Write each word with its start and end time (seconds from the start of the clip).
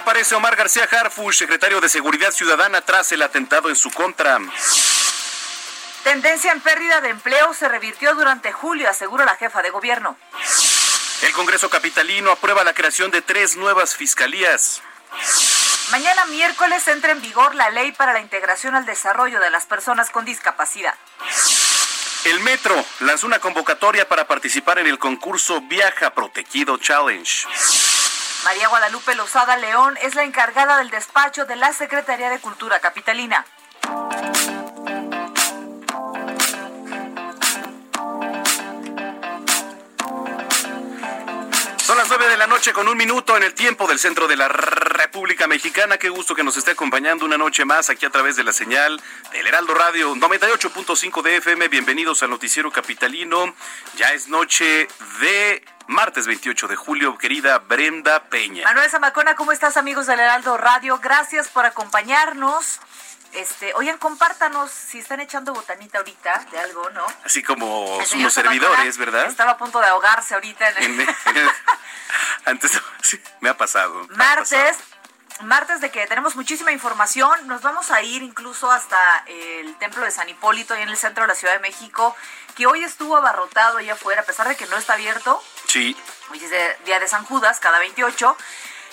Reaparece 0.00 0.34
Omar 0.34 0.56
García 0.56 0.88
Harfush, 0.90 1.36
secretario 1.36 1.78
de 1.78 1.86
Seguridad 1.90 2.30
Ciudadana, 2.30 2.80
tras 2.80 3.12
el 3.12 3.20
atentado 3.20 3.68
en 3.68 3.76
su 3.76 3.90
contra. 3.90 4.38
Tendencia 6.04 6.52
en 6.52 6.60
pérdida 6.62 7.02
de 7.02 7.10
empleo 7.10 7.52
se 7.52 7.68
revirtió 7.68 8.14
durante 8.14 8.50
julio, 8.50 8.88
asegura 8.88 9.26
la 9.26 9.36
jefa 9.36 9.60
de 9.60 9.68
gobierno. 9.68 10.16
El 11.20 11.32
Congreso 11.32 11.68
Capitalino 11.68 12.30
aprueba 12.30 12.64
la 12.64 12.72
creación 12.72 13.10
de 13.10 13.20
tres 13.20 13.56
nuevas 13.56 13.94
fiscalías. 13.94 14.80
Mañana 15.90 16.24
miércoles 16.26 16.88
entra 16.88 17.12
en 17.12 17.20
vigor 17.20 17.54
la 17.54 17.68
ley 17.68 17.92
para 17.92 18.14
la 18.14 18.20
integración 18.20 18.74
al 18.76 18.86
desarrollo 18.86 19.38
de 19.38 19.50
las 19.50 19.66
personas 19.66 20.08
con 20.08 20.24
discapacidad. 20.24 20.94
El 22.24 22.40
Metro 22.40 22.82
lanzó 23.00 23.26
una 23.26 23.38
convocatoria 23.38 24.08
para 24.08 24.26
participar 24.26 24.78
en 24.78 24.86
el 24.86 24.98
concurso 24.98 25.60
Viaja 25.60 26.14
Protegido 26.14 26.78
Challenge. 26.78 27.89
María 28.44 28.68
Guadalupe 28.68 29.14
Lozada 29.14 29.56
León 29.58 29.98
es 30.00 30.14
la 30.14 30.24
encargada 30.24 30.78
del 30.78 30.88
despacho 30.90 31.44
de 31.44 31.56
la 31.56 31.72
Secretaría 31.74 32.30
de 32.30 32.38
Cultura 32.38 32.80
Capitalina. 32.80 33.44
Son 41.84 41.98
las 41.98 42.08
nueve 42.08 42.28
de 42.28 42.36
la 42.36 42.46
noche 42.46 42.72
con 42.72 42.88
un 42.88 42.96
minuto 42.96 43.36
en 43.36 43.42
el 43.42 43.52
tiempo 43.52 43.86
del 43.86 43.98
centro 43.98 44.26
de 44.26 44.36
la 44.36 44.48
República 44.48 45.46
Mexicana. 45.46 45.98
Qué 45.98 46.08
gusto 46.08 46.34
que 46.34 46.44
nos 46.44 46.56
esté 46.56 46.70
acompañando 46.70 47.26
una 47.26 47.36
noche 47.36 47.64
más 47.64 47.90
aquí 47.90 48.06
a 48.06 48.10
través 48.10 48.36
de 48.36 48.44
la 48.44 48.52
señal 48.52 49.02
del 49.32 49.46
Heraldo 49.46 49.74
Radio 49.74 50.14
98.5 50.14 51.22
de 51.22 51.36
FM. 51.36 51.68
Bienvenidos 51.68 52.22
al 52.22 52.30
Noticiero 52.30 52.70
Capitalino. 52.70 53.54
Ya 53.96 54.12
es 54.12 54.28
noche 54.28 54.88
de 55.20 55.64
martes 55.90 56.26
28 56.26 56.68
de 56.68 56.76
julio, 56.76 57.18
querida 57.18 57.58
Brenda 57.58 58.22
Peña. 58.24 58.64
Manuel 58.64 58.88
Zamacona, 58.88 59.34
¿cómo 59.34 59.50
estás, 59.50 59.76
amigos 59.76 60.06
del 60.06 60.20
Heraldo 60.20 60.56
Radio? 60.56 60.98
Gracias 60.98 61.48
por 61.48 61.66
acompañarnos. 61.66 62.80
Este, 63.32 63.74
oigan, 63.74 63.98
compártanos 63.98 64.70
si 64.70 65.00
están 65.00 65.20
echando 65.20 65.52
botanita 65.52 65.98
ahorita 65.98 66.46
de 66.50 66.58
algo, 66.58 66.88
¿no? 66.90 67.06
Así 67.24 67.42
como 67.42 67.98
los 68.16 68.32
servidores, 68.32 68.98
¿verdad? 68.98 69.26
Estaba 69.26 69.52
a 69.52 69.58
punto 69.58 69.80
de 69.80 69.86
ahogarse 69.86 70.34
ahorita 70.34 70.68
en 70.70 71.00
el... 71.00 71.08
Antes 72.44 72.80
sí, 73.02 73.20
me 73.40 73.48
ha 73.48 73.56
pasado. 73.56 74.06
ha 74.10 74.16
martes, 74.16 74.50
pasado. 74.50 74.99
Martes 75.42 75.80
de 75.80 75.90
que 75.90 76.06
tenemos 76.06 76.36
muchísima 76.36 76.72
información. 76.72 77.46
Nos 77.46 77.62
vamos 77.62 77.90
a 77.90 78.02
ir 78.02 78.22
incluso 78.22 78.70
hasta 78.70 78.98
el 79.26 79.74
templo 79.78 80.04
de 80.04 80.10
San 80.10 80.28
Hipólito, 80.28 80.74
ahí 80.74 80.82
en 80.82 80.88
el 80.88 80.96
centro 80.96 81.24
de 81.24 81.28
la 81.28 81.34
Ciudad 81.34 81.54
de 81.54 81.60
México, 81.60 82.16
que 82.56 82.66
hoy 82.66 82.84
estuvo 82.84 83.16
abarrotado 83.16 83.78
allá 83.78 83.94
afuera, 83.94 84.22
a 84.22 84.24
pesar 84.24 84.48
de 84.48 84.56
que 84.56 84.66
no 84.66 84.76
está 84.76 84.94
abierto. 84.94 85.42
Sí, 85.66 85.96
Hoy 86.30 86.42
es 86.44 86.50
de- 86.50 86.76
día 86.84 87.00
de 87.00 87.08
San 87.08 87.24
Judas, 87.24 87.58
cada 87.60 87.78
28. 87.80 88.36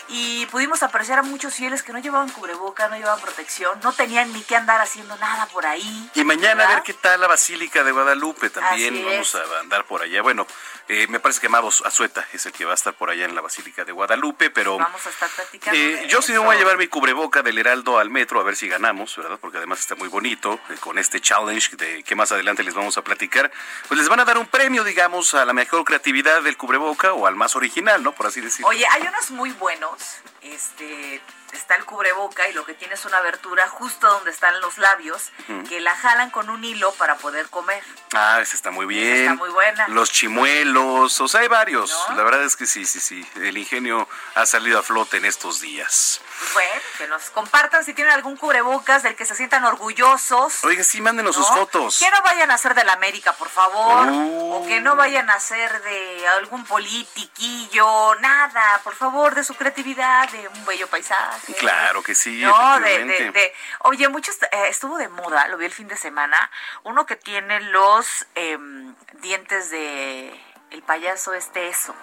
Y 0.09 0.45
pudimos 0.47 0.83
apreciar 0.83 1.19
a 1.19 1.21
muchos 1.21 1.53
fieles 1.53 1.83
que 1.83 1.91
no 1.91 1.99
llevaban 1.99 2.29
cubreboca, 2.29 2.87
no 2.87 2.95
llevaban 2.95 3.19
protección, 3.19 3.77
no 3.83 3.91
tenían 3.91 4.31
ni 4.31 4.41
que 4.41 4.55
andar 4.55 4.79
haciendo 4.79 5.17
nada 5.17 5.45
por 5.47 5.65
ahí. 5.65 6.09
Y 6.15 6.23
mañana 6.23 6.63
a 6.63 6.67
ver 6.75 6.83
qué 6.83 6.93
tal 6.93 7.19
la 7.19 7.27
Basílica 7.27 7.83
de 7.83 7.91
Guadalupe 7.91 8.49
también. 8.49 8.93
Así 8.95 9.03
Vamos 9.03 9.27
es. 9.27 9.35
a 9.35 9.59
andar 9.59 9.83
por 9.85 10.01
allá. 10.01 10.21
Bueno, 10.21 10.47
eh, 10.89 11.07
me 11.07 11.19
parece 11.19 11.41
que 11.41 11.49
Mavos 11.49 11.83
Azueta 11.85 12.25
es 12.33 12.45
el 12.45 12.51
que 12.51 12.65
va 12.65 12.71
a 12.71 12.75
estar 12.75 12.93
por 12.93 13.09
allá 13.09 13.25
en 13.25 13.35
la 13.35 13.41
Basílica 13.41 13.83
de 13.85 13.91
Guadalupe, 13.91 14.49
pero 14.49 14.77
Vamos 14.77 15.05
a 15.05 15.09
estar 15.09 15.29
platicando. 15.29 15.77
eh, 15.79 16.07
yo 16.07 16.21
sí 16.21 16.31
me 16.31 16.39
voy 16.39 16.55
a 16.55 16.59
llevar 16.59 16.77
mi 16.77 16.87
cubreboca 16.87 17.41
del 17.43 17.57
Heraldo 17.57 17.99
al 17.99 18.09
metro 18.09 18.39
a 18.39 18.43
ver 18.43 18.55
si 18.55 18.67
ganamos, 18.67 19.15
¿verdad? 19.17 19.37
Porque 19.39 19.57
además 19.57 19.79
está 19.79 19.95
muy 19.95 20.07
bonito 20.07 20.59
eh, 20.69 20.75
con 20.79 20.97
este 20.97 21.19
challenge 21.19 21.75
de 21.75 22.03
que 22.03 22.15
más 22.15 22.31
adelante 22.31 22.63
les 22.63 22.73
vamos 22.73 22.97
a 22.97 23.03
platicar. 23.03 23.51
Pues 23.87 23.99
les 23.99 24.09
van 24.09 24.19
a 24.19 24.25
dar 24.25 24.37
un 24.37 24.47
premio, 24.47 24.83
digamos, 24.83 25.33
a 25.33 25.45
la 25.45 25.53
mejor 25.53 25.83
creatividad 25.83 26.41
del 26.41 26.57
cubreboca 26.57 27.13
o 27.13 27.27
al 27.27 27.35
más 27.35 27.55
original, 27.55 28.03
¿no? 28.03 28.11
Por 28.13 28.27
así 28.27 28.41
decirlo. 28.41 28.67
Oye, 28.69 28.85
hay 28.91 29.01
unos 29.01 29.31
muy 29.31 29.51
buenos. 29.51 30.17
Este 30.41 31.21
está 31.53 31.75
el 31.75 31.85
cubreboca 31.85 32.47
y 32.49 32.53
lo 32.53 32.65
que 32.65 32.73
tiene 32.73 32.93
es 32.93 33.05
una 33.05 33.17
abertura 33.17 33.67
justo 33.67 34.07
donde 34.07 34.31
están 34.31 34.59
los 34.61 34.77
labios 34.77 35.31
que 35.67 35.79
la 35.79 35.95
jalan 35.95 36.29
con 36.29 36.49
un 36.49 36.63
hilo 36.63 36.91
para 36.93 37.17
poder 37.17 37.47
comer. 37.49 37.83
Ah, 38.13 38.39
esa 38.41 38.55
está 38.55 38.71
muy 38.71 38.85
bien. 38.85 39.17
está 39.17 39.35
muy 39.35 39.49
buena. 39.49 39.87
Los 39.89 40.11
chimuelos, 40.11 41.19
o 41.21 41.27
sea, 41.27 41.41
hay 41.41 41.47
varios. 41.47 41.95
¿No? 42.09 42.15
La 42.15 42.23
verdad 42.23 42.43
es 42.43 42.55
que 42.55 42.65
sí, 42.65 42.85
sí, 42.85 42.99
sí. 42.99 43.27
El 43.35 43.57
ingenio 43.57 44.07
ha 44.35 44.45
salido 44.45 44.79
a 44.79 44.83
flote 44.83 45.17
en 45.17 45.25
estos 45.25 45.61
días. 45.61 46.21
Bueno, 46.53 46.81
que 46.97 47.07
nos 47.07 47.29
compartan 47.31 47.83
si 47.83 47.93
tienen 47.93 48.13
algún 48.13 48.37
cubrebocas 48.37 49.03
del 49.03 49.15
que 49.15 49.25
se 49.25 49.35
sientan 49.35 49.63
orgullosos. 49.65 50.63
Oiga, 50.63 50.83
sí, 50.83 51.01
mándenos 51.01 51.35
sus 51.35 51.47
fotos. 51.47 51.99
Que 51.99 52.09
no 52.11 52.21
vayan 52.21 52.51
a 52.51 52.57
ser 52.57 52.73
de 52.75 52.83
la 52.83 52.93
América, 52.93 53.33
por 53.33 53.49
favor. 53.49 54.07
Uh. 54.07 54.53
O 54.55 54.67
que 54.67 54.79
no 54.81 54.95
vayan 54.95 55.29
a 55.29 55.39
ser 55.39 55.81
de 55.83 56.27
algún 56.39 56.63
politiquillo, 56.65 58.15
nada. 58.15 58.79
Por 58.83 58.95
favor, 58.95 59.35
de 59.35 59.43
su 59.43 59.55
creatividad, 59.55 60.29
de 60.29 60.47
un 60.47 60.65
bello 60.65 60.87
paisaje. 60.87 61.53
Claro 61.55 62.01
que 62.03 62.15
sí, 62.15 62.41
No, 62.41 62.79
de, 62.79 63.03
de, 63.05 63.31
de- 63.31 63.53
Oye, 63.79 64.07
muchos. 64.09 64.35
eh, 64.43 64.67
estuvo 64.69 64.97
de 64.97 65.09
moda, 65.09 65.47
lo 65.47 65.57
vi 65.57 65.65
el 65.65 65.73
fin 65.73 65.87
de 65.87 65.97
semana. 65.97 66.49
Uno 66.83 67.05
que 67.05 67.15
tiene 67.15 67.59
los 67.61 68.25
em, 68.35 68.95
dientes 69.21 69.69
de. 69.69 70.43
El 70.69 70.83
payaso 70.83 71.33
este, 71.33 71.69
eso. 71.69 71.95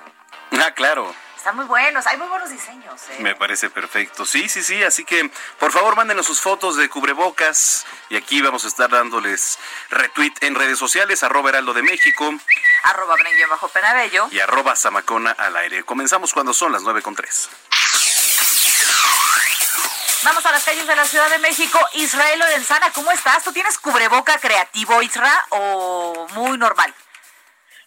Ah, 0.52 0.70
claro. 0.72 1.14
Están 1.44 1.56
muy 1.56 1.66
buenos, 1.66 2.06
hay 2.06 2.16
muy 2.16 2.26
buenos 2.28 2.48
diseños. 2.48 3.02
¿eh? 3.10 3.16
Me 3.18 3.34
parece 3.34 3.68
perfecto. 3.68 4.24
Sí, 4.24 4.48
sí, 4.48 4.62
sí. 4.62 4.82
Así 4.82 5.04
que, 5.04 5.30
por 5.58 5.72
favor, 5.72 5.94
mándenos 5.94 6.24
sus 6.24 6.40
fotos 6.40 6.74
de 6.78 6.88
cubrebocas. 6.88 7.84
Y 8.08 8.16
aquí 8.16 8.40
vamos 8.40 8.64
a 8.64 8.68
estar 8.68 8.88
dándoles 8.88 9.58
retweet 9.90 10.32
en 10.40 10.54
redes 10.54 10.78
sociales, 10.78 11.22
arroba 11.22 11.50
heraldo 11.50 11.74
de 11.74 11.82
México 11.82 12.32
Arroba 12.84 13.16
bajo 13.50 13.68
Penabello. 13.68 14.26
y 14.30 14.40
arroba 14.40 14.74
zamacona 14.74 15.32
al 15.32 15.54
aire. 15.58 15.82
Comenzamos 15.82 16.32
cuando 16.32 16.54
son 16.54 16.72
las 16.72 16.80
nueve 16.80 17.02
con 17.02 17.14
tres. 17.14 17.50
Vamos 20.22 20.46
a 20.46 20.50
las 20.50 20.64
calles 20.64 20.86
de 20.86 20.96
la 20.96 21.04
Ciudad 21.04 21.28
de 21.28 21.40
México. 21.40 21.78
Israel 21.92 22.38
Lorenzana, 22.38 22.90
¿cómo 22.94 23.12
estás? 23.12 23.44
¿Tú 23.44 23.52
tienes 23.52 23.76
cubreboca 23.76 24.38
creativo, 24.38 25.02
Isra, 25.02 25.44
o 25.50 26.26
muy 26.32 26.56
normal? 26.56 26.94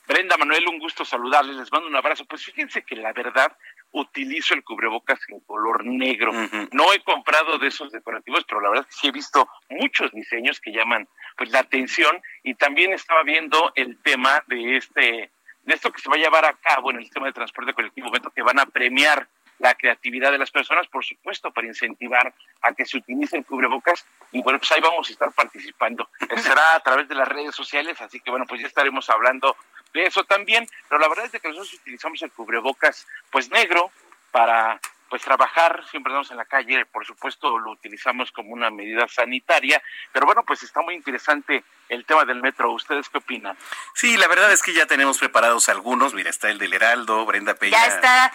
Brenda 0.08 0.38
Manuel, 0.38 0.68
un 0.70 0.80
gusto 0.80 1.04
saludarles, 1.04 1.58
les 1.58 1.72
mando 1.72 1.88
un 1.88 1.96
abrazo. 1.96 2.26
Pues 2.26 2.46
fíjense 2.46 2.84
que 2.84 2.96
la 2.96 3.12
verdad 3.14 3.56
utilizo 3.92 4.54
el 4.54 4.64
cubrebocas 4.64 5.20
en 5.28 5.40
color 5.42 5.86
negro. 5.86 6.32
No 6.72 6.94
he 6.94 7.04
comprado 7.04 7.58
de 7.58 7.68
esos 7.68 7.92
decorativos, 7.92 8.46
pero 8.48 8.62
la 8.62 8.70
verdad 8.70 8.86
es 8.88 8.96
que 8.96 9.02
sí 9.02 9.08
he 9.08 9.12
visto 9.12 9.50
muchos 9.70 10.12
diseños 10.12 10.60
que 10.60 10.72
llaman 10.72 11.08
pues 11.36 11.52
la 11.52 11.60
atención 11.60 12.22
y 12.44 12.56
también 12.56 12.94
estaba 12.94 13.24
viendo 13.24 13.72
el 13.76 14.02
tema 14.02 14.44
de 14.48 14.78
este 14.78 15.32
de 15.64 15.74
esto 15.74 15.92
que 15.92 16.02
se 16.02 16.10
va 16.10 16.16
a 16.16 16.20
llevar 16.20 16.46
a 16.46 16.54
cabo 16.54 16.92
en 16.92 16.98
el 16.98 17.04
sistema 17.04 17.26
de 17.26 17.34
transporte 17.34 17.74
colectivo, 17.74 18.10
que 18.34 18.42
van 18.42 18.58
a 18.58 18.66
premiar 18.66 19.28
la 19.60 19.74
creatividad 19.76 20.32
de 20.32 20.38
las 20.38 20.52
personas, 20.52 20.88
por 20.88 21.04
supuesto, 21.04 21.52
para 21.52 21.68
incentivar 21.68 22.34
a 22.62 22.74
que 22.74 22.86
se 22.86 22.98
utilicen 22.98 23.44
cubrebocas. 23.44 24.06
Y 24.32 24.42
bueno, 24.42 24.60
pues 24.60 24.72
ahí 24.72 24.82
vamos 24.82 25.10
a 25.10 25.12
estar 25.12 25.32
participando. 25.34 26.10
Será 26.38 26.76
a 26.76 26.80
través 26.80 27.08
de 27.08 27.16
las 27.16 27.28
redes 27.28 27.56
sociales, 27.56 28.00
así 28.02 28.20
que 28.20 28.32
bueno, 28.32 28.46
pues 28.48 28.62
ya 28.62 28.68
estaremos 28.68 29.10
hablando 29.10 29.56
de 29.94 30.06
eso 30.06 30.24
también. 30.24 30.68
Pero 30.88 31.00
la 31.00 31.08
verdad 31.08 31.26
es 31.26 31.42
que 31.42 31.48
nosotros 31.48 31.74
utilizamos 31.74 32.22
el 32.22 32.32
cubrebocas 32.32 33.08
pues 33.32 33.50
negro 33.50 33.92
para 34.32 34.80
pues 35.10 35.22
trabajar, 35.22 35.86
siempre 35.90 36.12
andamos 36.12 36.32
en 36.32 36.38
la 36.38 36.46
calle, 36.46 36.86
por 36.86 37.06
supuesto 37.06 37.58
lo 37.58 37.72
utilizamos 37.72 38.32
como 38.32 38.52
una 38.52 38.70
medida 38.70 39.08
sanitaria, 39.08 39.82
pero 40.12 40.26
bueno, 40.26 40.44
pues 40.46 40.64
está 40.64 40.82
muy 40.82 40.96
interesante 40.96 41.64
el 41.90 42.06
tema 42.06 42.26
del 42.26 42.42
metro. 42.42 42.72
¿Ustedes 42.72 43.10
qué 43.10 43.18
opinan? 43.18 43.58
Sí, 43.94 44.18
la 44.18 44.28
verdad 44.28 44.52
es 44.52 44.62
que 44.62 44.74
ya 44.74 44.86
tenemos 44.86 45.18
preparados 45.18 45.70
algunos. 45.70 46.14
Mira, 46.14 46.30
está 46.30 46.50
el 46.50 46.58
del 46.58 46.74
Heraldo, 46.74 47.26
Brenda 47.26 47.56
Peña. 47.56 47.78
Ya 47.78 47.86
está, 47.88 48.34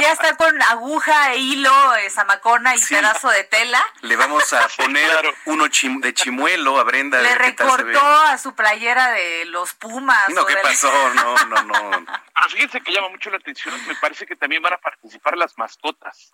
ya 0.00 0.12
está 0.12 0.36
con 0.36 0.60
aguja 0.62 1.32
e 1.32 1.38
hilo, 1.38 1.96
eh, 1.96 2.10
zamacona 2.10 2.76
y 2.76 2.80
pedazo 2.80 3.28
de 3.30 3.44
tela. 3.44 3.82
Le 4.02 4.16
vamos 4.16 4.52
a 4.52 4.68
poner 4.76 5.34
uno 5.46 5.64
de 5.68 6.14
chimuelo 6.14 6.78
a 6.78 6.84
Brenda. 6.84 7.20
Le 7.20 7.34
recortó 7.34 8.00
a 8.00 8.38
su 8.38 8.54
playera 8.54 9.10
de 9.10 9.44
los 9.46 9.74
Pumas. 9.74 10.28
No, 10.30 10.46
¿qué 10.46 10.56
pasó? 10.56 10.90
No, 11.20 11.34
no, 11.46 11.62
no. 11.62 11.90
Pero 11.90 12.48
fíjense 12.50 12.80
que 12.80 12.92
llama 12.92 13.08
mucho 13.08 13.30
la 13.30 13.36
atención. 13.36 13.74
Me 13.86 13.94
parece 13.96 14.26
que 14.26 14.36
también 14.36 14.62
van 14.62 14.74
a 14.74 14.78
participar 14.78 15.36
las 15.36 15.56
mascotas. 15.58 16.32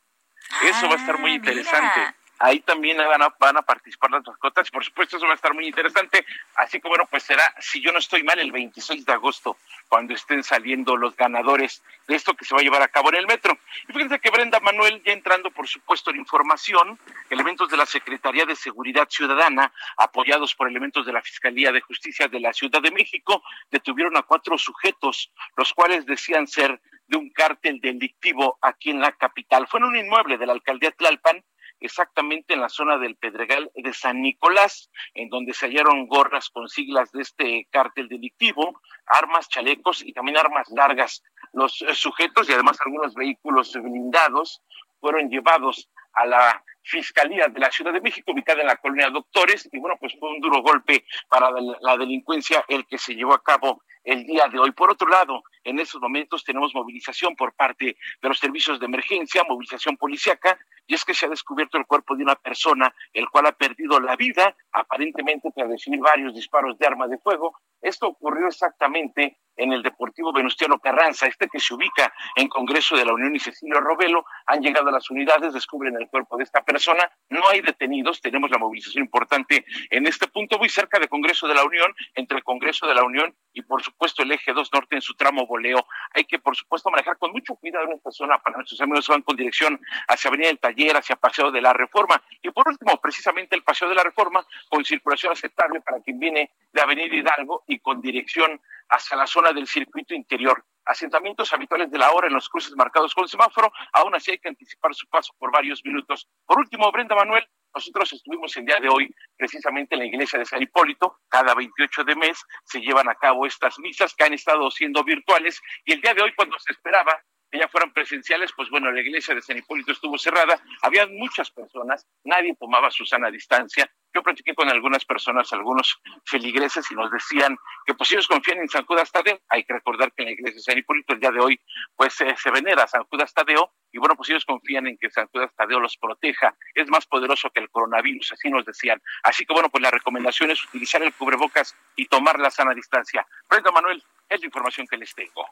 Eso 0.63 0.89
va 0.89 0.95
a 0.95 0.99
estar 0.99 1.19
muy 1.19 1.33
ah, 1.33 1.35
interesante. 1.35 2.15
Ahí 2.39 2.61
también 2.61 2.99
van 2.99 3.57
a, 3.57 3.63
participar 3.63 4.11
las 4.11 4.27
mascotas 4.27 4.71
por 4.71 4.85
supuesto 4.85 5.17
eso 5.17 5.27
va 5.27 5.33
a 5.33 5.37
estar 5.37 5.55
muy 5.55 5.67
interesante. 5.67 6.25
Así 6.57 6.81
que 6.81 6.89
bueno, 6.89 7.07
pues 7.11 7.23
será, 7.23 7.55
si 7.61 7.81
yo 7.81 7.93
no 7.93 7.99
estoy 7.99 8.23
mal, 8.23 8.39
el 8.39 8.53
26 8.53 9.07
de 9.07 9.13
agosto, 9.13 9.57
cuando 9.89 10.15
estén 10.15 10.43
saliendo 10.43 10.97
los 10.97 11.17
ganadores 11.17 11.83
de 12.07 12.15
esto 12.15 12.35
que 12.35 12.45
se 12.45 12.55
va 12.55 12.61
a 12.61 12.65
llevar 12.65 12.83
a 12.83 12.89
cabo 12.89 13.09
en 13.09 13.17
el 13.17 13.27
metro. 13.27 13.57
Y 13.89 13.93
fíjense 13.93 14.19
que 14.19 14.31
Brenda 14.31 14.61
Manuel, 14.61 15.03
ya 15.05 15.13
entrando 15.13 15.51
por 15.51 15.67
supuesto 15.67 16.11
en 16.11 16.17
información, 16.17 16.99
elementos 17.31 17.71
de 17.71 17.77
la 17.77 17.87
Secretaría 17.87 18.45
de 18.45 18.57
Seguridad 18.57 19.09
Ciudadana, 19.09 19.73
apoyados 19.97 20.55
por 20.55 20.69
elementos 20.69 21.07
de 21.07 21.13
la 21.13 21.23
Fiscalía 21.23 21.73
de 21.73 21.81
Justicia 21.81 22.29
de 22.29 22.41
la 22.41 22.53
Ciudad 22.53 22.83
de 22.83 22.91
México, 22.91 23.43
detuvieron 23.71 24.17
a 24.17 24.23
cuatro 24.23 24.59
sujetos, 24.59 25.33
los 25.57 25.73
cuales 25.73 26.05
decían 26.05 26.47
ser 26.47 26.81
de 27.07 27.17
un 27.17 27.31
cártel 27.31 27.81
delictivo 27.81 28.59
aquí 28.61 28.91
en 28.91 29.01
la 29.01 29.13
capital. 29.13 29.67
Fue 29.69 29.81
en 29.81 29.87
un 29.87 29.97
inmueble 29.97 30.39
de 30.39 30.47
la 30.47 30.53
alcaldía 30.53 30.91
Tlalpan 30.91 31.43
exactamente 31.81 32.55
en 32.55 32.61
la 32.61 32.69
zona 32.69 32.99
del 32.99 33.17
Pedregal 33.17 33.71
de 33.75 33.93
San 33.93 34.23
Nicolás, 34.23 34.91
en 35.15 35.29
donde 35.29 35.53
se 35.53 35.67
hallaron 35.67 36.07
gorras 36.07 36.51
con 36.51 36.69
siglas 36.69 37.13
de 37.13 37.23
este 37.23 37.69
cártel 37.71 38.09
delictivo, 38.09 38.81
armas, 39.07 39.49
chalecos 39.49 40.05
y 40.05 40.13
también 40.13 40.37
armas 40.37 40.69
largas. 40.71 41.23
Los 41.53 41.85
sujetos 41.95 42.49
y 42.49 42.53
además 42.53 42.79
algunos 42.85 43.15
vehículos 43.15 43.73
blindados 43.73 44.63
fueron 45.01 45.29
llevados 45.29 45.89
a 46.17 46.27
la 46.27 46.65
Fiscalía 46.83 47.49
de 47.49 47.59
la 47.59 47.71
Ciudad 47.71 47.93
de 47.93 48.01
México, 48.01 48.31
ubicada 48.31 48.61
en 48.61 48.69
la 48.69 48.77
colonia 48.77 49.11
Doctores, 49.11 49.69
y 49.73 49.79
bueno, 49.79 49.97
pues 49.99 50.15
fue 50.21 50.31
un 50.31 50.41
duro 50.41 50.63
golpe 50.63 51.05
para 51.29 51.51
la 51.51 51.97
delincuencia 51.97 52.65
el 52.69 52.87
que 52.87 52.97
se 52.97 53.15
llevó 53.15 53.35
a 53.35 53.43
cabo 53.43 53.83
el 54.05 54.25
día 54.25 54.47
de 54.47 54.61
hoy. 54.61 54.71
Por 54.71 54.93
otro 54.93 55.09
lado, 55.09 55.43
en 55.65 55.81
estos 55.81 56.01
momentos 56.01 56.45
tenemos 56.45 56.73
movilización 56.75 57.35
por 57.35 57.53
parte 57.55 57.97
de 58.23 58.29
los 58.29 58.39
servicios 58.39 58.79
de 58.79 58.87
emergencia, 58.87 59.43
movilización 59.43 59.97
policíaca, 59.97 60.57
y 60.87 60.95
es 60.95 61.05
que 61.05 61.13
se 61.13 61.27
ha 61.27 61.29
descubierto 61.29 61.77
el 61.77 61.87
cuerpo 61.87 62.15
de 62.15 62.23
una 62.23 62.37
persona, 62.37 62.95
el 63.13 63.29
cual 63.29 63.47
ha 63.47 63.53
perdido 63.53 63.99
la 63.99 64.15
vida, 64.15 64.57
aparentemente 64.71 65.51
tras 65.53 65.69
recibir 65.69 65.99
varios 65.99 66.35
disparos 66.35 66.79
de 66.79 66.87
arma 66.87 67.09
de 67.09 67.19
fuego. 67.19 67.59
Esto 67.87 68.09
ocurrió 68.09 68.49
exactamente 68.49 69.39
en 69.57 69.73
el 69.73 69.83
Deportivo 69.83 70.33
Venustiano 70.33 70.79
Carranza, 70.79 71.27
este 71.27 71.49
que 71.49 71.61
se 71.61 71.73
ubica 71.73 72.13
en 72.35 72.49
Congreso 72.49 72.97
de 72.97 73.05
la 73.05 73.13
Unión 73.13 73.35
y 73.35 73.39
Cecilio 73.39 73.81
Robelo. 73.81 74.25
Han 74.47 74.61
llegado 74.61 74.89
a 74.89 74.93
las 74.93 75.11
unidades, 75.11 75.55
descubren 75.55 75.97
el 75.97 76.09
cuerpo 76.09 76.37
de 76.37 76.45
esta 76.45 76.63
persona. 76.63 77.11
No 77.31 77.49
hay 77.49 77.61
detenidos, 77.61 78.21
tenemos 78.21 78.51
la 78.51 78.59
movilización 78.59 79.05
importante 79.05 79.65
en 79.91 80.07
este 80.07 80.29
punto, 80.29 80.59
muy 80.59 80.69
cerca 80.69 80.99
del 80.99 81.09
Congreso 81.09 81.47
de 81.47 81.55
la 81.55 81.65
Unión, 81.65 81.95
entre 82.15 82.43
Congreso 82.43 82.87
de 82.87 82.95
la 82.95 83.05
Unión 83.05 83.35
y, 83.53 83.63
por 83.63 83.83
supuesto, 83.83 84.23
el 84.23 84.33
eje 84.33 84.53
2 84.53 84.71
norte 84.73 84.97
en 84.97 85.01
su 85.01 85.15
tramo 85.15 85.47
voleo. 85.47 85.87
Hay 86.13 86.25
que, 86.25 86.39
por 86.39 86.55
supuesto, 86.55 86.91
manejar 86.91 87.17
con 87.17 87.33
mucho 87.33 87.55
cuidado 87.55 87.87
en 87.87 87.93
esta 87.93 88.11
zona 88.11 88.39
para 88.39 88.57
nuestros 88.57 88.81
amigos 88.81 89.07
que 89.07 89.13
van 89.13 89.23
con 89.23 89.37
dirección 89.37 89.81
hacia 90.09 90.29
Avenida 90.29 90.49
del 90.49 90.59
Taller, 90.59 90.97
hacia 90.97 91.17
Paseo 91.17 91.51
de 91.51 91.63
la 91.63 91.73
Reforma. 91.73 92.23
Y 92.43 92.51
por 92.51 92.69
último, 92.69 93.01
precisamente 93.01 93.57
el 93.57 93.63
Paseo 93.63 93.89
de 93.89 93.95
la 93.95 94.03
Reforma 94.03 94.45
con 94.69 94.85
circulación 94.85 95.33
aceptable 95.33 95.81
para 95.81 96.01
quien 96.01 96.19
viene 96.19 96.51
de 96.73 96.83
Avenida 96.83 97.15
Hidalgo 97.15 97.65
y 97.67 97.76
con 97.81 98.01
dirección 98.01 98.61
hacia 98.89 99.17
la 99.17 99.27
zona 99.27 99.53
del 99.53 99.67
circuito 99.67 100.15
interior. 100.15 100.65
Asentamientos 100.85 101.53
habituales 101.53 101.91
de 101.91 101.99
la 101.99 102.13
hora 102.13 102.29
en 102.29 102.35
los 102.35 102.49
cruces 102.49 102.75
marcados 102.77 103.15
con 103.15 103.27
semáforo, 103.27 103.73
aún 103.93 104.15
así 104.15 104.31
hay 104.31 104.39
que 104.39 104.49
anticipar 104.49 104.95
su 104.95 105.07
paso 105.09 105.35
por 105.39 105.51
varios 105.51 105.85
minutos. 105.85 106.29
Por 106.45 106.59
último, 106.59 106.91
Brenda 106.93 107.17
Manuel, 107.17 107.45
nosotros 107.75 108.13
estuvimos 108.13 108.57
el 108.57 108.65
día 108.65 108.81
de 108.81 108.89
hoy 108.89 109.15
precisamente 109.37 109.97
en 109.97 109.99
la 109.99 110.07
iglesia 110.07 110.39
de 110.39 110.47
San 110.47 110.63
Hipólito. 110.63 111.19
Cada 111.29 111.55
28 111.55 112.05
de 112.05 112.17
mes 112.17 112.41
se 112.65 112.81
llevan 112.81 113.09
a 113.09 113.15
cabo 113.17 113.47
estas 113.47 113.79
misas 113.81 114.15
que 114.15 114.25
han 114.25 114.33
estado 114.33 114.71
siendo 114.71 115.05
virtuales 115.05 115.61
y 115.85 115.93
el 115.93 116.01
día 116.01 116.15
de 116.15 116.23
hoy 116.23 116.33
cuando 116.35 116.59
se 116.59 116.73
esperaba 116.73 117.21
que 117.57 117.63
ya 117.63 117.69
fueran 117.69 117.93
presenciales, 117.93 118.53
pues 118.55 118.69
bueno, 118.71 118.91
la 118.93 119.01
iglesia 119.01 119.35
de 119.35 119.41
San 119.41 119.57
Hipólito 119.57 119.93
estuvo 119.93 120.19
cerrada, 120.19 120.61
había 120.83 121.07
muchas 121.07 121.51
personas, 121.51 122.07
nadie 122.25 122.55
tomaba 122.59 122.91
su 122.91 123.07
sana 123.07 123.31
distancia. 123.31 123.91
Yo 124.15 124.23
platiqué 124.23 124.55
con 124.55 124.69
algunas 124.69 125.05
personas, 125.05 125.53
algunos 125.53 125.99
feligreses, 126.25 126.91
y 126.91 126.95
nos 126.95 127.11
decían 127.11 127.57
que 127.85 127.95
pues 127.95 128.13
ellos 128.13 128.27
confían 128.27 128.59
en 128.59 128.69
San 128.69 128.85
Judas 128.87 129.13
Tadeo. 129.13 129.39
Hay 129.49 129.65
que 129.65 129.75
recordar 129.75 130.13
que 130.13 130.23
en 130.23 130.29
la 130.29 130.33
iglesia 130.33 130.57
de 130.57 130.63
San 130.63 130.79
Hipólito 130.79 131.15
el 131.15 131.21
día 131.21 131.31
de 131.31 131.41
hoy 131.41 131.61
pues 131.97 132.15
se 132.15 132.51
venera 132.51 132.85
a 132.85 132.89
San 132.89 133.05
Judas 133.05 133.33
Tadeo, 133.33 133.73
y 133.93 133.99
bueno, 133.99 134.15
pues 134.17 134.29
ellos 134.31 134.45
confían 134.45 134.87
en 134.87 134.99
que 134.99 135.11
San 135.11 135.27
Judas 135.29 135.55
Tadeo 135.55 135.81
los 135.81 135.97
proteja. 135.97 136.55
Es 136.75 136.89
más 136.89 137.07
poderoso 137.07 137.51
que 137.51 137.61
el 137.61 137.71
coronavirus, 137.71 138.33
así 138.33 138.51
nos 138.51 138.65
decían. 138.65 139.01
Así 139.23 139.47
que 139.47 139.55
bueno, 139.55 139.71
pues 139.71 139.83
la 139.83 139.91
recomendación 139.91 140.51
es 140.51 140.63
utilizar 140.65 141.03
el 141.03 141.15
cubrebocas 141.15 141.75
y 141.95 142.07
tomar 142.07 142.39
la 142.39 142.51
sana 142.51 142.75
distancia. 142.75 143.27
Brenda 143.49 143.71
Manuel, 143.71 144.03
es 144.29 144.41
la 144.41 144.47
información 144.47 144.87
que 144.87 144.99
les 144.99 145.15
tengo. 145.15 145.47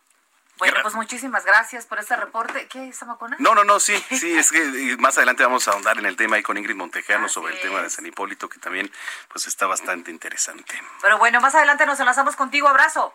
Bueno, 0.59 0.77
pues 0.83 0.95
muchísimas 0.95 1.45
gracias 1.45 1.85
por 1.87 1.99
este 1.99 2.15
reporte. 2.15 2.69
¿Qué 2.69 2.89
es 2.89 2.97
Samacona? 2.97 3.37
No, 3.41 3.55
no, 3.55 3.65
no, 3.65 3.81
sí, 3.81 3.97
sí, 4.11 4.37
es 4.39 4.53
que 4.53 4.97
más 4.99 5.17
adelante 5.17 5.43
vamos 5.43 5.67
a 5.67 5.73
ahondar 5.73 5.99
en 5.99 6.07
el 6.07 6.17
tema 6.17 6.37
ahí 6.37 6.43
con 6.43 6.57
Ingrid 6.57 6.77
Montejano 6.77 7.29
sobre 7.29 7.55
el 7.55 7.61
tema 7.61 7.83
de 7.83 7.91
San 7.91 8.07
Hipólito, 8.07 8.49
que 8.49 8.59
también 8.59 8.91
pues 9.29 9.47
está 9.47 9.67
bastante 9.67 10.11
interesante. 10.11 10.81
Pero 11.03 11.19
bueno, 11.19 11.41
más 11.41 11.55
adelante 11.55 11.87
nos 11.87 11.99
enlazamos 11.99 12.37
contigo. 12.37 12.69
Abrazo. 12.69 13.15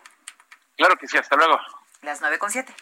Claro 0.76 0.96
que 0.96 1.08
sí, 1.08 1.16
hasta 1.16 1.36
luego. 1.36 1.58
Las 2.02 2.20
nueve 2.20 2.38
con 2.38 2.50
siete. 2.50 2.74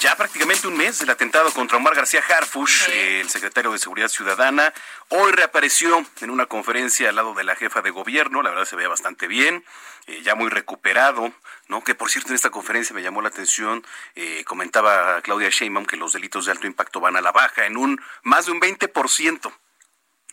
Ya 0.00 0.16
prácticamente 0.16 0.66
un 0.66 0.76
mes 0.76 0.98
del 0.98 1.08
atentado 1.08 1.50
contra 1.52 1.78
Omar 1.78 1.94
García 1.94 2.22
Harfush, 2.28 2.90
el 2.90 3.30
secretario 3.30 3.72
de 3.72 3.78
Seguridad 3.78 4.08
Ciudadana, 4.08 4.74
hoy 5.08 5.32
reapareció 5.32 6.04
en 6.20 6.28
una 6.28 6.44
conferencia 6.44 7.08
al 7.08 7.16
lado 7.16 7.32
de 7.32 7.44
la 7.44 7.56
jefa 7.56 7.80
de 7.80 7.88
gobierno, 7.88 8.42
la 8.42 8.50
verdad 8.50 8.66
se 8.66 8.76
veía 8.76 8.88
bastante 8.88 9.26
bien, 9.26 9.64
eh, 10.06 10.20
ya 10.20 10.34
muy 10.34 10.50
recuperado, 10.50 11.32
¿no? 11.68 11.82
Que 11.82 11.94
por 11.94 12.10
cierto 12.10 12.30
en 12.30 12.36
esta 12.36 12.50
conferencia 12.50 12.94
me 12.94 13.02
llamó 13.02 13.22
la 13.22 13.28
atención, 13.28 13.84
eh, 14.14 14.44
comentaba 14.44 15.20
Claudia 15.22 15.48
Sheinbaum 15.50 15.86
que 15.86 15.96
los 15.96 16.12
delitos 16.12 16.46
de 16.46 16.52
alto 16.52 16.66
impacto 16.66 17.00
van 17.00 17.16
a 17.16 17.20
la 17.20 17.32
baja 17.32 17.66
en 17.66 17.76
un 17.76 18.00
más 18.22 18.46
de 18.46 18.52
un 18.52 18.60
20%. 18.60 19.52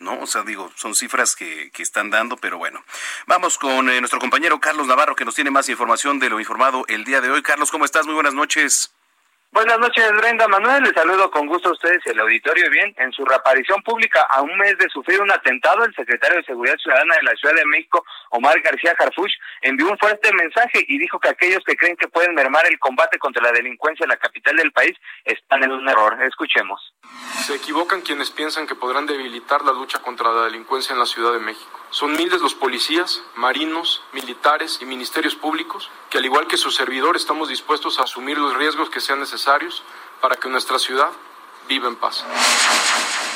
¿no? 0.00 0.20
O 0.20 0.26
sea, 0.26 0.42
digo, 0.42 0.72
son 0.76 0.94
cifras 0.94 1.36
que, 1.36 1.70
que 1.70 1.82
están 1.82 2.10
dando, 2.10 2.36
pero 2.36 2.58
bueno. 2.58 2.84
Vamos 3.26 3.56
con 3.56 3.88
eh, 3.88 4.00
nuestro 4.00 4.18
compañero 4.18 4.60
Carlos 4.60 4.86
Navarro, 4.86 5.14
que 5.14 5.24
nos 5.24 5.34
tiene 5.34 5.50
más 5.50 5.68
información 5.68 6.18
de 6.18 6.28
lo 6.28 6.40
informado 6.40 6.84
el 6.88 7.04
día 7.04 7.20
de 7.20 7.30
hoy. 7.30 7.42
Carlos, 7.42 7.70
¿cómo 7.70 7.84
estás? 7.84 8.06
Muy 8.06 8.14
buenas 8.14 8.34
noches. 8.34 8.92
Buenas 9.52 9.78
noches, 9.78 10.10
Brenda 10.16 10.48
Manuel. 10.48 10.82
Les 10.82 10.94
saludo 10.94 11.30
con 11.30 11.46
gusto 11.46 11.68
a 11.68 11.72
ustedes 11.72 12.00
y 12.06 12.08
al 12.08 12.20
auditorio. 12.20 12.70
Bien, 12.70 12.94
en 12.96 13.12
su 13.12 13.22
reaparición 13.22 13.82
pública 13.82 14.22
a 14.22 14.40
un 14.40 14.56
mes 14.56 14.78
de 14.78 14.88
sufrir 14.88 15.20
un 15.20 15.30
atentado, 15.30 15.84
el 15.84 15.94
secretario 15.94 16.38
de 16.38 16.44
Seguridad 16.44 16.78
Ciudadana 16.78 17.16
de 17.16 17.22
la 17.24 17.36
Ciudad 17.36 17.54
de 17.56 17.66
México, 17.66 18.02
Omar 18.30 18.58
García 18.62 18.96
Harfuch, 18.98 19.30
envió 19.60 19.90
un 19.90 19.98
fuerte 19.98 20.32
mensaje 20.32 20.82
y 20.88 20.96
dijo 20.96 21.20
que 21.20 21.28
aquellos 21.28 21.62
que 21.66 21.76
creen 21.76 21.98
que 21.98 22.08
pueden 22.08 22.34
mermar 22.34 22.64
el 22.64 22.78
combate 22.78 23.18
contra 23.18 23.42
la 23.42 23.52
delincuencia 23.52 24.04
en 24.04 24.08
la 24.08 24.16
capital 24.16 24.56
del 24.56 24.72
país 24.72 24.96
están 25.26 25.62
en 25.62 25.72
un 25.72 25.86
error. 25.86 26.16
Escuchemos. 26.22 26.94
Se 27.44 27.54
equivocan 27.54 28.00
quienes 28.00 28.30
piensan 28.30 28.66
que 28.66 28.74
podrán 28.74 29.04
debilitar 29.04 29.60
la 29.66 29.72
lucha 29.72 29.98
contra 29.98 30.32
la 30.32 30.44
delincuencia 30.44 30.94
en 30.94 30.98
la 30.98 31.06
Ciudad 31.06 31.34
de 31.34 31.40
México. 31.40 31.81
Son 31.92 32.10
miles 32.16 32.40
los 32.40 32.54
policías, 32.54 33.22
marinos, 33.34 34.02
militares 34.14 34.78
y 34.80 34.86
ministerios 34.86 35.34
públicos 35.34 35.90
que 36.08 36.16
al 36.16 36.24
igual 36.24 36.46
que 36.46 36.56
su 36.56 36.70
servidor 36.70 37.16
estamos 37.16 37.50
dispuestos 37.50 37.98
a 37.98 38.04
asumir 38.04 38.38
los 38.38 38.56
riesgos 38.56 38.88
que 38.88 39.02
sean 39.02 39.20
necesarios 39.20 39.84
para 40.22 40.36
que 40.36 40.48
nuestra 40.48 40.78
ciudad 40.78 41.10
viva 41.68 41.88
en 41.88 41.96
paz. 41.96 42.24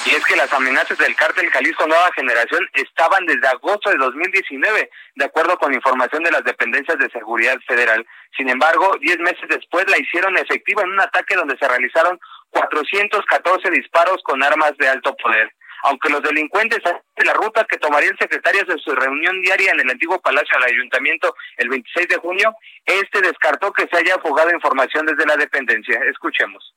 Y 0.07 0.15
es 0.15 0.25
que 0.25 0.37
las 0.37 0.51
amenazas 0.55 0.97
del 0.97 1.15
cártel 1.17 1.51
Jalisco 1.51 1.87
Nueva 1.87 2.11
Generación 2.15 2.67
estaban 2.73 3.27
desde 3.27 3.47
agosto 3.47 3.91
de 3.91 3.99
2019, 3.99 4.91
de 5.17 5.25
acuerdo 5.27 5.59
con 5.59 5.75
información 5.75 6.23
de 6.23 6.31
las 6.31 6.43
dependencias 6.43 6.97
de 6.99 7.11
seguridad 7.11 7.59
federal. 7.69 8.07
Sin 8.39 8.49
embargo, 8.49 8.97
diez 9.01 9.19
meses 9.19 9.51
después 9.51 9.85
la 9.91 9.99
hicieron 9.99 10.35
efectiva 10.39 10.83
en 10.83 10.93
un 10.93 11.01
ataque 11.01 11.37
donde 11.37 11.59
se 11.59 11.69
realizaron 11.69 12.19
414 12.49 13.71
disparos 13.71 14.23
con 14.23 14.43
armas 14.43 14.75
de 14.79 14.89
alto 14.89 15.15
poder 15.15 15.53
aunque 15.87 16.09
los 16.09 16.23
delincuentes 16.23 16.81
de 16.83 17.25
la 17.25 17.33
ruta 17.35 17.65
que 17.65 17.79
tomaría 17.79 18.11
el 18.11 18.19
secretario 18.19 18.65
de 18.65 18.77
su 18.79 18.91
reunión 18.95 19.41
diaria 19.41 19.71
en 19.73 19.81
el 19.81 19.91
antiguo 19.91 20.21
Palacio 20.21 20.59
del 20.59 20.75
Ayuntamiento 20.75 21.35
el 21.57 21.69
26 21.69 22.09
de 22.09 22.17
junio, 22.17 22.55
este 22.85 23.21
descartó 23.21 23.73
que 23.73 23.87
se 23.87 23.97
haya 23.97 24.19
fugado 24.19 24.51
información 24.51 25.07
desde 25.07 25.25
la 25.27 25.37
dependencia. 25.37 26.01
Escuchemos. 26.11 26.75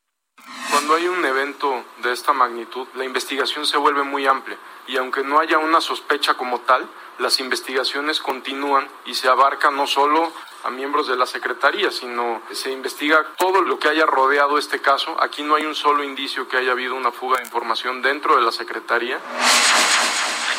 Cuando 0.71 0.95
hay 0.95 1.07
un 1.07 1.25
evento 1.25 1.85
de 2.03 2.13
esta 2.13 2.33
magnitud, 2.33 2.87
la 2.93 3.03
investigación 3.03 3.65
se 3.65 3.77
vuelve 3.77 4.03
muy 4.03 4.27
amplia 4.27 4.57
y 4.87 4.97
aunque 4.97 5.23
no 5.23 5.39
haya 5.39 5.57
una 5.57 5.81
sospecha 5.81 6.35
como 6.35 6.61
tal, 6.61 6.87
las 7.17 7.39
investigaciones 7.39 8.19
continúan 8.19 8.87
y 9.05 9.15
se 9.15 9.27
abarca 9.27 9.71
no 9.71 9.87
solo 9.87 10.31
a 10.63 10.69
miembros 10.69 11.07
de 11.07 11.15
la 11.15 11.25
Secretaría, 11.25 11.91
sino 11.91 12.41
se 12.51 12.71
investiga 12.71 13.25
todo 13.37 13.61
lo 13.61 13.79
que 13.79 13.87
haya 13.87 14.05
rodeado 14.05 14.57
este 14.57 14.79
caso. 14.81 15.15
Aquí 15.21 15.43
no 15.43 15.55
hay 15.55 15.65
un 15.65 15.75
solo 15.75 16.03
indicio 16.03 16.47
que 16.47 16.57
haya 16.57 16.71
habido 16.71 16.95
una 16.95 17.11
fuga 17.11 17.37
de 17.37 17.45
información 17.45 18.01
dentro 18.01 18.35
de 18.35 18.41
la 18.41 18.51
Secretaría. 18.51 19.19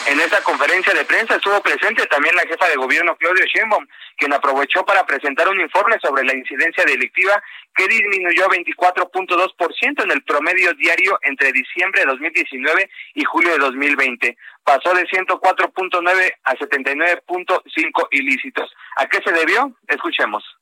En 0.07 0.19
esa 0.19 0.43
conferencia 0.43 0.93
de 0.95 1.05
prensa 1.05 1.37
estuvo 1.37 1.61
presente 1.63 2.07
también 2.07 2.35
la 2.35 2.43
jefa 2.43 2.69
de 2.69 2.77
gobierno 2.77 3.17
Claudio 3.17 3.45
Sheinbaum, 3.45 3.87
quien 4.17 4.33
aprovechó 4.33 4.85
para 4.85 5.05
presentar 5.05 5.49
un 5.49 5.61
informe 5.61 5.97
sobre 6.03 6.25
la 6.25 6.35
incidencia 6.35 6.85
delictiva 6.85 7.43
que 7.75 7.87
disminuyó 7.87 8.49
24.2% 8.49 10.05
en 10.05 10.11
el 10.11 10.23
promedio 10.23 10.73
diario 10.75 11.19
entre 11.23 11.53
diciembre 11.53 12.01
de 12.01 12.07
2019 12.09 12.91
y 13.15 13.25
julio 13.25 13.53
de 13.53 13.59
2020. 13.59 14.37
Pasó 14.65 14.95
de 14.95 15.07
104.9 15.07 16.35
a 16.45 16.55
79.5 16.55 18.09
ilícitos. 18.11 18.75
¿A 18.97 19.07
qué 19.07 19.21
se 19.25 19.33
debió? 19.33 19.77
Escuchemos. 19.87 20.60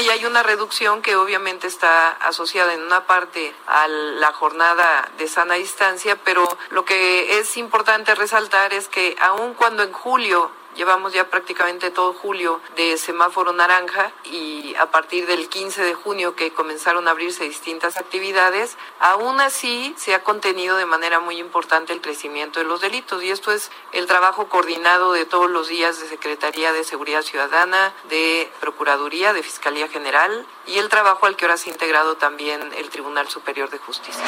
Y 0.00 0.08
hay 0.08 0.24
una 0.24 0.42
reducción 0.42 1.02
que 1.02 1.16
obviamente 1.16 1.66
está 1.66 2.10
asociada 2.10 2.72
en 2.74 2.82
una 2.82 3.06
parte 3.06 3.54
a 3.66 3.86
la 3.88 4.32
jornada 4.32 5.10
de 5.18 5.28
sana 5.28 5.54
distancia, 5.54 6.16
pero 6.16 6.46
lo 6.70 6.84
que 6.84 7.38
es 7.38 7.56
importante 7.56 8.14
resaltar 8.14 8.72
es 8.72 8.88
que 8.88 9.16
aun 9.20 9.54
cuando 9.54 9.82
en 9.82 9.92
julio 9.92 10.50
Llevamos 10.76 11.12
ya 11.12 11.28
prácticamente 11.28 11.90
todo 11.90 12.12
julio 12.12 12.60
de 12.76 12.96
semáforo 12.96 13.52
naranja 13.52 14.12
y 14.24 14.74
a 14.76 14.86
partir 14.90 15.26
del 15.26 15.48
15 15.48 15.82
de 15.82 15.94
junio 15.94 16.36
que 16.36 16.52
comenzaron 16.52 17.08
a 17.08 17.10
abrirse 17.10 17.44
distintas 17.44 17.96
actividades, 17.96 18.76
aún 19.00 19.40
así 19.40 19.94
se 19.98 20.14
ha 20.14 20.22
contenido 20.22 20.76
de 20.76 20.86
manera 20.86 21.20
muy 21.20 21.38
importante 21.38 21.92
el 21.92 22.00
crecimiento 22.00 22.60
de 22.60 22.66
los 22.66 22.80
delitos 22.80 23.22
y 23.22 23.30
esto 23.30 23.52
es 23.52 23.70
el 23.92 24.06
trabajo 24.06 24.48
coordinado 24.48 25.12
de 25.12 25.24
todos 25.24 25.50
los 25.50 25.68
días 25.68 26.00
de 26.00 26.08
Secretaría 26.08 26.72
de 26.72 26.84
Seguridad 26.84 27.22
Ciudadana, 27.22 27.92
de 28.08 28.50
Procuraduría, 28.60 29.32
de 29.32 29.42
Fiscalía 29.42 29.88
General 29.88 30.46
y 30.66 30.78
el 30.78 30.88
trabajo 30.88 31.26
al 31.26 31.36
que 31.36 31.46
ahora 31.46 31.56
se 31.56 31.70
ha 31.70 31.72
integrado 31.72 32.16
también 32.16 32.60
el 32.76 32.90
Tribunal 32.90 33.28
Superior 33.28 33.70
de 33.70 33.78
Justicia. 33.78 34.22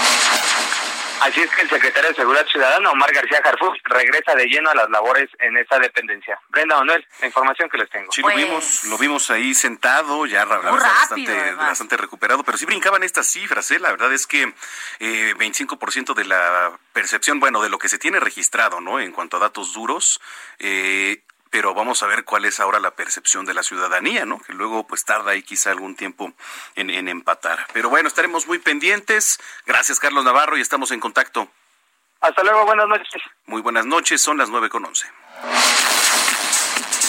Así 1.20 1.40
es 1.40 1.50
que 1.54 1.62
el 1.62 1.70
secretario 1.70 2.08
de 2.08 2.16
Seguridad 2.16 2.46
Ciudadana, 2.48 2.90
Omar 2.90 3.12
García 3.12 3.40
Jarfus, 3.44 3.78
regresa 3.84 4.34
de 4.34 4.46
lleno 4.46 4.70
a 4.70 4.74
las 4.74 4.90
labores 4.90 5.30
en 5.38 5.56
esa 5.56 5.78
dependencia. 5.78 6.31
Brenda 6.48 6.76
Manuel, 6.76 7.06
la 7.20 7.26
información 7.26 7.68
que 7.68 7.78
les 7.78 7.90
tengo. 7.90 8.12
Sí, 8.12 8.20
lo 8.20 8.28
pues, 8.28 8.36
vimos, 8.36 8.84
lo 8.84 8.98
vimos 8.98 9.30
ahí 9.30 9.54
sentado, 9.54 10.26
ya 10.26 10.44
bastante, 10.44 11.54
bastante 11.54 11.96
recuperado, 11.96 12.42
pero 12.44 12.58
sí 12.58 12.66
brincaban 12.66 13.02
estas 13.02 13.26
cifras, 13.26 13.70
¿eh? 13.70 13.78
La 13.78 13.90
verdad 13.90 14.12
es 14.12 14.26
que 14.26 14.54
eh, 15.00 15.34
25% 15.36 16.14
de 16.14 16.24
la 16.24 16.72
percepción, 16.92 17.40
bueno, 17.40 17.62
de 17.62 17.70
lo 17.70 17.78
que 17.78 17.88
se 17.88 17.98
tiene 17.98 18.20
registrado, 18.20 18.80
¿no? 18.80 19.00
En 19.00 19.12
cuanto 19.12 19.36
a 19.36 19.40
datos 19.40 19.72
duros, 19.72 20.20
eh, 20.58 21.22
pero 21.50 21.74
vamos 21.74 22.02
a 22.02 22.06
ver 22.06 22.24
cuál 22.24 22.46
es 22.46 22.60
ahora 22.60 22.80
la 22.80 22.92
percepción 22.92 23.44
de 23.44 23.52
la 23.52 23.62
ciudadanía, 23.62 24.24
¿no? 24.24 24.38
Que 24.38 24.54
luego 24.54 24.86
pues 24.86 25.04
tarda 25.04 25.32
ahí 25.32 25.42
quizá 25.42 25.70
algún 25.70 25.96
tiempo 25.96 26.32
en, 26.76 26.88
en 26.88 27.08
empatar. 27.08 27.66
Pero 27.74 27.90
bueno, 27.90 28.08
estaremos 28.08 28.46
muy 28.46 28.58
pendientes. 28.58 29.38
Gracias, 29.66 30.00
Carlos 30.00 30.24
Navarro, 30.24 30.56
y 30.56 30.62
estamos 30.62 30.90
en 30.92 31.00
contacto. 31.00 31.48
Hasta 32.22 32.42
luego, 32.44 32.64
buenas 32.64 32.86
noches. 32.86 33.22
Muy 33.46 33.60
buenas 33.60 33.84
noches, 33.84 34.22
son 34.22 34.38
las 34.38 34.48
nueve 34.48 34.68
con 34.68 34.84
once. 34.84 35.06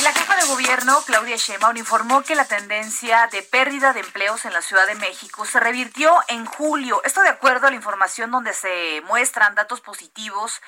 La 0.01 0.11
jefa 0.11 0.35
de 0.35 0.47
gobierno, 0.47 1.01
Claudia 1.05 1.37
Sheinbaum, 1.37 1.77
informó 1.77 2.23
que 2.23 2.35
la 2.35 2.45
tendencia 2.45 3.27
de 3.31 3.43
pérdida 3.43 3.93
de 3.93 3.99
empleos 3.99 4.43
en 4.45 4.51
la 4.51 4.61
Ciudad 4.61 4.87
de 4.87 4.95
México 4.95 5.45
se 5.45 5.59
revirtió 5.59 6.13
en 6.27 6.45
julio. 6.45 7.01
Esto 7.03 7.21
de 7.21 7.29
acuerdo 7.29 7.67
a 7.67 7.69
la 7.69 7.75
información 7.75 8.31
donde 8.31 8.53
se 8.53 9.01
muestran 9.07 9.55
datos 9.55 9.81
positivos 9.81 10.61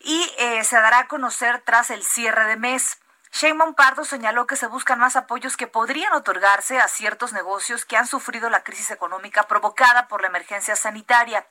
y 0.00 0.32
eh, 0.38 0.64
se 0.64 0.76
dará 0.76 1.00
a 1.00 1.06
conocer 1.08 1.62
tras 1.64 1.90
el 1.90 2.02
cierre 2.02 2.46
de 2.46 2.56
mes. 2.56 2.98
Sheinbaum 3.38 3.74
Pardo 3.74 4.06
señaló 4.06 4.46
que 4.46 4.56
se 4.56 4.66
buscan 4.66 4.98
más 4.98 5.14
apoyos 5.14 5.58
que 5.58 5.66
podrían 5.66 6.14
otorgarse 6.14 6.80
a 6.80 6.88
ciertos 6.88 7.34
negocios 7.34 7.84
que 7.84 7.98
han 7.98 8.06
sufrido 8.06 8.48
la 8.48 8.64
crisis 8.64 8.90
económica 8.90 9.42
provocada 9.42 10.08
por 10.08 10.22
la 10.22 10.28
emergencia 10.28 10.74
sanitaria. 10.74 11.46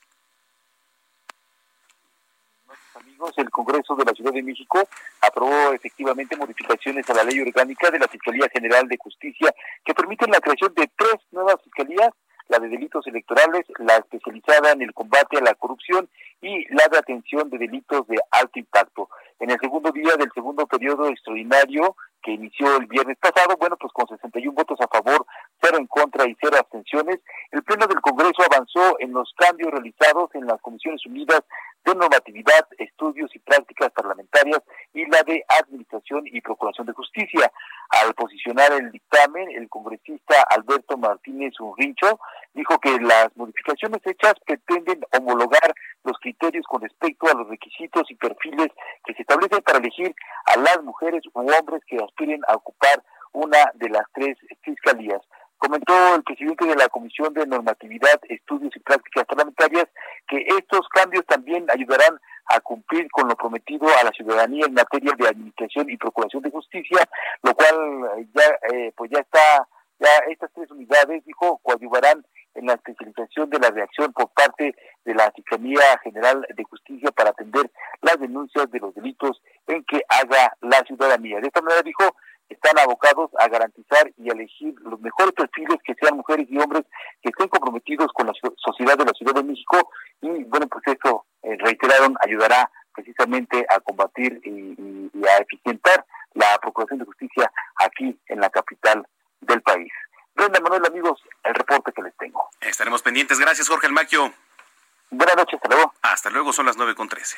Amigos, 2.93 3.33
el 3.37 3.49
Congreso 3.49 3.95
de 3.95 4.05
la 4.05 4.13
Ciudad 4.13 4.31
de 4.31 4.43
México 4.43 4.87
aprobó 5.21 5.73
efectivamente 5.73 6.37
modificaciones 6.37 7.09
a 7.09 7.15
la 7.15 7.23
ley 7.23 7.39
orgánica 7.39 7.89
de 7.89 7.97
la 7.97 8.07
Fiscalía 8.07 8.47
General 8.53 8.87
de 8.87 8.97
Justicia 8.97 9.51
que 9.83 9.95
permiten 9.95 10.29
la 10.29 10.39
creación 10.39 10.71
de 10.75 10.87
tres 10.95 11.15
nuevas 11.31 11.55
fiscalías 11.63 12.11
la 12.49 12.59
de 12.59 12.69
delitos 12.69 13.05
electorales, 13.07 13.65
la 13.79 13.97
especializada 13.97 14.71
en 14.71 14.81
el 14.81 14.93
combate 14.93 15.37
a 15.37 15.41
la 15.41 15.55
corrupción 15.55 16.09
y 16.41 16.65
la 16.73 16.87
de 16.91 16.97
atención 16.97 17.49
de 17.49 17.57
delitos 17.57 18.07
de 18.07 18.17
alto 18.31 18.59
impacto. 18.59 19.09
En 19.39 19.49
el 19.49 19.59
segundo 19.59 19.91
día 19.91 20.15
del 20.17 20.31
segundo 20.33 20.67
periodo 20.67 21.07
extraordinario 21.07 21.95
que 22.21 22.31
inició 22.31 22.77
el 22.77 22.87
viernes 22.87 23.17
pasado, 23.17 23.57
bueno, 23.57 23.75
pues 23.77 23.91
con 23.93 24.07
61 24.07 24.53
votos 24.53 24.79
a 24.79 24.87
favor, 24.87 25.25
cero 25.61 25.77
en 25.77 25.87
contra 25.87 26.27
y 26.27 26.35
cero 26.39 26.57
abstenciones, 26.59 27.19
el 27.51 27.63
Pleno 27.63 27.85
del 27.87 27.99
Congreso 28.01 28.43
avanzó 28.43 28.97
en 28.99 29.11
los 29.11 29.33
cambios 29.35 29.71
realizados 29.71 30.33
en 30.33 30.47
las 30.47 30.61
Comisiones 30.61 31.05
Unidas 31.05 31.41
de 31.85 31.95
Normatividad, 31.95 32.67
Estudios 32.77 33.29
y 33.35 33.39
Prácticas 33.39 33.91
Parlamentarias 33.91 34.61
y 34.93 35.05
la 35.05 35.21
de 35.23 35.43
Administración 35.61 36.23
y 36.25 36.41
Procuración 36.41 36.87
de 36.87 36.93
Justicia. 36.93 37.51
Al 37.89 38.13
posicionar 38.13 38.71
el 38.73 38.91
dictamen, 38.91 39.51
el 39.51 39.69
congresista 39.69 40.41
Alberto 40.49 40.97
Martínez 40.97 41.53
Urrincho 41.59 42.19
dijo 42.53 42.79
que 42.79 42.99
las 42.99 43.35
modificaciones 43.35 44.01
hechas 44.05 44.33
pretenden 44.45 45.01
homologar 45.11 45.73
los 46.03 46.17
criterios 46.19 46.65
con 46.67 46.81
respecto 46.81 47.27
a 47.27 47.35
los 47.35 47.47
requisitos 47.49 48.09
y 48.09 48.15
perfiles 48.15 48.69
que 49.05 49.13
se 49.13 49.21
establecen 49.21 49.61
para 49.61 49.79
elegir 49.79 50.15
a 50.45 50.57
las 50.57 50.81
mujeres 50.83 51.23
u 51.33 51.39
hombres 51.39 51.81
que 51.87 51.97
aspiren 51.97 52.41
a 52.47 52.55
ocupar 52.55 53.03
una 53.33 53.71
de 53.75 53.89
las 53.89 54.03
tres 54.13 54.37
fiscalías. 54.61 55.21
Comentó 55.57 56.15
el 56.15 56.23
presidente 56.23 56.65
de 56.65 56.75
la 56.75 56.89
Comisión 56.89 57.33
de 57.33 57.47
Normatividad, 57.47 58.19
Estudios 58.27 58.75
y 58.75 58.79
Prácticas 58.79 59.23
Parlamentarias 59.25 59.87
que 60.33 60.45
estos 60.57 60.87
cambios 60.89 61.23
también 61.27 61.65
ayudarán 61.69 62.19
a 62.47 62.59
cumplir 62.59 63.07
con 63.11 63.27
lo 63.27 63.35
prometido 63.35 63.87
a 63.99 64.03
la 64.03 64.11
ciudadanía 64.11 64.65
en 64.65 64.73
materia 64.73 65.13
de 65.15 65.27
administración 65.27 65.89
y 65.89 65.97
procuración 65.97 66.41
de 66.41 66.49
justicia, 66.49 67.07
lo 67.43 67.53
cual 67.53 67.75
eh, 68.17 68.27
ya 68.33 68.75
eh, 68.75 68.91
pues 68.97 69.11
ya 69.11 69.19
está 69.19 69.67
ya 69.99 70.09
estas 70.29 70.51
tres 70.53 70.71
unidades 70.71 71.23
dijo 71.23 71.59
coadyuvarán 71.61 72.25
en 72.55 72.65
la 72.65 72.73
especialización 72.73 73.49
de 73.51 73.59
la 73.59 73.69
reacción 73.69 74.11
por 74.11 74.29
parte 74.29 74.75
de 75.05 75.13
la 75.13 75.31
Fiscalía 75.31 75.99
General 76.03 76.45
de 76.49 76.63
Justicia 76.63 77.11
para 77.11 77.29
atender 77.29 77.71
las 78.01 78.19
denuncias 78.19 78.69
de 78.71 78.79
los 78.79 78.93
delitos 78.95 79.41
en 79.67 79.83
que 79.83 80.01
haga 80.09 80.55
la 80.61 80.81
ciudadanía. 80.81 81.39
De 81.39 81.47
esta 81.47 81.61
manera 81.61 81.81
dijo 81.83 82.15
están 82.63 82.79
abocados 82.79 83.29
a 83.39 83.47
garantizar 83.47 84.11
y 84.17 84.29
elegir 84.29 84.73
los 84.81 84.99
mejores 85.01 85.33
perfiles 85.33 85.77
que 85.83 85.93
sean 85.95 86.15
mujeres 86.15 86.47
y 86.49 86.57
hombres 86.57 86.83
que 87.21 87.29
estén 87.29 87.47
comprometidos 87.49 88.11
con 88.13 88.27
la 88.27 88.33
sociedad 88.57 88.97
de 88.97 89.05
la 89.05 89.11
Ciudad 89.11 89.33
de 89.33 89.43
México 89.43 89.91
y 90.21 90.43
bueno 90.45 90.67
pues 90.67 90.83
eso 90.87 91.25
eh, 91.43 91.57
reiteraron 91.59 92.15
ayudará 92.21 92.69
precisamente 92.93 93.65
a 93.69 93.79
combatir 93.79 94.39
y, 94.43 95.09
a 95.27 95.37
eficientar 95.37 96.05
la 96.33 96.57
Procuración 96.59 96.99
de 96.99 97.05
Justicia 97.05 97.51
aquí 97.77 98.19
en 98.27 98.39
la 98.41 98.49
capital 98.49 99.07
del 99.39 99.61
país. 99.61 99.91
Brenda 100.35 100.59
Manuel, 100.59 100.85
amigos, 100.85 101.21
el 101.43 101.55
reporte 101.55 101.93
que 101.93 102.01
les 102.01 102.15
tengo. 102.17 102.49
Estaremos 102.59 103.01
pendientes. 103.01 103.39
Gracias, 103.39 103.69
Jorge 103.69 103.87
Almaquio. 103.87 104.33
Buenas 105.11 105.37
noches, 105.37 105.55
hasta 105.55 105.75
luego. 105.75 105.93
Hasta 106.01 106.29
luego, 106.29 106.51
son 106.51 106.65
las 106.65 106.75
nueve 106.75 106.93
con 106.93 107.07
trece. 107.07 107.37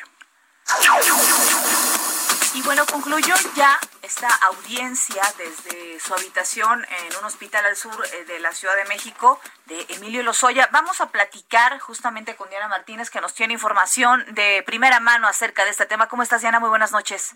Y 2.56 2.62
bueno, 2.62 2.86
concluyó 2.86 3.36
ya 3.58 3.78
esta 4.02 4.30
audiencia 4.34 5.22
desde 5.38 6.00
su 6.00 6.14
habitación 6.14 6.86
en 6.86 7.18
un 7.18 7.26
hospital 7.26 7.66
al 7.66 7.76
sur 7.76 7.94
eh, 8.14 8.24
de 8.24 8.40
la 8.40 8.54
Ciudad 8.54 8.78
de 8.78 8.86
México 8.86 9.42
de 9.66 9.86
Emilio 9.90 10.24
Lozoya. 10.24 10.70
Vamos 10.72 11.02
a 11.02 11.10
platicar 11.10 11.78
justamente 11.80 12.38
con 12.38 12.50
Diana 12.50 12.70
Martínez 12.70 13.10
que 13.10 13.20
nos 13.20 13.34
tiene 13.34 13.52
información 13.52 14.24
de 14.34 14.64
primera 14.66 15.02
mano 15.02 15.28
acerca 15.28 15.66
de 15.66 15.72
este 15.72 15.86
tema. 15.86 16.08
¿Cómo 16.08 16.24
estás, 16.24 16.40
Diana? 16.40 16.62
Muy 16.62 16.70
buenas 16.70 16.94
noches. 16.94 17.36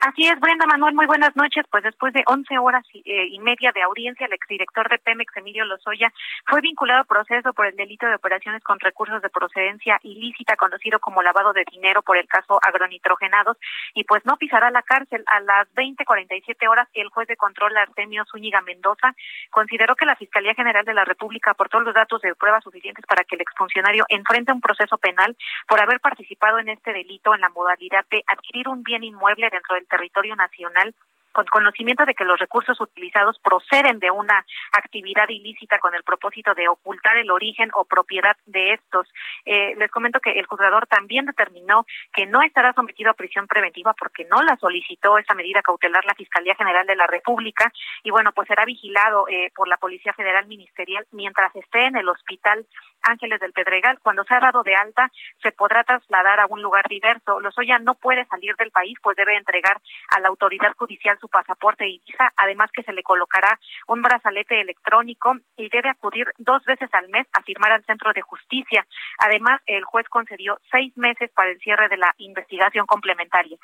Así 0.00 0.26
es, 0.26 0.38
Brenda 0.38 0.66
Manuel, 0.66 0.94
muy 0.94 1.06
buenas 1.06 1.34
noches. 1.36 1.64
Pues 1.70 1.82
después 1.82 2.12
de 2.12 2.22
11 2.26 2.58
horas 2.58 2.84
y, 2.92 2.98
eh, 3.10 3.28
y, 3.30 3.38
media 3.38 3.72
de 3.72 3.82
audiencia, 3.82 4.26
el 4.26 4.32
exdirector 4.32 4.88
de 4.88 4.98
Pemex, 4.98 5.36
Emilio 5.36 5.64
Lozoya, 5.64 6.12
fue 6.46 6.60
vinculado 6.60 7.00
a 7.00 7.04
proceso 7.04 7.52
por 7.52 7.66
el 7.66 7.76
delito 7.76 8.06
de 8.06 8.14
operaciones 8.14 8.62
con 8.62 8.78
recursos 8.80 9.22
de 9.22 9.30
procedencia 9.30 9.98
ilícita, 10.02 10.56
conocido 10.56 10.98
como 11.00 11.22
lavado 11.22 11.52
de 11.52 11.64
dinero 11.70 12.02
por 12.02 12.16
el 12.16 12.26
caso 12.28 12.60
agronitrogenados, 12.62 13.56
y 13.94 14.04
pues 14.04 14.24
no 14.26 14.36
pisará 14.36 14.70
la 14.70 14.82
cárcel. 14.82 15.24
A 15.26 15.40
las 15.40 15.68
20:47 15.74 16.68
horas, 16.68 16.88
el 16.94 17.08
juez 17.08 17.28
de 17.28 17.36
control 17.36 17.76
Artemio 17.76 18.24
Zúñiga 18.30 18.60
Mendoza 18.60 19.14
consideró 19.50 19.96
que 19.96 20.06
la 20.06 20.16
Fiscalía 20.16 20.54
General 20.54 20.84
de 20.84 20.94
la 20.94 21.04
República 21.04 21.52
aportó 21.52 21.80
los 21.80 21.94
datos 21.94 22.20
de 22.20 22.34
pruebas 22.34 22.64
suficientes 22.64 23.04
para 23.06 23.24
que 23.24 23.36
el 23.36 23.42
exfuncionario 23.42 24.04
enfrente 24.08 24.52
un 24.52 24.60
proceso 24.60 24.98
penal 24.98 25.36
por 25.66 25.80
haber 25.80 26.00
participado 26.00 26.58
en 26.58 26.68
este 26.68 26.92
delito 26.92 27.34
en 27.34 27.40
la 27.40 27.48
modalidad 27.48 28.04
de 28.10 28.22
adquirir 28.26 28.68
un 28.68 28.82
bien 28.82 29.02
inmueble 29.04 29.48
dentro 29.50 29.74
del 29.74 29.85
territorio 29.86 30.36
nacional 30.36 30.94
con 31.36 31.44
conocimiento 31.44 32.06
de 32.06 32.14
que 32.14 32.24
los 32.24 32.38
recursos 32.38 32.80
utilizados 32.80 33.38
proceden 33.40 33.98
de 33.98 34.10
una 34.10 34.46
actividad 34.72 35.28
ilícita 35.28 35.78
con 35.78 35.94
el 35.94 36.02
propósito 36.02 36.54
de 36.54 36.66
ocultar 36.66 37.18
el 37.18 37.30
origen 37.30 37.68
o 37.74 37.84
propiedad 37.84 38.38
de 38.46 38.72
estos. 38.72 39.06
Eh, 39.44 39.74
les 39.76 39.90
comento 39.90 40.18
que 40.18 40.30
el 40.30 40.46
juzgador 40.46 40.86
también 40.86 41.26
determinó 41.26 41.84
que 42.14 42.24
no 42.24 42.40
estará 42.40 42.72
sometido 42.72 43.10
a 43.10 43.14
prisión 43.14 43.46
preventiva 43.46 43.92
porque 43.92 44.24
no 44.24 44.42
la 44.42 44.56
solicitó 44.56 45.18
esa 45.18 45.34
medida 45.34 45.60
cautelar 45.60 46.06
la 46.06 46.14
Fiscalía 46.14 46.54
General 46.54 46.86
de 46.86 46.96
la 46.96 47.06
República 47.06 47.70
y 48.02 48.10
bueno, 48.10 48.32
pues 48.32 48.48
será 48.48 48.64
vigilado 48.64 49.28
eh, 49.28 49.52
por 49.54 49.68
la 49.68 49.76
Policía 49.76 50.14
Federal 50.14 50.46
Ministerial 50.46 51.06
mientras 51.12 51.54
esté 51.54 51.84
en 51.84 51.96
el 51.96 52.08
hospital 52.08 52.66
Ángeles 53.02 53.40
del 53.40 53.52
Pedregal. 53.52 53.98
Cuando 54.02 54.24
sea 54.24 54.40
dado 54.40 54.62
de 54.62 54.74
alta, 54.74 55.12
se 55.42 55.52
podrá 55.52 55.84
trasladar 55.84 56.40
a 56.40 56.46
un 56.46 56.62
lugar 56.62 56.88
diverso. 56.88 57.40
Lozoya 57.40 57.78
no 57.78 57.94
puede 57.94 58.24
salir 58.24 58.56
del 58.56 58.70
país, 58.70 58.96
pues 59.02 59.16
debe 59.16 59.36
entregar 59.36 59.80
a 60.16 60.20
la 60.20 60.28
autoridad 60.28 60.74
judicial 60.76 61.18
su 61.20 61.25
pasaporte 61.28 61.88
y 61.88 62.00
visa, 62.06 62.32
además 62.36 62.70
que 62.72 62.82
se 62.82 62.92
le 62.92 63.02
colocará 63.02 63.58
un 63.86 64.02
brazalete 64.02 64.60
electrónico 64.60 65.36
y 65.56 65.68
debe 65.68 65.90
acudir 65.90 66.26
dos 66.38 66.64
veces 66.64 66.88
al 66.92 67.08
mes 67.08 67.26
a 67.32 67.42
firmar 67.42 67.72
al 67.72 67.84
centro 67.84 68.12
de 68.12 68.22
justicia. 68.22 68.86
Además, 69.18 69.60
el 69.66 69.84
juez 69.84 70.06
concedió 70.08 70.58
seis 70.70 70.96
meses 70.96 71.30
para 71.32 71.50
el 71.50 71.58
cierre 71.58 71.88
de 71.88 71.96
la 71.96 72.14
investigación 72.18 72.86
complementaria. 72.86 73.56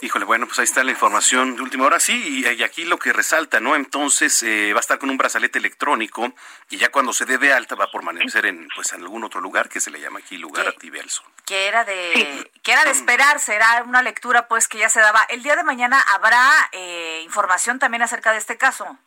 Híjole, 0.00 0.24
bueno, 0.24 0.46
pues 0.46 0.58
ahí 0.58 0.64
está 0.64 0.84
la 0.84 0.90
información 0.90 1.56
de 1.56 1.62
última 1.62 1.86
hora. 1.86 1.98
Sí, 1.98 2.44
y, 2.44 2.62
aquí 2.62 2.84
lo 2.84 2.98
que 2.98 3.12
resalta, 3.12 3.60
¿no? 3.60 3.74
Entonces 3.74 4.42
eh, 4.42 4.72
va 4.72 4.78
a 4.78 4.80
estar 4.80 4.98
con 4.98 5.10
un 5.10 5.16
brazalete 5.16 5.58
electrónico 5.58 6.32
y 6.70 6.76
ya 6.76 6.90
cuando 6.90 7.12
se 7.12 7.24
dé 7.24 7.38
de 7.38 7.52
alta 7.52 7.74
va 7.74 7.84
a 7.84 7.90
permanecer 7.90 8.46
en, 8.46 8.68
pues, 8.74 8.92
en 8.92 9.02
algún 9.02 9.24
otro 9.24 9.40
lugar 9.40 9.68
que 9.68 9.80
se 9.80 9.90
le 9.90 10.00
llama 10.00 10.18
aquí 10.18 10.36
lugar 10.36 10.74
diverso. 10.78 11.22
Que 11.46 11.68
era 11.68 11.84
de, 11.84 12.50
que 12.62 12.72
era 12.72 12.84
de 12.84 12.90
esperarse, 12.90 13.54
era 13.54 13.82
una 13.84 14.02
lectura 14.02 14.46
pues 14.48 14.68
que 14.68 14.78
ya 14.78 14.88
se 14.88 15.00
daba. 15.00 15.22
El 15.28 15.42
día 15.42 15.56
de 15.56 15.64
mañana 15.64 16.00
habrá 16.14 16.50
eh, 16.72 17.20
información 17.24 17.78
también 17.78 18.02
acerca 18.02 18.32
de 18.32 18.38
este 18.38 18.58
caso. 18.58 18.98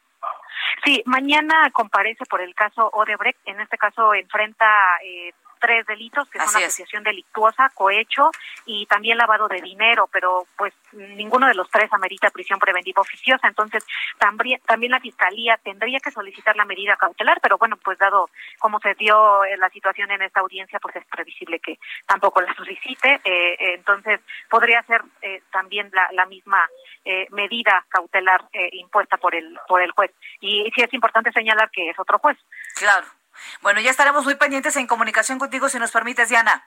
Sí, 0.83 1.03
mañana 1.05 1.69
comparece 1.71 2.25
por 2.25 2.41
el 2.41 2.53
caso 2.55 2.89
Odebrecht. 2.93 3.39
En 3.45 3.59
este 3.59 3.77
caso 3.77 4.13
enfrenta 4.13 4.65
eh, 5.03 5.33
tres 5.59 5.85
delitos, 5.85 6.29
que 6.29 6.39
son 6.39 6.47
asociación 6.47 7.03
delictuosa, 7.03 7.69
cohecho 7.73 8.31
y 8.65 8.85
también 8.85 9.17
lavado 9.17 9.47
de 9.47 9.61
dinero, 9.61 10.07
pero 10.11 10.45
pues 10.57 10.73
ninguno 10.93 11.47
de 11.47 11.53
los 11.53 11.69
tres 11.69 11.91
amerita 11.93 12.29
prisión 12.29 12.59
preventiva 12.59 13.01
oficiosa. 13.01 13.47
Entonces, 13.47 13.85
también, 14.17 14.61
también 14.65 14.91
la 14.91 14.99
Fiscalía 14.99 15.57
tendría 15.63 15.99
que 15.99 16.11
solicitar 16.11 16.55
la 16.55 16.65
medida 16.65 16.95
cautelar, 16.97 17.39
pero 17.41 17.57
bueno, 17.57 17.77
pues 17.77 17.97
dado 17.97 18.29
cómo 18.59 18.79
se 18.79 18.93
dio 18.95 19.43
eh, 19.43 19.57
la 19.57 19.69
situación 19.69 20.11
en 20.11 20.21
esta 20.21 20.39
audiencia, 20.39 20.79
pues 20.79 20.95
es 20.95 21.05
previsible 21.05 21.59
que 21.59 21.77
tampoco 22.05 22.41
la 22.41 22.53
solicite. 22.55 23.21
Eh, 23.23 23.53
eh 23.59 23.73
entonces, 23.75 24.19
podría 24.49 24.81
ser 24.83 25.01
eh, 25.21 25.41
también 25.51 25.89
la, 25.93 26.09
la 26.11 26.25
misma 26.25 26.67
medida 27.29 27.85
cautelar 27.87 28.45
impuesta 28.71 29.17
por 29.17 29.35
el, 29.35 29.59
por 29.67 29.79
el 29.79 29.91
juez. 29.91 30.11
Y 30.39 30.71
sí 30.73 30.81
es 30.81 30.91
importante 30.91 31.31
señalar 31.31 31.69
que 31.69 31.91
es 31.91 31.99
otro 31.99 32.17
juez. 32.17 32.35
Claro. 32.75 33.05
Bueno, 33.61 33.81
ya 33.81 33.91
estaremos 33.91 34.25
muy 34.25 34.35
pendientes 34.35 34.75
en 34.75 34.87
comunicación 34.87 35.39
contigo 35.39 35.69
si 35.69 35.79
nos 35.79 35.91
permites, 35.91 36.29
Diana. 36.29 36.65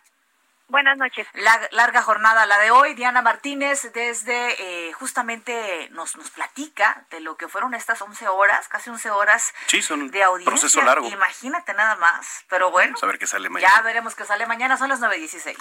Buenas 0.68 0.99
noches. 0.99 1.26
La, 1.32 1.58
larga 1.73 2.02
jornada 2.02 2.44
la 2.44 2.58
de 2.58 2.70
hoy. 2.70 2.92
Diana 2.92 3.23
Martínez 3.23 3.90
desde 3.94 4.88
eh, 4.88 4.92
justamente 4.92 5.88
nos, 5.92 6.14
nos 6.16 6.28
platica 6.30 7.06
de 7.11 7.20
lo 7.20 7.38
que 7.38 7.49
fueron 7.49 7.73
estas 7.73 8.02
11 8.02 8.28
horas, 8.28 8.68
casi 8.68 8.90
11 8.90 9.11
horas 9.11 9.54
de 9.73 10.23
audiencia. 10.23 10.44
Proceso 10.44 10.82
largo. 10.82 11.08
Imagínate 11.08 11.73
nada 11.73 11.97
más. 11.97 12.44
Pero 12.50 12.70
bueno. 12.70 12.94
a 13.00 13.06
ver 13.06 13.18
qué 13.18 13.26
sale 13.26 13.49
mañana. 13.49 13.75
Ya 13.76 13.80
veremos 13.80 14.14
qué 14.14 14.26
sale 14.26 14.47
mañana. 14.47 14.76
Son 14.76 14.90
las 14.90 15.00
9.16. 15.00 15.56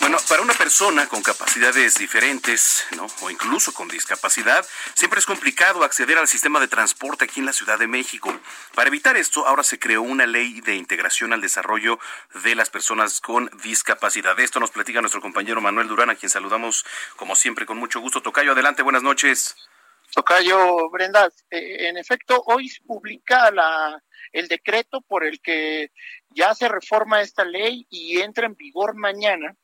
Bueno, 0.00 0.16
para 0.28 0.42
una 0.42 0.54
persona 0.54 1.08
con 1.08 1.22
capacidades 1.22 1.96
diferentes, 1.96 2.86
¿no? 2.96 3.06
O 3.20 3.30
incluso 3.30 3.72
con 3.72 3.88
discapacidad, 3.88 4.66
siempre 4.94 5.20
es 5.20 5.26
complicado 5.26 5.84
acceder 5.84 6.18
al 6.18 6.28
sistema 6.28 6.60
de 6.60 6.68
transporte 6.68 7.24
aquí 7.24 7.40
en 7.40 7.46
la 7.46 7.52
Ciudad 7.52 7.78
de 7.78 7.86
México. 7.86 8.36
Para 8.74 8.88
evitar 8.88 9.16
esto, 9.16 9.46
ahora 9.46 9.62
se 9.62 9.78
creó 9.78 10.02
una 10.02 10.26
ley 10.26 10.60
de 10.60 10.74
integración 10.74 11.32
al 11.32 11.40
desarrollo 11.40 11.98
de 12.42 12.54
las 12.54 12.70
personas 12.70 13.20
con 13.20 13.50
discapacidad. 13.62 14.38
esto 14.40 14.60
nos 14.60 14.70
platica 14.70 15.00
nuestro 15.00 15.20
compañero 15.20 15.60
Manuel 15.60 15.88
Durán, 15.88 16.10
a 16.10 16.16
quien 16.16 16.30
saludamos 16.30 16.84
como 17.16 17.36
siempre 17.36 17.66
con 17.66 17.78
mucho 17.78 18.00
gusto. 18.00 18.22
Tocayo, 18.22 18.52
adelante, 18.52 18.82
buenas 18.82 19.02
noches. 19.02 19.54
Tocayo, 20.14 20.90
Brenda, 20.90 21.28
eh, 21.50 21.88
en 21.88 21.96
efecto, 21.96 22.42
hoy 22.46 22.70
publica 22.86 23.50
la, 23.50 24.02
el 24.32 24.48
decreto 24.48 25.00
por 25.00 25.24
el 25.24 25.40
que 25.40 25.90
ya 26.30 26.54
se 26.54 26.68
reforma 26.68 27.20
esta 27.22 27.44
ley 27.44 27.86
y 27.88 28.20
entra 28.20 28.46
en 28.46 28.56
vigor 28.56 28.94
mañana 28.94 29.56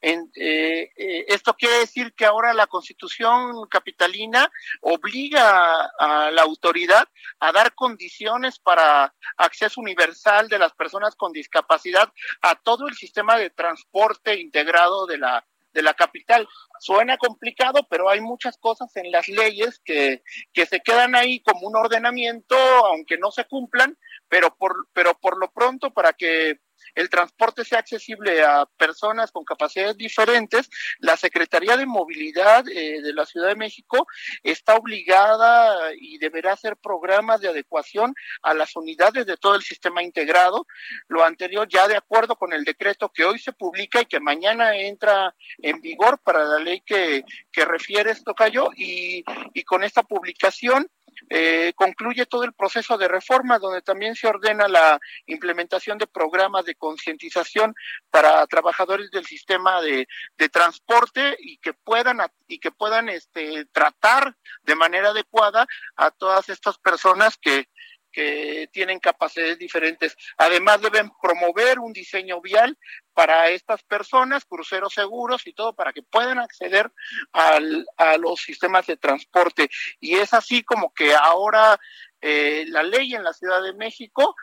eh, 0.00 0.30
eh, 0.34 1.24
esto 1.28 1.54
quiere 1.54 1.78
decir 1.78 2.12
que 2.14 2.24
ahora 2.24 2.54
la 2.54 2.66
constitución 2.66 3.66
capitalina 3.68 4.50
obliga 4.80 5.90
a, 5.98 6.30
la 6.30 6.42
autoridad 6.42 7.08
a 7.40 7.52
dar 7.52 7.74
condiciones 7.74 8.58
para 8.58 9.14
acceso 9.36 9.80
universal 9.80 10.48
de 10.48 10.58
las 10.58 10.72
personas 10.74 11.14
con 11.16 11.32
discapacidad 11.32 12.12
a 12.42 12.54
todo 12.56 12.88
el 12.88 12.94
sistema 12.94 13.36
de 13.36 13.50
transporte 13.50 14.40
integrado 14.40 15.06
de 15.06 15.18
la 15.18 15.46
de 15.76 15.82
la 15.82 15.94
capital. 15.94 16.48
Suena 16.80 17.18
complicado, 17.18 17.86
pero 17.88 18.08
hay 18.08 18.20
muchas 18.20 18.56
cosas 18.56 18.96
en 18.96 19.12
las 19.12 19.28
leyes 19.28 19.78
que, 19.84 20.22
que 20.52 20.64
se 20.64 20.80
quedan 20.80 21.14
ahí 21.14 21.40
como 21.40 21.68
un 21.68 21.76
ordenamiento, 21.76 22.56
aunque 22.56 23.18
no 23.18 23.30
se 23.30 23.44
cumplan, 23.44 23.96
pero 24.28 24.56
por, 24.56 24.88
pero 24.94 25.14
por 25.18 25.38
lo 25.38 25.52
pronto, 25.52 25.92
para 25.92 26.14
que 26.14 26.60
el 26.96 27.10
transporte 27.10 27.64
sea 27.64 27.78
accesible 27.78 28.42
a 28.42 28.66
personas 28.76 29.30
con 29.30 29.44
capacidades 29.44 29.96
diferentes, 29.96 30.68
la 30.98 31.16
Secretaría 31.16 31.76
de 31.76 31.86
Movilidad 31.86 32.66
eh, 32.68 33.00
de 33.02 33.12
la 33.12 33.26
Ciudad 33.26 33.48
de 33.48 33.54
México 33.54 34.06
está 34.42 34.74
obligada 34.74 35.92
y 35.94 36.18
deberá 36.18 36.54
hacer 36.54 36.76
programas 36.76 37.40
de 37.40 37.48
adecuación 37.48 38.14
a 38.42 38.54
las 38.54 38.74
unidades 38.74 39.26
de 39.26 39.36
todo 39.36 39.54
el 39.54 39.62
sistema 39.62 40.02
integrado. 40.02 40.66
Lo 41.08 41.22
anterior 41.22 41.68
ya 41.68 41.86
de 41.86 41.96
acuerdo 41.96 42.36
con 42.36 42.52
el 42.52 42.64
decreto 42.64 43.10
que 43.12 43.24
hoy 43.24 43.38
se 43.38 43.52
publica 43.52 44.00
y 44.00 44.06
que 44.06 44.18
mañana 44.18 44.74
entra 44.76 45.34
en 45.58 45.80
vigor 45.80 46.18
para 46.24 46.44
la 46.44 46.58
ley 46.58 46.80
que, 46.80 47.24
que 47.52 47.64
refiere 47.64 48.10
esto 48.10 48.34
cayó 48.34 48.70
y, 48.74 49.22
y 49.52 49.64
con 49.64 49.84
esta 49.84 50.02
publicación 50.02 50.88
eh, 51.28 51.72
concluye 51.74 52.26
todo 52.26 52.44
el 52.44 52.52
proceso 52.52 52.96
de 52.98 53.08
reforma, 53.08 53.58
donde 53.58 53.82
también 53.82 54.14
se 54.14 54.28
ordena 54.28 54.68
la 54.68 54.98
implementación 55.26 55.98
de 55.98 56.06
programas 56.06 56.64
de 56.64 56.74
concientización 56.74 57.74
para 58.10 58.46
trabajadores 58.46 59.10
del 59.10 59.26
sistema 59.26 59.80
de, 59.82 60.06
transporte 60.52 61.36
y 61.40 61.58
que 61.58 61.74
puedan 61.74 62.18
y 62.46 62.58
que 62.60 62.70
puedan 62.70 63.08
este, 63.08 63.66
tratar 63.72 64.36
de 64.62 64.76
manera 64.76 65.10
adecuada 65.10 65.66
a 65.96 66.10
todas 66.10 66.48
estas 66.48 66.78
personas 66.78 67.36
que 67.36 67.68
que 68.16 68.70
tienen 68.72 68.98
capacidades 68.98 69.58
diferentes. 69.58 70.16
Además, 70.38 70.80
deben 70.80 71.10
promover 71.20 71.78
un 71.78 71.92
diseño 71.92 72.40
vial 72.40 72.78
para 73.12 73.50
estas 73.50 73.82
personas, 73.82 74.46
cruceros 74.46 74.94
seguros 74.94 75.46
y 75.46 75.52
todo, 75.52 75.74
para 75.74 75.92
que 75.92 76.02
puedan 76.02 76.38
acceder 76.38 76.90
al, 77.32 77.84
a 77.98 78.16
los 78.16 78.40
sistemas 78.40 78.86
de 78.86 78.96
transporte. 78.96 79.68
Y 80.00 80.14
es 80.14 80.32
así 80.32 80.62
como 80.62 80.94
que 80.94 81.14
ahora 81.14 81.78
eh, 82.22 82.64
la 82.68 82.82
ley 82.82 83.14
en 83.14 83.22
la 83.22 83.34
Ciudad 83.34 83.62
de 83.62 83.74
México 83.74 84.34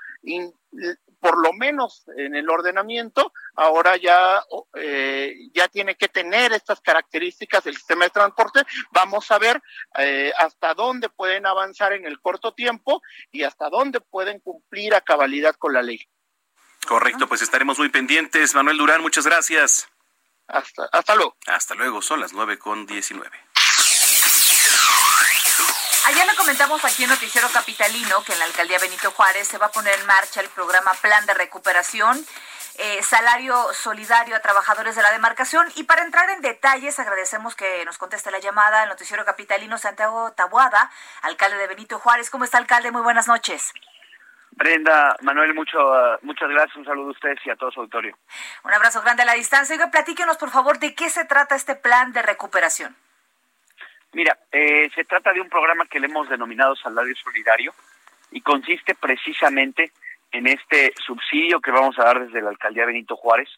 por 1.24 1.42
lo 1.42 1.54
menos 1.54 2.04
en 2.18 2.36
el 2.36 2.50
ordenamiento, 2.50 3.32
ahora 3.56 3.96
ya, 3.96 4.44
eh, 4.76 5.34
ya 5.54 5.70
tiene 5.70 5.96
que 5.96 6.10
tener 6.10 6.52
estas 6.52 6.82
características 6.82 7.64
del 7.64 7.78
sistema 7.78 8.04
de 8.04 8.10
transporte. 8.10 8.64
Vamos 8.92 9.32
a 9.32 9.40
ver 9.40 9.62
eh, 9.98 10.34
hasta 10.38 10.74
dónde 10.74 11.08
pueden 11.08 11.46
avanzar 11.46 11.94
en 11.94 12.06
el 12.06 12.20
corto 12.20 12.54
tiempo 12.54 13.02
y 13.32 13.44
hasta 13.44 13.70
dónde 13.70 14.02
pueden 14.02 14.42
cumplir 14.42 14.96
a 14.96 15.00
cabalidad 15.00 15.56
con 15.56 15.72
la 15.72 15.82
ley. 15.82 16.06
Correcto, 16.86 17.26
pues 17.30 17.42
estaremos 17.42 17.80
muy 17.80 17.88
pendientes. 17.88 18.54
Manuel 18.54 18.78
Durán, 18.78 19.02
muchas 19.02 19.26
gracias. 19.26 19.88
Hasta, 20.48 20.90
hasta 20.92 21.16
luego. 21.16 21.38
Hasta 21.48 21.74
luego, 21.74 22.02
son 22.02 22.20
las 22.20 22.34
nueve 22.34 22.60
con 22.60 22.86
diecinueve. 22.86 23.40
Ayer 26.06 26.26
le 26.26 26.36
comentamos 26.36 26.84
aquí 26.84 27.04
en 27.04 27.10
Noticiero 27.10 27.48
Capitalino 27.50 28.24
que 28.26 28.34
en 28.34 28.40
la 28.40 28.46
alcaldía 28.46 28.78
Benito 28.80 29.12
Juárez 29.12 29.48
se 29.48 29.58
va 29.58 29.68
a 29.68 29.72
poner 29.72 29.98
en 29.98 30.06
marcha 30.06 30.42
el 30.42 30.50
programa 30.50 30.92
Plan 31.02 31.26
de 31.26 31.34
Recuperación 31.34 32.26
eh, 32.78 33.04
salario 33.04 33.56
solidario 33.74 34.36
a 34.36 34.40
trabajadores 34.40 34.96
de 34.96 35.02
la 35.02 35.12
demarcación. 35.12 35.68
Y 35.76 35.84
para 35.84 36.02
entrar 36.02 36.30
en 36.32 36.42
detalles, 36.42 37.00
agradecemos 37.00 37.56
que 37.56 37.86
nos 37.86 37.98
conteste 37.98 38.32
la 38.32 38.40
llamada 38.40 38.84
el 38.84 38.90
noticiero 38.90 39.24
capitalino 39.26 39.78
Santiago 39.78 40.32
Tabuada, 40.32 40.90
alcalde 41.22 41.58
de 41.58 41.68
Benito 41.68 42.00
Juárez. 42.00 42.30
¿Cómo 42.30 42.44
está, 42.44 42.58
alcalde? 42.58 42.92
Muy 42.92 43.04
buenas 43.04 43.28
noches. 43.28 43.72
Brenda, 44.52 45.16
Manuel, 45.22 45.54
mucho, 45.54 45.78
uh, 45.80 46.18
muchas 46.22 46.50
gracias. 46.50 46.76
Un 46.76 46.86
saludo 46.86 47.10
a 47.10 47.12
ustedes 47.12 47.40
y 47.46 47.50
a 47.50 47.56
todo 47.56 47.72
su 47.72 47.80
auditorio. 47.80 48.18
Un 48.64 48.74
abrazo 48.74 49.02
grande 49.02 49.24
a 49.24 49.26
la 49.26 49.34
distancia. 49.34 49.76
Oiga, 49.76 49.92
platíquenos, 49.92 50.38
por 50.38 50.50
favor, 50.50 50.80
de 50.80 50.96
qué 50.96 51.10
se 51.10 51.26
trata 51.26 51.56
este 51.56 51.76
plan 51.76 52.12
de 52.12 52.22
recuperación. 52.22 52.96
Mira, 54.14 54.38
eh, 54.52 54.90
se 54.94 55.06
trata 55.06 55.34
de 55.34 55.42
un 55.42 55.50
programa 55.50 55.86
que 55.86 56.00
le 56.00 56.08
hemos 56.08 56.30
denominado 56.30 56.76
Salario 56.76 57.16
Solidario 57.16 57.74
y 58.32 58.42
consiste 58.42 58.96
precisamente 58.96 59.92
en 60.32 60.48
este 60.48 60.94
subsidio 61.06 61.60
que 61.60 61.72
vamos 61.72 61.98
a 61.98 62.04
dar 62.04 62.26
desde 62.26 62.42
la 62.42 62.50
alcaldía 62.50 62.86
Benito 62.86 63.16
Juárez 63.16 63.50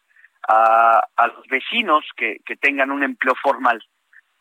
a, 0.48 1.02
a 1.16 1.26
los 1.26 1.46
vecinos 1.48 2.04
que, 2.16 2.40
que, 2.44 2.56
tengan 2.56 2.90
un 2.90 3.02
empleo 3.02 3.34
formal 3.42 3.82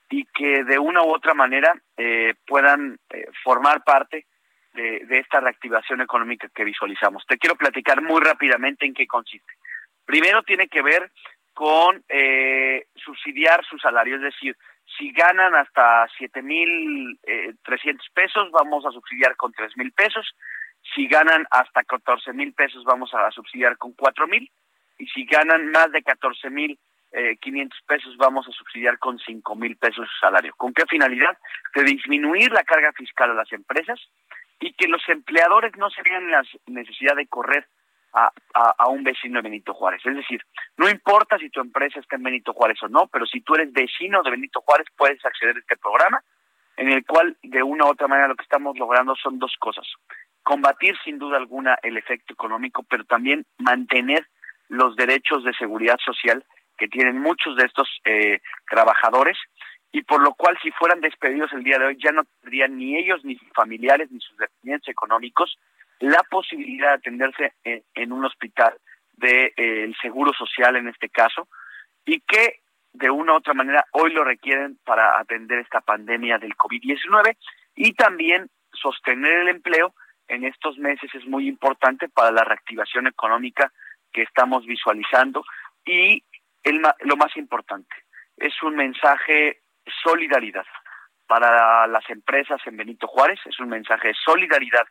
y 0.09 0.25
que 0.25 0.63
de 0.63 0.77
una 0.77 1.01
u 1.01 1.13
otra 1.13 1.33
manera 1.33 1.73
eh, 1.97 2.35
puedan 2.45 2.99
eh, 3.09 3.27
formar 3.43 3.83
parte 3.83 4.25
de, 4.73 5.05
de, 5.05 5.19
esta 5.19 5.39
reactivación 5.39 6.01
económica 6.01 6.49
que 6.53 6.63
visualizamos. 6.63 7.25
Te 7.25 7.37
quiero 7.37 7.55
platicar 7.55 8.01
muy 8.01 8.21
rápidamente 8.21 8.85
en 8.85 8.93
qué 8.93 9.07
consiste. 9.07 9.53
Primero 10.05 10.43
tiene 10.43 10.67
que 10.67 10.81
ver 10.81 11.11
con 11.53 12.03
eh, 12.09 12.85
subsidiar 12.95 13.65
su 13.65 13.77
salario, 13.79 14.17
es 14.17 14.21
decir, 14.21 14.55
si 14.97 15.11
ganan 15.11 15.55
hasta 15.55 16.07
siete 16.17 16.41
mil 16.41 17.19
eh, 17.23 17.53
trescientos 17.63 18.07
pesos, 18.13 18.51
vamos 18.51 18.85
a 18.85 18.91
subsidiar 18.91 19.35
con 19.35 19.51
tres 19.51 19.75
mil 19.77 19.91
pesos. 19.91 20.35
Si 20.93 21.07
ganan 21.07 21.45
hasta 21.49 21.83
catorce 21.83 22.33
mil 22.33 22.53
pesos, 22.53 22.83
vamos 22.83 23.13
a 23.13 23.31
subsidiar 23.31 23.77
con 23.77 23.93
cuatro 23.93 24.27
mil. 24.27 24.49
Y 24.97 25.07
si 25.07 25.25
ganan 25.25 25.71
más 25.71 25.91
de 25.91 26.03
catorce 26.03 26.49
mil 26.49 26.79
eh, 27.11 27.37
quinientos 27.37 27.79
pesos, 27.87 28.15
vamos 28.17 28.47
a 28.47 28.51
subsidiar 28.51 28.99
con 28.99 29.19
cinco 29.19 29.55
mil 29.55 29.75
pesos 29.77 30.07
su 30.09 30.19
salario. 30.19 30.53
¿Con 30.55 30.73
qué 30.73 30.83
finalidad? 30.87 31.37
De 31.73 31.83
disminuir 31.83 32.51
la 32.51 32.63
carga 32.63 32.91
fiscal 32.93 33.31
a 33.31 33.35
las 33.35 33.51
empresas 33.51 33.99
y 34.59 34.73
que 34.73 34.87
los 34.87 35.01
empleadores 35.09 35.75
no 35.77 35.89
se 35.89 36.01
vean 36.01 36.31
la 36.31 36.43
necesidad 36.67 37.15
de 37.15 37.27
correr 37.27 37.67
a, 38.15 38.87
un 38.87 39.03
vecino 39.03 39.41
de 39.41 39.49
Benito 39.49 39.73
Juárez. 39.73 40.01
Es 40.05 40.15
decir, 40.15 40.41
no 40.77 40.89
importa 40.89 41.37
si 41.37 41.49
tu 41.49 41.59
empresa 41.59 41.99
está 41.99 42.15
en 42.15 42.23
Benito 42.23 42.53
Juárez 42.53 42.81
o 42.83 42.87
no, 42.87 43.07
pero 43.07 43.25
si 43.25 43.41
tú 43.41 43.55
eres 43.55 43.73
vecino 43.73 44.23
de 44.23 44.31
Benito 44.31 44.61
Juárez 44.61 44.87
puedes 44.95 45.23
acceder 45.25 45.55
a 45.57 45.59
este 45.59 45.77
programa 45.77 46.23
en 46.77 46.89
el 46.89 47.05
cual 47.05 47.37
de 47.43 47.63
una 47.63 47.85
u 47.85 47.89
otra 47.89 48.07
manera 48.07 48.27
lo 48.27 48.35
que 48.35 48.43
estamos 48.43 48.77
logrando 48.77 49.15
son 49.15 49.39
dos 49.39 49.55
cosas. 49.59 49.85
Combatir 50.43 50.95
sin 51.03 51.19
duda 51.19 51.37
alguna 51.37 51.77
el 51.83 51.97
efecto 51.97 52.33
económico, 52.33 52.83
pero 52.83 53.03
también 53.05 53.45
mantener 53.57 54.27
los 54.69 54.95
derechos 54.95 55.43
de 55.43 55.53
seguridad 55.53 55.97
social 56.03 56.43
que 56.77 56.87
tienen 56.87 57.19
muchos 57.19 57.55
de 57.55 57.65
estos 57.65 57.87
eh, 58.05 58.39
trabajadores 58.69 59.37
y 59.91 60.03
por 60.03 60.21
lo 60.21 60.33
cual 60.33 60.57
si 60.61 60.71
fueran 60.71 60.99
despedidos 60.99 61.51
el 61.53 61.63
día 61.63 61.79
de 61.79 61.85
hoy 61.85 61.97
ya 62.03 62.11
no 62.11 62.23
tendrían 62.41 62.77
ni 62.77 62.97
ellos, 62.97 63.23
ni 63.23 63.37
sus 63.37 63.49
familiares, 63.53 64.11
ni 64.11 64.19
sus 64.19 64.37
dependientes 64.37 64.89
económicos 64.89 65.57
la 65.99 66.23
posibilidad 66.23 66.89
de 66.89 66.95
atenderse 66.95 67.53
en, 67.63 68.11
un 68.11 68.25
hospital 68.25 68.75
del 69.13 69.53
de, 69.55 69.85
eh, 69.85 69.93
Seguro 70.01 70.31
Social 70.33 70.75
en 70.75 70.87
este 70.87 71.09
caso, 71.09 71.47
y 72.05 72.19
que 72.21 72.59
de 72.93 73.09
una 73.09 73.33
u 73.33 73.35
otra 73.37 73.53
manera 73.53 73.85
hoy 73.91 74.13
lo 74.13 74.23
requieren 74.23 74.77
para 74.85 75.19
atender 75.19 75.59
esta 75.59 75.81
pandemia 75.81 76.37
del 76.37 76.55
COVID-19 76.55 77.35
y 77.75 77.93
también 77.93 78.49
sostener 78.71 79.39
el 79.39 79.49
empleo 79.49 79.93
en 80.27 80.45
estos 80.45 80.77
meses 80.77 81.13
es 81.13 81.25
muy 81.25 81.47
importante 81.47 82.07
para 82.09 82.31
la 82.31 82.43
reactivación 82.43 83.07
económica 83.07 83.71
que 84.11 84.21
estamos 84.21 84.65
visualizando 84.65 85.43
y 85.85 86.23
el, 86.63 86.81
lo 87.01 87.15
más 87.17 87.35
importante 87.35 87.95
es 88.37 88.53
un 88.63 88.75
mensaje 88.75 89.61
solidaridad 90.03 90.65
para 91.27 91.87
las 91.87 92.09
empresas 92.09 92.61
en 92.65 92.77
Benito 92.77 93.07
Juárez, 93.07 93.39
es 93.45 93.59
un 93.59 93.69
mensaje 93.69 94.09
de 94.09 94.15
solidaridad 94.23 94.85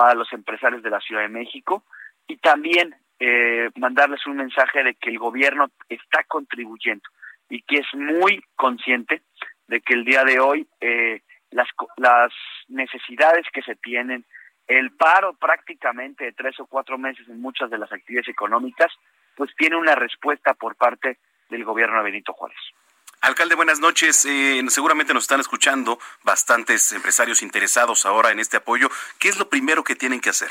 para 0.00 0.14
los 0.14 0.32
empresarios 0.32 0.82
de 0.82 0.88
la 0.88 0.98
Ciudad 1.00 1.20
de 1.20 1.28
México 1.28 1.84
y 2.26 2.38
también 2.38 2.94
eh, 3.18 3.68
mandarles 3.76 4.26
un 4.26 4.38
mensaje 4.38 4.82
de 4.82 4.94
que 4.94 5.10
el 5.10 5.18
gobierno 5.18 5.66
está 5.90 6.24
contribuyendo 6.24 7.06
y 7.50 7.60
que 7.60 7.80
es 7.80 7.86
muy 7.92 8.42
consciente 8.56 9.20
de 9.68 9.82
que 9.82 9.92
el 9.92 10.06
día 10.06 10.24
de 10.24 10.40
hoy 10.40 10.66
eh, 10.80 11.20
las, 11.50 11.68
las 11.98 12.32
necesidades 12.68 13.44
que 13.52 13.60
se 13.60 13.76
tienen, 13.76 14.24
el 14.66 14.90
paro 14.92 15.34
prácticamente 15.34 16.24
de 16.24 16.32
tres 16.32 16.58
o 16.60 16.66
cuatro 16.66 16.96
meses 16.96 17.28
en 17.28 17.38
muchas 17.38 17.68
de 17.68 17.76
las 17.76 17.92
actividades 17.92 18.28
económicas, 18.28 18.90
pues 19.36 19.50
tiene 19.54 19.76
una 19.76 19.96
respuesta 19.96 20.54
por 20.54 20.76
parte 20.76 21.18
del 21.50 21.62
gobierno 21.62 21.98
de 21.98 22.04
Benito 22.04 22.32
Juárez. 22.32 22.56
Alcalde, 23.22 23.54
buenas 23.54 23.80
noches. 23.80 24.24
Eh, 24.24 24.62
seguramente 24.68 25.12
nos 25.12 25.24
están 25.24 25.40
escuchando 25.40 25.98
bastantes 26.22 26.90
empresarios 26.92 27.42
interesados 27.42 28.06
ahora 28.06 28.30
en 28.30 28.38
este 28.38 28.56
apoyo. 28.56 28.88
¿Qué 29.18 29.28
es 29.28 29.38
lo 29.38 29.50
primero 29.50 29.84
que 29.84 29.94
tienen 29.94 30.22
que 30.22 30.30
hacer? 30.30 30.48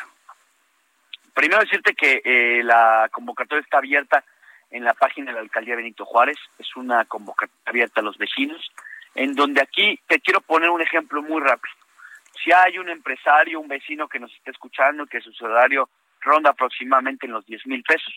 Primero 1.34 1.62
decirte 1.62 1.96
que 1.96 2.22
eh, 2.24 2.62
la 2.64 3.10
convocatoria 3.12 3.64
está 3.64 3.80
abierta 3.80 4.24
en 4.70 4.84
la 4.84 4.94
página 4.94 5.32
de 5.32 5.34
la 5.34 5.40
Alcaldía 5.40 5.76
Benito 5.76 6.06
Juárez. 6.06 6.38
Es 6.60 6.76
una 6.76 7.06
convocatoria 7.06 7.64
abierta 7.66 8.02
a 8.02 8.04
los 8.04 8.20
vecinos, 8.20 8.72
en 9.16 9.34
donde 9.34 9.62
aquí 9.62 10.00
te 10.08 10.20
quiero 10.20 10.40
poner 10.40 10.70
un 10.70 10.82
ejemplo 10.82 11.24
muy 11.24 11.42
rápido. 11.42 11.74
Si 12.44 12.52
hay 12.52 12.78
un 12.78 12.90
empresario, 12.90 13.60
un 13.60 13.68
vecino 13.68 14.08
que 14.08 14.20
nos 14.20 14.32
está 14.36 14.52
escuchando, 14.52 15.08
que 15.08 15.22
su 15.22 15.34
salario 15.34 15.90
ronda 16.22 16.52
aproximadamente 16.52 17.26
en 17.26 17.32
los 17.32 17.48
10 17.48 17.66
mil 17.66 17.82
pesos, 17.82 18.14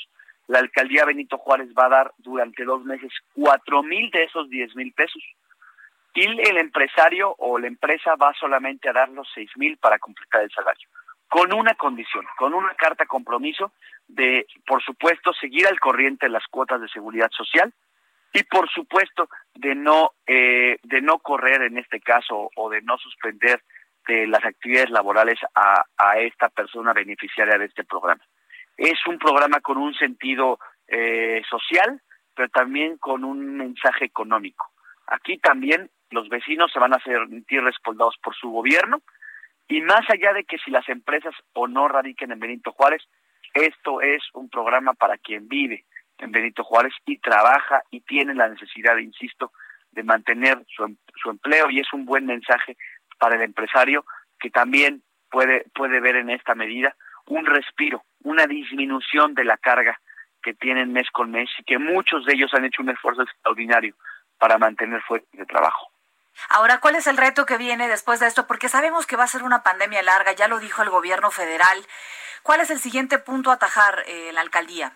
la 0.53 0.59
alcaldía 0.59 1.07
Benito 1.07 1.39
Juárez 1.39 1.71
va 1.73 1.87
a 1.87 1.89
dar 1.89 2.13
durante 2.19 2.65
dos 2.65 2.85
meses 2.85 3.11
cuatro 3.33 3.83
mil 3.83 4.11
de 4.11 4.25
esos 4.25 4.51
diez 4.51 4.77
mil 4.77 4.93
pesos 4.93 5.23
y 6.15 6.25
el 6.25 6.59
empresario 6.59 7.35
o 7.39 7.59
la 7.59 7.69
empresa 7.69 8.17
va 8.17 8.35
solamente 8.35 8.91
a 8.91 8.93
dar 8.93 9.09
los 9.09 9.27
seis 9.35 9.51
mil 9.57 9.79
para 9.79 9.99
completar 9.99 10.43
el 10.43 10.51
salario 10.51 10.87
con 11.29 11.55
una 11.55 11.75
condición, 11.75 12.27
con 12.37 12.53
una 12.53 12.75
carta 12.75 13.07
compromiso 13.07 13.73
de, 14.07 14.47
por 14.67 14.83
supuesto, 14.83 15.33
seguir 15.33 15.67
al 15.67 15.81
corriente 15.81 16.29
las 16.29 16.47
cuotas 16.49 16.83
de 16.83 16.89
seguridad 16.89 17.31
social 17.31 17.73
y, 18.35 18.43
por 18.43 18.69
supuesto, 18.69 19.31
de 19.55 19.75
no 19.75 20.11
eh, 20.27 20.77
de 20.83 21.01
no 21.01 21.21
correr 21.21 21.63
en 21.63 21.79
este 21.79 22.01
caso 22.01 22.51
o 22.55 22.69
de 22.69 22.83
no 22.83 22.99
suspender 22.99 23.63
de 24.07 24.27
las 24.27 24.45
actividades 24.45 24.91
laborales 24.91 25.39
a, 25.55 25.87
a 25.97 26.19
esta 26.19 26.51
persona 26.51 26.93
beneficiaria 26.93 27.57
de 27.57 27.65
este 27.65 27.85
programa. 27.85 28.23
Es 28.77 28.99
un 29.07 29.19
programa 29.19 29.61
con 29.61 29.79
un 29.79 29.95
sentido 29.95 30.59
eh, 30.89 31.43
social, 31.49 32.01
pero 32.35 32.49
también 32.49 32.99
con 32.99 33.25
un 33.25 33.57
mensaje 33.57 34.05
económico. 34.05 34.71
Aquí 35.07 35.39
también 35.39 35.91
los 36.11 36.29
vecinos 36.29 36.71
se 36.73 36.79
van 36.79 36.95
a 36.95 37.03
sentir 37.03 37.63
respaldados 37.63 38.17
por 38.23 38.35
su 38.35 38.51
gobierno 38.51 39.03
y 39.69 39.81
más 39.81 40.09
allá 40.11 40.33
de 40.33 40.45
que 40.45 40.59
si 40.59 40.71
las 40.71 40.89
empresas 40.89 41.35
o 41.55 41.67
no 41.67 41.89
radiquen 41.89 42.33
en 42.33 42.41
Benito 42.41 42.73
Juárez, 42.73 43.03
esto 43.55 44.01
es 44.01 44.23
un 44.35 44.49
programa 44.49 44.95
para 44.95 45.19
quien 45.19 45.49
vive 45.49 45.85
en 46.19 46.33
Benito 46.33 46.65
Juárez 46.65 46.93
y 47.07 47.19
trabaja 47.19 47.83
y 47.91 48.01
tiene 48.01 48.35
la 48.35 48.49
necesidad, 48.49 48.97
insisto, 48.99 49.53
de 49.91 50.03
mantener 50.03 50.65
su, 50.69 50.85
em, 50.85 50.97
su 51.17 51.31
empleo 51.31 51.71
y 51.71 51.81
es 51.81 51.93
un 51.93 52.05
buen 52.05 52.27
mensaje 52.27 52.77
para 53.19 53.37
el 53.37 53.43
empresario 53.43 54.05
que 54.39 54.51
también 54.51 55.03
puede, 55.31 55.65
puede 55.75 56.01
ver 56.01 56.17
en 56.17 56.31
esta 56.31 56.55
medida 56.55 56.95
un 57.33 57.47
respiro, 57.47 58.05
una 58.23 58.47
disminución 58.47 59.35
de 59.35 59.45
la 59.45 59.57
carga 59.57 59.99
que 60.43 60.55
tienen 60.55 60.93
mes 60.93 61.09
con 61.13 61.31
mes 61.31 61.49
y 61.59 61.65
que 61.65 61.79
muchos 61.79 62.25
de 62.27 62.35
ellos 62.35 62.53
han 62.55 62.65
hecho 62.65 62.83
un 62.83 62.91
esfuerzo 62.91 63.23
extraordinario 63.23 63.95
para 64.39 64.59
mantener 64.59 65.01
fuertes 65.03 65.31
de 65.33 65.47
trabajo. 65.47 65.91
Ahora, 66.49 66.81
¿cuál 66.81 66.97
es 66.97 67.07
el 67.07 67.17
reto 67.17 67.47
que 67.47 67.59
viene 67.59 67.89
después 67.89 68.21
de 68.21 68.27
esto? 68.27 68.47
Porque 68.47 68.69
sabemos 68.69 69.07
que 69.07 69.17
va 69.17 69.25
a 69.25 69.29
ser 69.29 69.43
una 69.43 69.63
pandemia 69.63 70.03
larga, 70.03 70.33
ya 70.33 70.49
lo 70.49 70.59
dijo 70.59 70.83
el 70.83 70.91
gobierno 70.91 71.31
federal. 71.31 71.79
¿Cuál 72.43 72.61
es 72.61 72.71
el 72.71 72.79
siguiente 72.79 73.19
punto 73.19 73.51
a 73.51 73.55
atajar 73.55 74.03
eh, 74.07 74.31
la 74.33 74.41
alcaldía? 74.41 74.93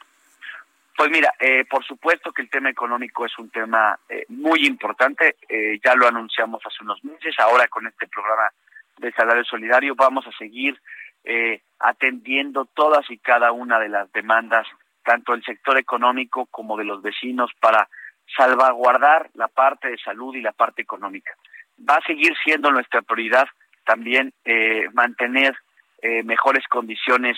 Pues 0.96 1.10
mira, 1.10 1.34
eh, 1.38 1.64
por 1.68 1.84
supuesto 1.84 2.32
que 2.32 2.42
el 2.42 2.50
tema 2.50 2.70
económico 2.70 3.26
es 3.26 3.38
un 3.38 3.50
tema 3.50 3.98
eh, 4.08 4.24
muy 4.28 4.66
importante, 4.66 5.36
eh, 5.46 5.78
ya 5.84 5.94
lo 5.94 6.08
anunciamos 6.08 6.62
hace 6.64 6.82
unos 6.82 7.04
meses, 7.04 7.34
ahora 7.38 7.68
con 7.68 7.86
este 7.86 8.08
programa 8.08 8.48
de 8.96 9.12
salario 9.12 9.44
solidario 9.44 9.94
vamos 9.94 10.26
a 10.26 10.32
seguir 10.32 10.80
eh, 11.26 11.60
atendiendo 11.78 12.64
todas 12.64 13.10
y 13.10 13.18
cada 13.18 13.52
una 13.52 13.78
de 13.78 13.88
las 13.88 14.10
demandas, 14.12 14.66
tanto 15.04 15.32
del 15.32 15.44
sector 15.44 15.76
económico 15.78 16.46
como 16.46 16.76
de 16.76 16.84
los 16.84 17.02
vecinos, 17.02 17.50
para 17.60 17.88
salvaguardar 18.34 19.30
la 19.34 19.48
parte 19.48 19.88
de 19.88 19.98
salud 19.98 20.34
y 20.34 20.40
la 20.40 20.52
parte 20.52 20.82
económica. 20.82 21.32
Va 21.78 21.96
a 21.96 22.06
seguir 22.06 22.32
siendo 22.42 22.70
nuestra 22.70 23.02
prioridad 23.02 23.46
también 23.84 24.32
eh, 24.44 24.88
mantener 24.92 25.54
eh, 26.02 26.22
mejores 26.22 26.66
condiciones 26.68 27.36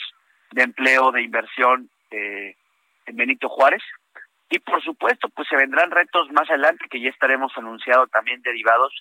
de 0.51 0.63
empleo, 0.63 1.13
de 1.13 1.23
inversión 1.23 1.91
eh, 2.11 2.57
en 3.07 3.17
Benito 3.17 3.49
Juárez. 3.49 3.83
Y 4.51 4.59
por 4.61 4.83
supuesto, 4.83 5.29
pues 5.29 5.47
se 5.49 5.57
vendrán 5.57 5.91
retos 5.91 6.31
más 6.33 6.49
adelante 6.49 6.87
que 6.89 7.01
ya 7.01 7.11
estaremos 7.11 7.53
anunciando 7.57 8.07
también 8.07 8.41
derivados 8.43 8.95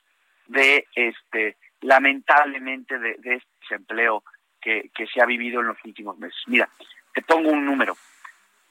de 0.47 0.85
este 0.95 1.55
lamentablemente 1.81 2.97
de, 2.97 3.15
de 3.19 3.35
este 3.35 3.49
desempleo 3.61 4.23
que, 4.61 4.89
que 4.95 5.07
se 5.07 5.21
ha 5.21 5.25
vivido 5.25 5.61
en 5.61 5.67
los 5.67 5.77
últimos 5.83 6.17
meses. 6.17 6.39
Mira, 6.47 6.69
te 7.13 7.21
pongo 7.21 7.49
un 7.49 7.65
número. 7.65 7.97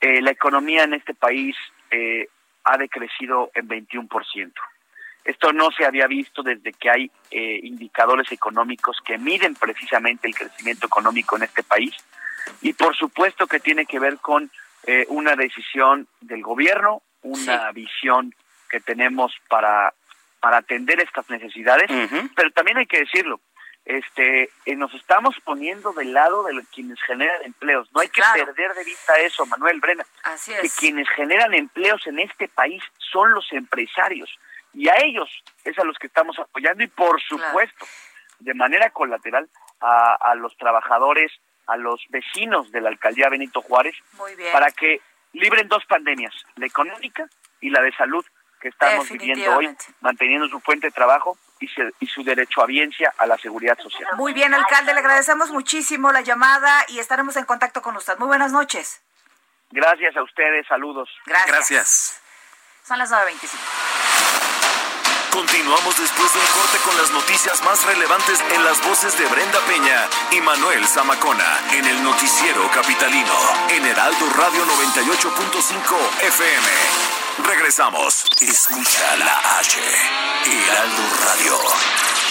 eh, 0.00 0.20
la 0.20 0.30
economía 0.30 0.84
en 0.84 0.94
este 0.94 1.14
país 1.14 1.56
eh, 1.90 2.28
ha 2.64 2.76
decrecido 2.76 3.50
en 3.54 3.68
21%. 3.68 4.52
Esto 5.24 5.52
no 5.52 5.70
se 5.72 5.84
había 5.84 6.06
visto 6.06 6.42
desde 6.42 6.72
que 6.72 6.90
hay 6.90 7.10
eh, 7.30 7.60
indicadores 7.62 8.30
económicos 8.30 8.98
que 9.04 9.18
miden 9.18 9.54
precisamente 9.54 10.28
el 10.28 10.34
crecimiento 10.34 10.86
económico 10.86 11.36
en 11.36 11.44
este 11.44 11.62
país 11.62 11.94
y 12.60 12.74
por 12.74 12.94
supuesto 12.94 13.46
que 13.46 13.58
tiene 13.58 13.86
que 13.86 13.98
ver 13.98 14.18
con 14.18 14.50
una 15.08 15.34
decisión 15.34 16.06
del 16.20 16.42
gobierno, 16.44 17.02
una 17.22 17.72
visión 17.72 18.32
que 18.70 18.78
tenemos 18.78 19.32
para, 19.48 19.92
para 20.38 20.58
atender 20.58 21.00
estas 21.00 21.28
necesidades, 21.28 21.90
pero 22.36 22.52
también 22.52 22.76
hay 22.76 22.86
que 22.86 23.00
decirlo, 23.00 23.40
este 23.86 24.50
eh, 24.66 24.76
nos 24.76 24.92
estamos 24.94 25.36
poniendo 25.44 25.92
del 25.92 26.12
lado 26.12 26.42
de 26.42 26.60
quienes 26.74 27.00
generan 27.02 27.42
empleos. 27.44 27.88
No 27.94 28.00
hay 28.00 28.08
que 28.08 28.20
perder 28.34 28.74
de 28.74 28.84
vista 28.84 29.16
eso, 29.20 29.46
Manuel 29.46 29.80
Brena. 29.80 30.04
Así 30.24 30.52
Que 30.60 30.68
quienes 30.68 31.08
generan 31.10 31.54
empleos 31.54 32.04
en 32.06 32.18
este 32.18 32.48
país 32.48 32.82
son 32.98 33.32
los 33.32 33.50
empresarios 33.52 34.28
y 34.74 34.88
a 34.88 34.96
ellos 34.96 35.30
es 35.64 35.78
a 35.78 35.84
los 35.84 35.96
que 35.98 36.08
estamos 36.08 36.38
apoyando 36.38 36.82
y 36.82 36.88
por 36.88 37.22
supuesto, 37.22 37.86
de 38.40 38.54
manera 38.54 38.90
colateral 38.90 39.48
a, 39.80 40.14
a, 40.16 40.34
los 40.34 40.56
trabajadores, 40.58 41.32
a 41.66 41.76
los 41.76 42.04
vecinos 42.08 42.70
de 42.72 42.80
la 42.80 42.88
alcaldía 42.88 43.28
Benito 43.28 43.62
Juárez 43.62 43.94
para 44.52 44.70
que 44.72 45.00
libren 45.32 45.68
dos 45.68 45.84
pandemias, 45.86 46.34
la 46.56 46.66
económica 46.66 47.28
y 47.60 47.70
la 47.70 47.80
de 47.80 47.92
salud 47.92 48.24
que 48.60 48.68
estamos 48.68 49.08
viviendo 49.10 49.56
hoy, 49.56 49.74
manteniendo 50.00 50.48
su 50.48 50.60
fuente 50.60 50.88
de 50.88 50.92
trabajo 50.92 51.38
y, 51.60 51.68
y, 52.00 52.06
su 52.06 52.22
derecho 52.22 52.62
a 52.62 52.66
biencia 52.66 53.12
a 53.16 53.26
la 53.26 53.38
seguridad 53.38 53.78
social. 53.78 54.08
Muy 54.16 54.32
bien, 54.32 54.52
alcalde, 54.52 54.92
le 54.92 55.00
agradecemos 55.00 55.50
muchísimo 55.50 56.12
la 56.12 56.20
llamada 56.20 56.84
y 56.88 56.98
estaremos 56.98 57.36
en 57.36 57.44
contacto 57.44 57.82
con 57.82 57.96
usted. 57.96 58.18
Muy 58.18 58.28
buenas 58.28 58.52
noches. 58.52 59.02
Gracias 59.70 60.16
a 60.16 60.22
ustedes, 60.22 60.66
saludos. 60.66 61.08
Gracias. 61.24 61.48
Gracias. 61.48 62.20
Son 62.84 62.98
las 62.98 63.10
9.25. 63.10 64.06
Continuamos 65.36 65.98
después 66.00 66.32
del 66.32 66.48
corte 66.48 66.78
con 66.82 66.96
las 66.96 67.10
noticias 67.10 67.62
más 67.62 67.84
relevantes 67.84 68.42
en 68.54 68.64
las 68.64 68.82
voces 68.88 69.18
de 69.18 69.26
Brenda 69.26 69.58
Peña 69.66 70.08
y 70.30 70.40
Manuel 70.40 70.86
Zamacona 70.86 71.60
en 71.72 71.84
el 71.84 72.02
noticiero 72.02 72.70
capitalino 72.70 73.34
en 73.68 73.84
Heraldo 73.84 74.30
Radio 74.34 74.64
98.5 74.64 76.22
FM. 76.22 77.15
Regresamos. 77.38 78.24
Escucha 78.40 79.16
la 79.18 79.58
H. 79.58 79.78
Heraldo 80.46 81.02
Radio. 81.24 82.25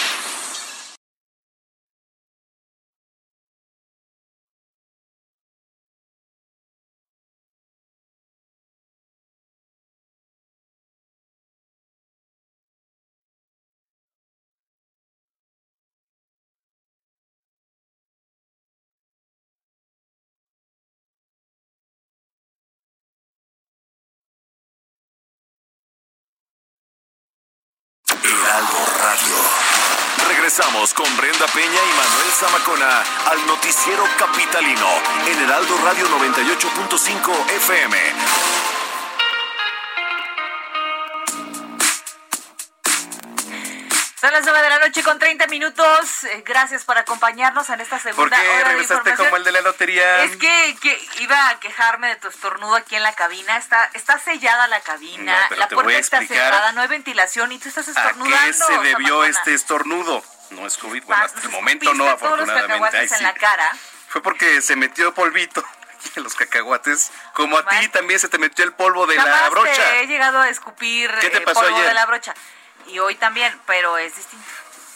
Regresamos 30.46 30.94
con 30.94 31.18
Brenda 31.18 31.48
Peña 31.48 31.68
y 31.68 31.98
Manuel 31.98 32.32
Zamacona 32.32 33.02
al 33.32 33.48
noticiero 33.48 34.04
capitalino 34.16 34.88
en 35.26 35.40
Heraldo 35.44 35.76
Radio 35.84 36.06
98.5 36.08 37.50
FM. 37.50 37.98
Son 44.22 44.34
las 44.34 44.44
9 44.44 44.62
de 44.62 44.70
la 44.70 44.80
noche 44.80 45.04
con 45.04 45.18
30 45.18 45.48
minutos. 45.48 46.24
Eh, 46.26 46.44
gracias 46.46 46.84
por 46.84 46.98
acompañarnos 46.98 47.68
en 47.72 47.82
esta 47.82 47.98
segunda 48.00 48.38
¿Por 48.38 48.44
qué 48.44 48.50
hora 48.50 48.70
regresaste 48.70 49.12
de 49.12 49.18
como 49.18 49.38
el 49.38 49.44
de 49.44 49.52
la 49.52 49.62
lotería? 49.62 50.24
Es 50.24 50.38
que, 50.38 50.78
que, 50.80 51.08
iba 51.22 51.50
a 51.50 51.60
quejarme 51.60 52.10
de 52.10 52.16
tu 52.18 52.28
estornudo 52.28 52.76
aquí 52.76 52.96
en 52.96 53.04
la 53.04 53.14
cabina. 53.14 53.58
Está, 53.58 53.90
está 53.94 54.20
sellada 54.20 54.68
la 54.68 54.80
cabina, 54.82 55.48
No, 55.50 55.58
la 55.58 55.68
puerta 55.68 55.92
a 55.92 55.98
está 55.98 56.26
cerrada, 56.26 56.72
no 56.72 56.82
hay 56.82 56.88
ventilación 56.88 57.52
y 57.52 57.58
tú 57.58 57.70
estás 57.70 57.88
¿A 57.88 57.92
estornudando. 57.92 58.38
qué 58.46 58.54
se 58.54 58.74
debió 58.80 59.08
Zamacona. 59.08 59.30
este 59.30 59.54
estornudo? 59.56 60.24
No 60.52 60.66
es 60.68 60.78
COVID, 60.78 61.04
bueno, 61.04 61.24
hasta 61.24 61.42
el 61.42 61.50
momento 61.50 61.94
no, 61.94 62.08
afortunadamente. 62.08 62.68
Cacahuates 62.68 63.12
en 63.12 63.18
sí. 63.18 63.24
la 63.24 63.34
cara. 63.34 63.72
Fue 64.08 64.22
porque 64.22 64.62
se 64.62 64.76
metió 64.76 65.14
polvito 65.14 65.66
aquí 65.94 66.12
en 66.16 66.24
los 66.24 66.36
cacahuates. 66.36 67.12
Como 67.34 67.58
a 67.58 67.66
ti 67.68 67.88
también 67.90 68.20
se 68.20 68.30
te 68.30 68.38
metió 68.38 68.64
el 68.64 68.74
polvo 68.74 69.08
de 69.08 69.16
la 69.16 69.50
brocha. 69.50 69.74
te 69.74 70.02
he 70.02 70.08
llegado 70.08 70.40
a 70.40 70.50
escupir 70.50 71.12
¿Qué 71.20 71.30
te 71.30 71.42
pasó 71.42 71.62
polvo 71.62 71.76
ayer? 71.76 71.88
de 71.88 71.94
la 71.94 72.06
brocha. 72.06 72.34
Y 72.88 73.00
hoy 73.00 73.16
también, 73.16 73.60
pero 73.66 73.98
es 73.98 74.16
distinto. 74.16 74.46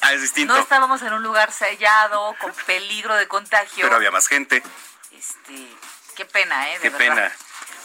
Ah, 0.01 0.13
es 0.13 0.21
distinto. 0.21 0.53
No 0.53 0.59
estábamos 0.61 1.01
en 1.01 1.11
un 1.13 1.23
lugar 1.23 1.51
sellado, 1.51 2.35
con 2.39 2.53
peligro 2.65 3.15
de 3.15 3.27
contagio. 3.27 3.83
Pero 3.83 3.95
había 3.95 4.11
más 4.11 4.27
gente. 4.27 4.63
Este, 5.11 5.67
qué 6.15 6.25
pena, 6.25 6.69
¿eh? 6.69 6.79
De 6.79 6.79
Qué 6.79 6.89
verdad. 6.91 7.15
pena. 7.15 7.31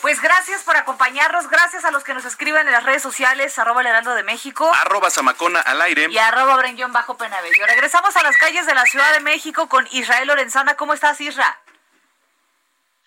Pues 0.04 0.20
gracias 0.20 0.62
por 0.64 0.76
acompañarnos, 0.76 1.48
gracias 1.48 1.82
a 1.86 1.90
los 1.90 2.04
que 2.04 2.12
nos 2.12 2.26
escriben 2.26 2.66
en 2.66 2.72
las 2.72 2.84
redes 2.84 3.00
sociales, 3.00 3.58
arroba 3.58 3.80
el 3.80 3.86
heraldo 3.86 4.14
de 4.14 4.22
México 4.22 4.70
Arroba 4.74 5.08
Zamacona 5.08 5.60
al 5.60 5.80
aire. 5.80 6.08
y 6.10 6.18
arroba 6.18 6.58
Brenguión 6.58 6.92
bajo 6.92 7.16
Penabello. 7.16 7.64
Regresamos 7.66 8.14
a 8.14 8.22
las 8.22 8.36
calles 8.36 8.66
de 8.66 8.74
la 8.74 8.84
Ciudad 8.84 9.14
de 9.14 9.20
México 9.20 9.66
con 9.66 9.88
Israel 9.92 10.28
Lorenzana. 10.28 10.76
¿Cómo 10.76 10.92
estás, 10.92 11.18
Isra? 11.22 11.58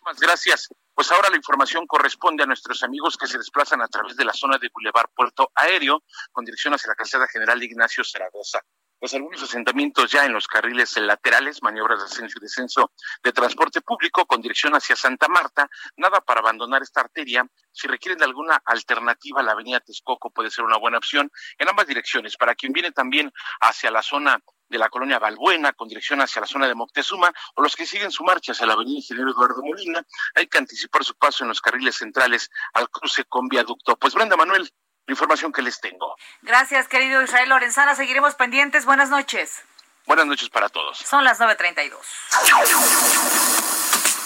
Muchas 0.02 0.20
gracias. 0.20 0.70
Pues 0.96 1.12
ahora 1.12 1.30
la 1.30 1.36
información 1.36 1.86
corresponde 1.86 2.42
a 2.42 2.48
nuestros 2.48 2.82
amigos 2.82 3.16
que 3.16 3.28
se 3.28 3.38
desplazan 3.38 3.84
a 3.84 3.88
través 3.88 4.16
de 4.16 4.26
la 4.26 4.34
zona 4.34 4.58
de 4.58 4.68
Boulevard 4.74 5.10
Puerto 5.16 5.52
Aéreo 5.54 6.02
con 6.32 6.46
dirección 6.46 6.74
hacia 6.74 6.88
la 6.90 6.96
calzada 6.96 7.28
general 7.28 7.62
Ignacio 7.62 8.04
Zaragoza. 8.04 8.60
Pues 9.00 9.14
algunos 9.14 9.44
asentamientos 9.44 10.12
ya 10.12 10.26
en 10.26 10.34
los 10.34 10.48
carriles 10.48 10.98
laterales, 10.98 11.62
maniobras 11.62 12.00
de 12.00 12.06
ascenso 12.06 12.40
y 12.40 12.42
descenso 12.42 12.92
de 13.24 13.32
transporte 13.32 13.82
público 13.82 14.26
con 14.26 14.42
dirección 14.42 14.74
hacia 14.74 14.96
Santa 14.96 15.28
Marta. 15.28 15.70
Nada 15.98 16.20
para 16.22 16.40
abandonar 16.40 16.82
esta 16.82 17.02
arteria. 17.02 17.48
Si 17.72 17.88
requieren 17.88 18.18
de 18.18 18.26
alguna 18.26 18.60
alternativa, 18.66 19.44
la 19.44 19.52
avenida 19.52 19.80
Texcoco 19.82 20.32
puede 20.32 20.50
ser 20.50 20.66
una 20.66 20.78
buena 20.78 20.98
opción 20.98 21.32
en 21.60 21.70
ambas 21.70 21.86
direcciones. 21.86 22.38
Para 22.38 22.56
quien 22.56 22.74
viene 22.74 22.92
también 22.92 23.32
hacia 23.62 23.92
la 23.92 24.02
zona 24.02 24.42
de 24.70 24.78
la 24.78 24.90
colonia 24.90 25.20
Balbuena 25.20 25.74
con 25.74 25.88
dirección 25.88 26.22
hacia 26.22 26.42
la 26.42 26.48
zona 26.48 26.68
de 26.68 26.76
Moctezuma 26.76 27.32
o 27.56 27.62
los 27.62 27.76
que 27.76 27.86
siguen 27.86 28.12
su 28.12 28.24
marcha 28.24 28.52
hacia 28.52 28.66
la 28.66 28.74
avenida 28.74 28.98
Ingeniero 28.98 29.32
Eduardo 29.32 29.62
Molina, 29.64 30.04
hay 30.36 30.48
que 30.48 30.58
anticipar 30.58 31.04
su 31.04 31.16
paso 31.16 31.44
en 31.44 31.50
los 31.50 31.62
carriles 31.62 31.96
centrales 31.96 32.50
al 32.74 32.90
cruce 32.90 33.24
con 33.26 33.48
viaducto. 33.48 33.96
Pues 33.98 34.14
Brenda 34.14 34.36
Manuel, 34.36 34.70
la 35.08 35.14
información 35.14 35.52
que 35.52 35.62
les 35.62 35.80
tengo. 35.80 36.16
Gracias, 36.42 36.88
querido 36.88 37.24
Israel 37.24 37.50
Lorenzana. 37.50 37.96
Seguiremos 37.96 38.36
pendientes. 38.36 38.86
Buenas 38.86 39.10
noches. 39.10 39.64
Buenas 40.06 40.28
noches 40.28 40.50
para 40.50 40.70
todos. 40.70 41.00
Son 41.00 41.24
las 41.24 41.40
9.32. 41.40 41.96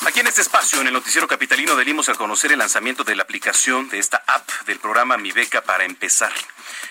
Aquí 0.07 0.19
en 0.19 0.27
este 0.27 0.41
espacio, 0.41 0.81
en 0.81 0.87
el 0.87 0.93
Noticiero 0.93 1.27
Capitalino, 1.27 1.75
venimos 1.75 2.09
a 2.09 2.15
conocer 2.15 2.51
el 2.51 2.57
lanzamiento 2.57 3.03
de 3.03 3.15
la 3.15 3.21
aplicación 3.21 3.87
de 3.89 3.99
esta 3.99 4.23
app 4.25 4.49
del 4.65 4.79
programa 4.79 5.17
Mi 5.17 5.31
Beca 5.31 5.61
para 5.61 5.85
empezar. 5.85 6.33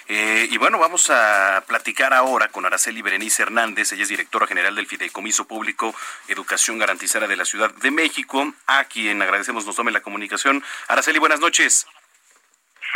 Eh, 0.07 0.47
y 0.49 0.57
bueno, 0.59 0.79
vamos 0.79 1.11
a 1.11 1.65
platicar 1.67 2.15
ahora 2.15 2.49
con 2.49 2.65
Araceli 2.67 3.03
Berenice 3.03 3.43
Hernández, 3.43 3.93
ella 3.93 4.05
es 4.05 4.09
directora 4.09 4.47
general 4.47 4.77
del 4.77 4.87
Fideicomiso 4.87 5.47
Público 5.47 5.93
Educación 6.29 6.79
Garantizada 6.79 7.27
de 7.27 7.37
la 7.37 7.45
Ciudad 7.45 7.73
de 7.75 7.91
México, 7.91 8.53
a 8.69 8.85
quien 8.85 9.21
agradecemos 9.23 9.67
nos 9.67 9.75
tome 9.75 9.91
la 9.91 10.03
comunicación. 10.03 10.63
Araceli, 10.87 11.19
buenas 11.19 11.41
noches. 11.41 11.87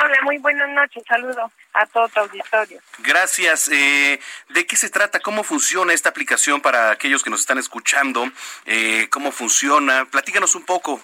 Hola, 0.02 0.18
muy 0.22 0.38
buenas 0.38 0.68
noches. 0.70 1.04
Saludo 1.07 1.50
a 1.72 1.87
todo 1.87 2.09
tu 2.09 2.20
auditorio. 2.20 2.80
Gracias. 2.98 3.68
Eh, 3.68 4.20
¿De 4.48 4.66
qué 4.66 4.76
se 4.76 4.90
trata? 4.90 5.20
¿Cómo 5.20 5.44
funciona 5.44 5.92
esta 5.92 6.09
aplicación 6.09 6.61
para 6.61 6.90
aquellos 6.90 7.22
que 7.22 7.30
nos 7.30 7.40
están 7.40 7.59
escuchando? 7.59 8.28
Eh, 8.66 9.09
¿Cómo 9.11 9.30
funciona? 9.30 10.07
Platícanos 10.07 10.54
un 10.54 10.64
poco. 10.64 11.00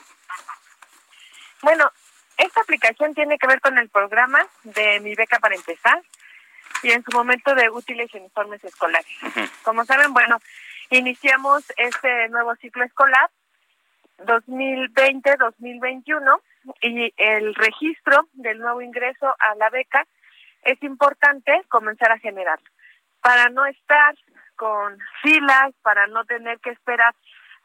Bueno, 1.63 1.93
esta 2.37 2.61
aplicación 2.63 3.15
tiene 3.15 3.39
que 3.39 3.47
ver 3.47 3.61
con 3.61 3.79
el 3.79 3.89
programa 3.91 4.45
de 4.65 4.99
Mi 5.01 5.15
Beca 5.15 5.39
para 5.39 5.55
Empezar 5.55 6.03
y 6.83 6.91
en 6.91 7.05
su 7.05 7.13
momento 7.13 7.55
de 7.55 7.69
útiles 7.71 8.11
y 8.13 8.19
uniformes 8.19 8.65
escolares. 8.65 9.07
Como 9.63 9.85
saben, 9.85 10.13
bueno, 10.13 10.41
iniciamos 10.91 11.65
este 11.77 12.29
nuevo 12.31 12.57
ciclo 12.57 12.85
escolar 12.85 13.31
2020-2021 14.27 16.41
y 16.83 17.15
el 17.17 17.55
registro 17.55 18.29
del 18.35 18.59
nuevo 18.59 18.83
ingreso 18.83 19.35
a 19.39 19.55
la 19.57 19.71
beca 19.71 20.07
es 20.63 20.83
importante 20.83 21.63
comenzar 21.69 22.13
a 22.13 22.19
generarlo 22.19 22.69
para 23.21 23.49
no 23.49 23.65
estar 23.67 24.15
con 24.57 24.99
filas, 25.23 25.75
para 25.83 26.07
no 26.07 26.25
tener 26.25 26.59
que 26.61 26.71
esperar 26.71 27.15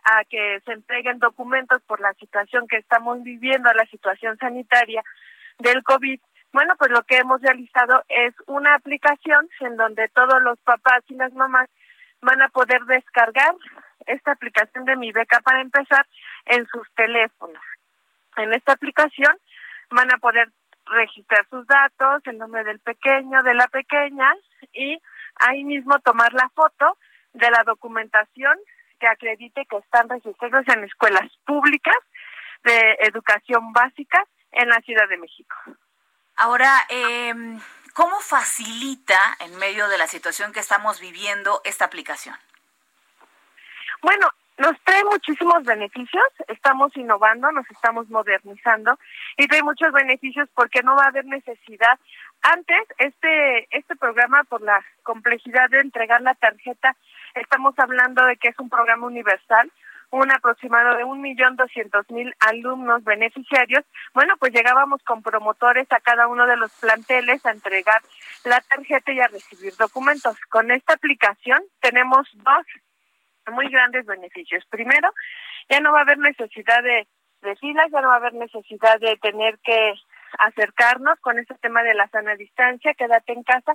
a 0.03 0.23
que 0.25 0.61
se 0.65 0.71
entreguen 0.71 1.19
documentos 1.19 1.81
por 1.83 1.99
la 1.99 2.13
situación 2.13 2.67
que 2.67 2.77
estamos 2.77 3.21
viviendo, 3.23 3.71
la 3.73 3.85
situación 3.87 4.37
sanitaria 4.37 5.03
del 5.59 5.83
COVID. 5.83 6.19
Bueno, 6.53 6.75
pues 6.77 6.91
lo 6.91 7.03
que 7.03 7.17
hemos 7.17 7.41
realizado 7.41 8.03
es 8.07 8.33
una 8.45 8.75
aplicación 8.75 9.49
en 9.59 9.75
donde 9.75 10.07
todos 10.09 10.41
los 10.41 10.59
papás 10.59 11.03
y 11.09 11.15
las 11.15 11.33
mamás 11.33 11.69
van 12.21 12.41
a 12.41 12.49
poder 12.49 12.81
descargar 12.85 13.55
esta 14.05 14.31
aplicación 14.31 14.85
de 14.85 14.95
mi 14.95 15.11
beca 15.11 15.39
para 15.41 15.61
empezar 15.61 16.05
en 16.45 16.65
sus 16.67 16.87
teléfonos. 16.95 17.63
En 18.37 18.53
esta 18.53 18.73
aplicación 18.73 19.37
van 19.89 20.13
a 20.13 20.17
poder 20.17 20.51
registrar 20.85 21.47
sus 21.49 21.65
datos, 21.67 22.21
el 22.25 22.37
nombre 22.37 22.63
del 22.63 22.79
pequeño, 22.79 23.41
de 23.43 23.53
la 23.53 23.67
pequeña 23.67 24.33
y 24.73 25.01
ahí 25.37 25.63
mismo 25.63 25.99
tomar 25.99 26.33
la 26.33 26.49
foto 26.49 26.97
de 27.33 27.49
la 27.49 27.63
documentación 27.65 28.57
que 28.99 29.07
acredite 29.07 29.65
que 29.65 29.77
están 29.77 30.07
registrados 30.09 30.67
en 30.67 30.83
escuelas 30.83 31.29
públicas 31.45 31.97
de 32.63 32.97
educación 33.01 33.73
básica 33.73 34.23
en 34.51 34.69
la 34.69 34.79
Ciudad 34.81 35.07
de 35.09 35.17
México. 35.17 35.55
Ahora, 36.37 36.85
eh, 36.89 37.33
¿cómo 37.93 38.19
facilita 38.19 39.19
en 39.39 39.57
medio 39.57 39.87
de 39.87 39.97
la 39.97 40.07
situación 40.07 40.53
que 40.53 40.59
estamos 40.59 40.99
viviendo 40.99 41.61
esta 41.63 41.85
aplicación? 41.85 42.35
Bueno, 44.05 44.27
nos 44.59 44.79
trae 44.83 45.03
muchísimos 45.05 45.63
beneficios, 45.63 46.23
estamos 46.47 46.95
innovando, 46.95 47.51
nos 47.51 47.67
estamos 47.71 48.07
modernizando 48.07 48.99
y 49.35 49.47
trae 49.47 49.63
muchos 49.63 49.91
beneficios 49.91 50.47
porque 50.53 50.83
no 50.83 50.95
va 50.95 51.05
a 51.05 51.07
haber 51.07 51.25
necesidad. 51.25 51.97
Antes, 52.43 52.83
este, 52.99 53.67
este 53.75 53.95
programa, 53.95 54.43
por 54.43 54.61
la 54.61 54.79
complejidad 55.01 55.71
de 55.71 55.79
entregar 55.79 56.21
la 56.21 56.35
tarjeta, 56.35 56.95
estamos 57.33 57.73
hablando 57.79 58.23
de 58.25 58.37
que 58.37 58.49
es 58.49 58.59
un 58.59 58.69
programa 58.69 59.07
universal, 59.07 59.71
un 60.11 60.31
aproximado 60.31 60.97
de 60.97 61.03
un 61.03 61.19
millón 61.19 61.55
doscientos 61.55 62.07
mil 62.11 62.31
alumnos 62.41 63.03
beneficiarios. 63.03 63.85
Bueno, 64.13 64.35
pues 64.37 64.53
llegábamos 64.53 65.01
con 65.01 65.23
promotores 65.23 65.91
a 65.91 65.99
cada 65.99 66.27
uno 66.27 66.45
de 66.45 66.57
los 66.57 66.71
planteles 66.73 67.43
a 67.43 67.49
entregar 67.49 68.03
la 68.43 68.61
tarjeta 68.61 69.11
y 69.11 69.19
a 69.19 69.27
recibir 69.29 69.73
documentos. 69.77 70.39
Con 70.51 70.69
esta 70.69 70.93
aplicación 70.93 71.59
tenemos 71.81 72.29
dos 72.43 72.67
muy 73.51 73.69
grandes 73.69 74.05
beneficios. 74.05 74.63
Primero, 74.69 75.09
ya 75.69 75.79
no 75.79 75.91
va 75.91 75.99
a 75.99 76.03
haber 76.03 76.17
necesidad 76.17 76.83
de, 76.83 77.07
de 77.41 77.55
filas, 77.57 77.91
ya 77.91 78.01
no 78.01 78.09
va 78.09 78.15
a 78.15 78.17
haber 78.17 78.33
necesidad 78.33 78.99
de 78.99 79.17
tener 79.17 79.57
que 79.63 79.93
acercarnos 80.39 81.19
con 81.21 81.39
este 81.39 81.55
tema 81.55 81.83
de 81.83 81.93
la 81.93 82.07
sana 82.09 82.35
distancia, 82.35 82.93
quédate 82.93 83.33
en 83.33 83.43
casa, 83.43 83.73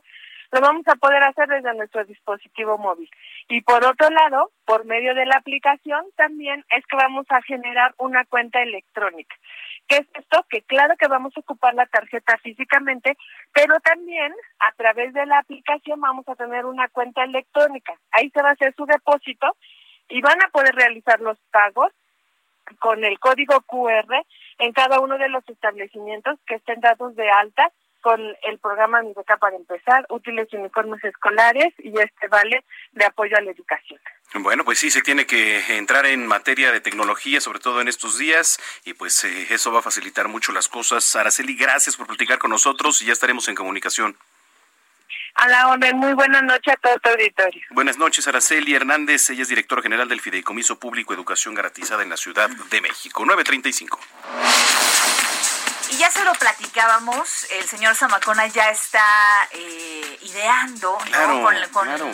lo 0.52 0.60
vamos 0.60 0.86
a 0.88 0.96
poder 0.96 1.22
hacer 1.22 1.48
desde 1.48 1.74
nuestro 1.74 2.04
dispositivo 2.04 2.76
móvil. 2.76 3.08
Y 3.48 3.62
por 3.62 3.84
otro 3.84 4.10
lado, 4.10 4.50
por 4.64 4.84
medio 4.84 5.14
de 5.14 5.26
la 5.26 5.36
aplicación, 5.36 6.04
también 6.16 6.64
es 6.70 6.84
que 6.86 6.96
vamos 6.96 7.26
a 7.28 7.40
generar 7.42 7.94
una 7.98 8.24
cuenta 8.24 8.60
electrónica. 8.60 9.36
¿Qué 9.90 9.96
es 9.96 10.06
esto? 10.14 10.46
Que 10.48 10.62
claro 10.62 10.94
que 10.96 11.08
vamos 11.08 11.36
a 11.36 11.40
ocupar 11.40 11.74
la 11.74 11.84
tarjeta 11.84 12.38
físicamente, 12.38 13.18
pero 13.52 13.74
también 13.80 14.32
a 14.60 14.70
través 14.76 15.12
de 15.12 15.26
la 15.26 15.38
aplicación 15.38 16.00
vamos 16.00 16.28
a 16.28 16.36
tener 16.36 16.64
una 16.64 16.86
cuenta 16.90 17.24
electrónica. 17.24 17.98
Ahí 18.12 18.30
se 18.30 18.40
va 18.40 18.50
a 18.50 18.52
hacer 18.52 18.72
su 18.76 18.86
depósito 18.86 19.56
y 20.08 20.20
van 20.20 20.40
a 20.44 20.48
poder 20.50 20.76
realizar 20.76 21.18
los 21.18 21.36
pagos 21.50 21.90
con 22.78 23.04
el 23.04 23.18
código 23.18 23.62
QR 23.62 24.24
en 24.60 24.72
cada 24.72 25.00
uno 25.00 25.18
de 25.18 25.28
los 25.28 25.42
establecimientos 25.48 26.38
que 26.46 26.54
estén 26.54 26.78
dados 26.80 27.16
de 27.16 27.28
alta 27.28 27.72
con 28.00 28.20
el 28.20 28.58
programa 28.58 29.02
Mi 29.02 29.12
Beca 29.14 29.36
para 29.36 29.56
empezar, 29.56 30.06
útiles 30.08 30.48
y 30.50 30.56
uniformes 30.56 31.02
escolares 31.04 31.72
y 31.78 31.98
este 31.98 32.28
vale 32.28 32.64
de 32.92 33.04
apoyo 33.04 33.36
a 33.36 33.40
la 33.40 33.50
educación. 33.50 34.00
Bueno, 34.34 34.64
pues 34.64 34.78
sí, 34.78 34.90
se 34.90 35.02
tiene 35.02 35.26
que 35.26 35.76
entrar 35.76 36.06
en 36.06 36.26
materia 36.26 36.70
de 36.70 36.80
tecnología, 36.80 37.40
sobre 37.40 37.58
todo 37.58 37.80
en 37.80 37.88
estos 37.88 38.16
días, 38.16 38.60
y 38.84 38.94
pues 38.94 39.24
eh, 39.24 39.48
eso 39.50 39.72
va 39.72 39.80
a 39.80 39.82
facilitar 39.82 40.28
mucho 40.28 40.52
las 40.52 40.68
cosas. 40.68 41.16
Araceli, 41.16 41.56
gracias 41.56 41.96
por 41.96 42.06
platicar 42.06 42.38
con 42.38 42.50
nosotros 42.50 43.02
y 43.02 43.06
ya 43.06 43.12
estaremos 43.12 43.48
en 43.48 43.56
comunicación. 43.56 44.16
A 45.34 45.48
la 45.48 45.68
orden, 45.68 45.96
muy 45.96 46.12
buenas 46.12 46.42
noches 46.42 46.74
a 46.74 46.76
todo 46.76 46.98
tu 46.98 47.08
auditorio. 47.08 47.62
Buenas 47.70 47.98
noches, 47.98 48.26
Araceli 48.28 48.74
Hernández, 48.74 49.30
ella 49.30 49.42
es 49.42 49.48
directora 49.48 49.82
general 49.82 50.08
del 50.08 50.20
Fideicomiso 50.20 50.78
Público 50.78 51.14
Educación 51.14 51.54
Garantizada 51.54 52.02
en 52.02 52.10
la 52.10 52.16
Ciudad 52.16 52.50
de 52.50 52.80
México. 52.80 53.24
935. 53.24 53.98
Y 55.90 55.96
ya 55.98 56.10
se 56.10 56.24
lo 56.24 56.32
platicábamos, 56.34 57.50
el 57.50 57.64
señor 57.68 57.94
Zamacona 57.96 58.46
ya 58.46 58.70
está 58.70 59.48
eh, 59.50 60.18
ideando 60.22 60.96
Claro, 61.06 61.42
con, 61.42 61.54
con- 61.72 61.84
claro. 61.84 62.10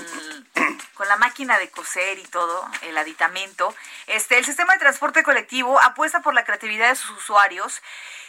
con 0.95 1.09
la 1.09 1.17
máquina 1.17 1.59
de 1.59 1.69
coser 1.71 2.19
y 2.19 2.25
todo, 2.25 2.69
el 2.83 2.97
aditamento. 2.97 3.75
Este, 4.07 4.39
el 4.39 4.45
sistema 4.47 4.73
de 4.73 4.79
transporte 4.79 5.23
colectivo 5.23 5.81
apuesta 5.83 6.21
por 6.21 6.33
la 6.33 6.45
creatividad 6.45 6.89
de 6.89 6.97
sus 6.97 7.11
usuarios 7.19 7.83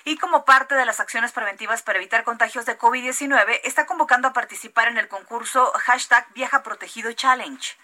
y 0.03 0.17
como 0.17 0.43
parte 0.43 0.75
de 0.75 0.85
las 0.85 0.99
acciones 0.99 1.31
preventivas 1.31 1.81
para 1.81 1.97
evitar 1.97 2.23
contagios 2.25 2.65
de 2.65 2.77
COVID-19, 2.77 3.61
está 3.63 3.85
convocando 3.85 4.27
a 4.27 4.33
participar 4.33 4.89
en 4.89 4.97
el 4.97 5.07
concurso 5.07 5.71
hashtag 5.85 6.27
Viaja 6.33 6.61
Protegido 6.63 7.11
Challenge. 7.13 7.77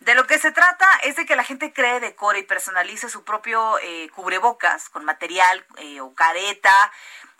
De 0.00 0.14
lo 0.14 0.26
que 0.26 0.38
se 0.38 0.50
trata 0.50 0.86
es 1.02 1.16
de 1.16 1.26
que 1.26 1.36
la 1.36 1.44
gente 1.44 1.74
cree, 1.74 2.00
decore 2.00 2.38
y 2.38 2.42
personalice 2.42 3.10
su 3.10 3.22
propio 3.22 3.78
eh, 3.80 4.08
cubrebocas 4.14 4.88
con 4.88 5.04
material 5.04 5.64
eh, 5.76 6.00
o 6.00 6.14
careta 6.14 6.90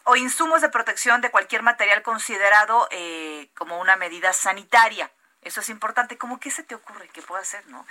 o 0.04 0.16
insumos 0.16 0.60
de 0.60 0.68
protección 0.68 1.22
de 1.22 1.30
cualquier 1.30 1.62
material 1.62 2.02
considerado 2.02 2.86
eh, 2.90 3.48
como 3.56 3.80
una 3.80 3.96
medida 3.96 4.34
sanitaria. 4.34 5.10
Eso 5.42 5.60
es 5.60 5.70
importante. 5.70 6.18
¿Cómo 6.18 6.38
qué 6.38 6.50
se 6.50 6.62
te 6.62 6.74
ocurre 6.74 7.08
que 7.08 7.22
pueda 7.22 7.40
hacer, 7.40 7.66
no? 7.68 7.86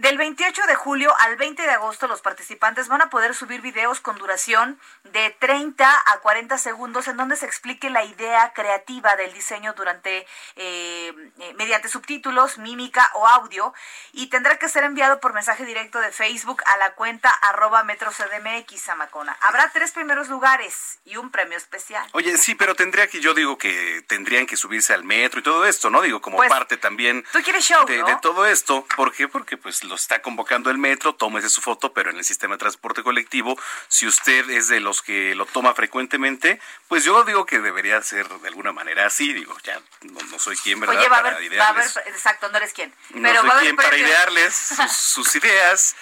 Del 0.00 0.16
28 0.16 0.62
de 0.66 0.74
julio 0.76 1.14
al 1.18 1.36
20 1.36 1.62
de 1.62 1.72
agosto, 1.72 2.08
los 2.08 2.22
participantes 2.22 2.88
van 2.88 3.02
a 3.02 3.10
poder 3.10 3.34
subir 3.34 3.60
videos 3.60 4.00
con 4.00 4.16
duración 4.16 4.80
de 5.04 5.28
30 5.38 5.86
a 6.06 6.18
40 6.20 6.56
segundos 6.56 7.06
en 7.06 7.18
donde 7.18 7.36
se 7.36 7.44
explique 7.44 7.90
la 7.90 8.02
idea 8.02 8.54
creativa 8.54 9.14
del 9.16 9.34
diseño 9.34 9.74
durante 9.74 10.26
eh, 10.56 11.12
eh, 11.38 11.54
mediante 11.58 11.90
subtítulos, 11.90 12.56
mímica 12.56 13.10
o 13.12 13.26
audio 13.26 13.74
y 14.12 14.28
tendrá 14.28 14.58
que 14.58 14.70
ser 14.70 14.84
enviado 14.84 15.20
por 15.20 15.34
mensaje 15.34 15.66
directo 15.66 16.00
de 16.00 16.12
Facebook 16.12 16.62
a 16.64 16.78
la 16.78 16.94
cuenta 16.94 17.28
arroba 17.28 17.84
metrocdmx 17.84 18.82
Zamacona. 18.82 19.36
Habrá 19.42 19.70
tres 19.70 19.92
primeros 19.92 20.30
lugares 20.30 20.98
y 21.04 21.18
un 21.18 21.30
premio 21.30 21.58
especial. 21.58 22.08
Oye, 22.12 22.38
sí, 22.38 22.54
pero 22.54 22.74
tendría 22.74 23.06
que, 23.06 23.20
yo 23.20 23.34
digo 23.34 23.58
que 23.58 24.02
tendrían 24.08 24.46
que 24.46 24.56
subirse 24.56 24.94
al 24.94 25.04
metro 25.04 25.40
y 25.40 25.42
todo 25.42 25.66
esto, 25.66 25.90
¿no? 25.90 26.00
Digo, 26.00 26.22
como 26.22 26.38
Pues, 26.38 26.48
parte 26.48 26.78
también 26.78 27.22
Tú 27.32 27.42
quieres 27.42 27.66
show, 27.66 27.84
de, 27.84 27.98
¿no? 27.98 28.06
de 28.06 28.16
todo 28.16 28.46
esto. 28.46 28.86
¿Por 28.96 29.12
qué? 29.12 29.28
Porque 29.28 29.58
pues 29.58 29.89
lo 29.90 29.96
está 29.96 30.22
convocando 30.22 30.70
el 30.70 30.78
metro, 30.78 31.14
tómese 31.14 31.50
su 31.50 31.60
foto, 31.60 31.92
pero 31.92 32.10
en 32.10 32.16
el 32.16 32.24
sistema 32.24 32.54
de 32.54 32.58
transporte 32.58 33.02
colectivo, 33.02 33.58
si 33.88 34.06
usted 34.06 34.48
es 34.48 34.68
de 34.68 34.80
los 34.80 35.02
que 35.02 35.34
lo 35.34 35.44
toma 35.44 35.74
frecuentemente, 35.74 36.60
pues 36.88 37.04
yo 37.04 37.24
digo 37.24 37.44
que 37.44 37.58
debería 37.58 38.00
ser 38.00 38.26
de 38.28 38.48
alguna 38.48 38.72
manera 38.72 39.04
así, 39.06 39.32
digo, 39.34 39.54
ya 39.64 39.78
no, 40.02 40.20
no 40.30 40.38
soy 40.38 40.56
quien, 40.56 40.80
¿verdad? 40.80 40.96
Oye, 40.96 41.08
va 41.08 41.18
a 41.18 41.22
para 41.22 41.36
haber, 41.36 41.58
va 41.60 41.64
a 41.64 41.68
haber, 41.68 41.84
idearles, 41.84 42.14
exacto, 42.16 42.48
no 42.48 42.56
eres 42.56 42.72
quién. 42.72 42.94
no 43.10 43.22
Pero 43.22 43.40
soy 43.40 43.48
va 43.48 43.54
a 43.54 43.58
haber 43.58 43.64
quien 43.64 43.76
para 43.76 43.96
idearles 43.98 44.54
sus, 44.76 44.92
sus 44.92 45.34
ideas, 45.36 45.96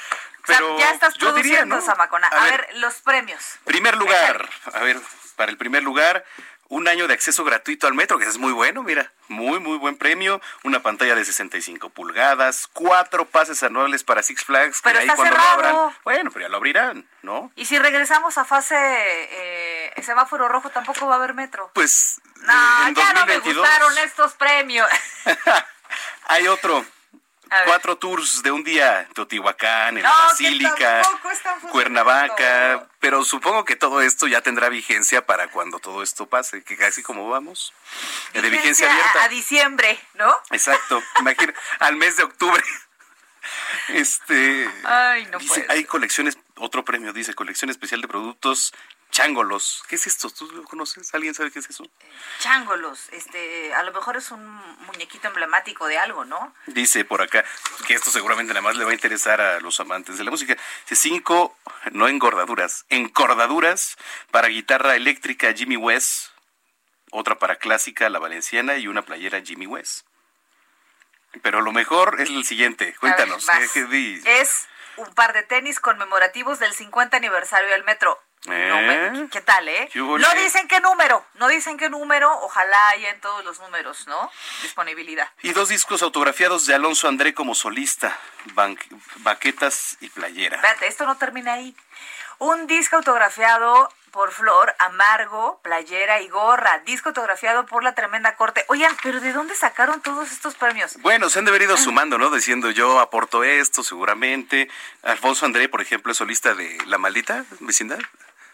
O 0.44 0.46
sea, 0.46 0.58
pero 0.58 0.78
ya 0.78 0.90
estás 0.92 1.14
yo 1.14 1.32
diría, 1.32 1.60
produciendo, 1.62 1.76
¿no? 1.76 2.28
A 2.28 2.28
A, 2.38 2.44
ver, 2.44 2.66
ver, 2.68 2.76
los 2.78 2.94
premios. 2.96 3.42
Primer 3.64 3.96
lugar, 3.96 4.48
a 4.72 4.80
ver, 4.80 5.00
para 5.36 5.50
el 5.50 5.56
primer 5.56 5.82
lugar, 5.82 6.24
un 6.68 6.86
año 6.86 7.08
de 7.08 7.14
acceso 7.14 7.44
gratuito 7.44 7.86
al 7.86 7.94
metro, 7.94 8.18
que 8.18 8.26
es 8.26 8.38
muy 8.38 8.52
bueno, 8.52 8.82
mira, 8.82 9.10
muy, 9.28 9.58
muy 9.58 9.78
buen 9.78 9.96
premio, 9.96 10.40
una 10.64 10.80
pantalla 10.80 11.14
de 11.14 11.24
65 11.24 11.90
pulgadas, 11.90 12.68
cuatro 12.72 13.24
pases 13.24 13.62
anuales 13.62 14.04
para 14.04 14.22
Six 14.22 14.44
Flags, 14.44 14.80
que 14.80 14.88
Pero 14.88 14.98
ahí 14.98 15.06
está 15.06 15.16
cuando 15.16 15.34
cerrado. 15.34 15.62
lo 15.62 15.68
abran, 15.78 15.96
bueno, 16.04 16.30
pero 16.30 16.44
ya 16.46 16.48
lo 16.50 16.56
abrirán, 16.58 17.08
¿no? 17.22 17.50
Y 17.56 17.64
si 17.64 17.78
regresamos 17.78 18.36
a 18.38 18.44
fase 18.44 18.76
eh, 18.78 20.02
semáforo 20.02 20.48
rojo, 20.48 20.70
tampoco 20.70 21.06
va 21.06 21.14
a 21.14 21.18
haber 21.18 21.34
metro. 21.34 21.70
Pues 21.74 22.20
No, 22.42 22.52
eh, 22.52 22.88
en 22.88 22.94
ya 22.94 23.12
no 23.14 23.26
me 23.26 23.34
2022 23.34 23.56
gustaron 23.56 23.98
estos 23.98 24.34
premios. 24.34 24.88
hay 26.28 26.48
otro. 26.48 26.84
Cuatro 27.66 27.96
tours 27.96 28.42
de 28.42 28.50
un 28.50 28.62
día, 28.64 29.08
Teotihuacán, 29.14 29.96
en 29.96 30.02
la 30.02 30.10
No, 30.10 30.14
Basílica. 30.26 31.02
Cuernavaca, 31.70 32.88
pero 33.00 33.24
supongo 33.24 33.64
que 33.64 33.76
todo 33.76 34.00
esto 34.02 34.26
ya 34.26 34.40
tendrá 34.40 34.68
vigencia 34.68 35.24
para 35.24 35.48
cuando 35.48 35.78
todo 35.78 36.02
esto 36.02 36.26
pase, 36.26 36.62
que 36.62 36.76
casi 36.76 37.02
como 37.02 37.28
vamos, 37.28 37.72
de 38.32 38.50
vigencia 38.50 38.90
abierta. 38.90 39.24
A, 39.24 39.28
diciembre, 39.28 39.98
¿no? 40.14 40.34
Exacto, 40.50 41.02
imagina, 41.20 41.54
al 41.80 41.96
mes 41.96 42.16
de 42.16 42.24
octubre. 42.24 42.62
Este, 43.88 44.68
Ay, 44.84 45.26
no 45.26 45.38
dice, 45.38 45.64
hay 45.68 45.84
colecciones, 45.84 46.36
otro 46.56 46.84
premio 46.84 47.12
dice, 47.12 47.34
colección 47.34 47.70
especial 47.70 48.02
de 48.02 48.08
productos 48.08 48.74
changolos. 49.18 49.82
¿Qué 49.88 49.96
es 49.96 50.06
esto? 50.06 50.30
¿Tú 50.30 50.48
lo 50.52 50.62
conoces? 50.62 51.12
¿Alguien 51.12 51.34
sabe 51.34 51.50
qué 51.50 51.58
es 51.58 51.68
eso? 51.68 51.84
Changolos, 52.38 53.08
este, 53.10 53.74
a 53.74 53.82
lo 53.82 53.92
mejor 53.92 54.16
es 54.16 54.30
un 54.30 54.46
muñequito 54.86 55.26
emblemático 55.26 55.88
de 55.88 55.98
algo, 55.98 56.24
¿no? 56.24 56.54
Dice 56.66 57.04
por 57.04 57.20
acá, 57.20 57.44
que 57.88 57.94
esto 57.94 58.12
seguramente 58.12 58.52
nada 58.52 58.62
más 58.62 58.76
le 58.76 58.84
va 58.84 58.92
a 58.92 58.94
interesar 58.94 59.40
a 59.40 59.58
los 59.58 59.80
amantes 59.80 60.18
de 60.18 60.24
la 60.24 60.30
música. 60.30 60.56
Dice, 60.88 60.94
cinco, 60.94 61.58
no 61.90 62.06
engordaduras, 62.06 62.86
encordaduras 62.90 63.96
para 64.30 64.46
guitarra 64.46 64.94
eléctrica 64.94 65.52
Jimmy 65.52 65.76
West, 65.76 66.28
otra 67.10 67.40
para 67.40 67.56
clásica 67.56 68.08
La 68.10 68.20
Valenciana 68.20 68.76
y 68.76 68.86
una 68.86 69.02
playera 69.02 69.40
Jimmy 69.40 69.66
West. 69.66 70.06
Pero 71.42 71.60
lo 71.60 71.72
mejor 71.72 72.20
es 72.20 72.30
el 72.30 72.44
siguiente. 72.44 72.94
Cuéntanos, 73.00 73.44
ver, 73.46 73.68
¿qué, 73.74 73.88
qué? 74.22 74.40
Es 74.40 74.68
un 74.96 75.12
par 75.14 75.32
de 75.32 75.42
tenis 75.42 75.80
conmemorativos 75.80 76.60
del 76.60 76.72
50 76.72 77.16
aniversario 77.16 77.68
del 77.70 77.82
metro. 77.82 78.20
No, 78.46 78.54
¿Eh? 78.54 79.10
me- 79.10 79.28
¿Qué 79.28 79.40
tal, 79.40 79.68
eh? 79.68 79.88
¿Qué 79.92 80.00
hubo, 80.00 80.18
No 80.18 80.30
dicen 80.34 80.68
qué 80.68 80.80
número, 80.80 81.24
no 81.34 81.48
dicen 81.48 81.76
qué 81.76 81.90
número, 81.90 82.32
ojalá 82.42 82.88
haya 82.90 83.10
en 83.10 83.20
todos 83.20 83.44
los 83.44 83.58
números, 83.60 84.06
¿no? 84.06 84.30
Disponibilidad. 84.62 85.28
Y 85.42 85.52
dos 85.52 85.68
discos 85.68 86.02
autografiados 86.02 86.66
de 86.66 86.74
Alonso 86.74 87.08
André 87.08 87.34
como 87.34 87.54
solista, 87.54 88.16
baquetas 89.18 89.96
y 90.00 90.08
playera. 90.10 90.56
Espérate, 90.56 90.86
esto 90.86 91.04
no 91.06 91.16
termina 91.16 91.54
ahí. 91.54 91.74
Un 92.38 92.66
disco 92.68 92.96
autografiado 92.96 93.92
por 94.12 94.30
Flor, 94.32 94.74
Amargo, 94.78 95.60
Playera 95.62 96.20
y 96.20 96.28
Gorra, 96.28 96.78
disco 96.86 97.10
autografiado 97.10 97.66
por 97.66 97.82
la 97.82 97.94
Tremenda 97.94 98.36
Corte. 98.36 98.64
Oigan, 98.68 98.96
pero 99.02 99.20
¿de 99.20 99.32
dónde 99.32 99.54
sacaron 99.54 100.00
todos 100.00 100.30
estos 100.32 100.54
premios? 100.54 100.96
Bueno, 101.00 101.28
se 101.28 101.40
han 101.40 101.44
de 101.44 101.50
haber 101.50 101.62
ido 101.62 101.76
sumando, 101.76 102.16
¿no? 102.16 102.30
Diciendo 102.30 102.70
yo 102.70 103.00
aporto 103.00 103.44
esto, 103.44 103.82
seguramente. 103.82 104.70
Alfonso 105.02 105.44
André, 105.46 105.68
por 105.68 105.82
ejemplo, 105.82 106.12
es 106.12 106.18
solista 106.18 106.54
de 106.54 106.78
La 106.86 106.96
Maldita 106.98 107.44
Vecindad. 107.60 107.98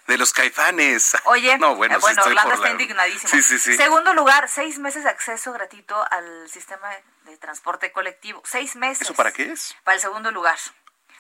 De 0.07 0.19
los 0.19 0.33
caifanes. 0.33 1.17
Oye, 1.25 1.57
no, 1.59 1.75
bueno, 1.77 1.97
eh, 1.97 1.99
bueno 1.99 2.23
sí 2.23 2.29
Orlando 2.29 2.53
está 2.55 2.65
la- 2.67 2.71
indignadísimo. 2.73 3.29
Sí, 3.31 3.43
sí, 3.43 3.59
sí. 3.59 3.77
Segundo 3.77 4.13
lugar, 4.15 4.49
seis 4.49 4.79
meses 4.79 5.05
de 5.05 5.11
acceso 5.11 5.53
gratuito 5.53 5.97
al 6.11 6.49
sistema 6.51 6.91
de 7.25 7.37
transporte 7.39 7.91
colectivo. 7.93 8.43
Seis 8.45 8.77
meses. 8.77 9.03
¿Eso 9.03 9.15
para 9.15 9.33
qué 9.33 9.53
es? 9.53 9.75
Para 9.85 9.95
el 9.97 10.01
segundo 10.01 10.31
lugar. 10.31 10.59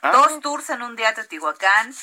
Ah. 0.02 0.10
Dos 0.10 0.40
tours 0.40 0.68
en 0.70 0.82
un 0.82 0.96
día 0.96 1.08
a 1.10 1.14
Teotihuacán. 1.14 1.94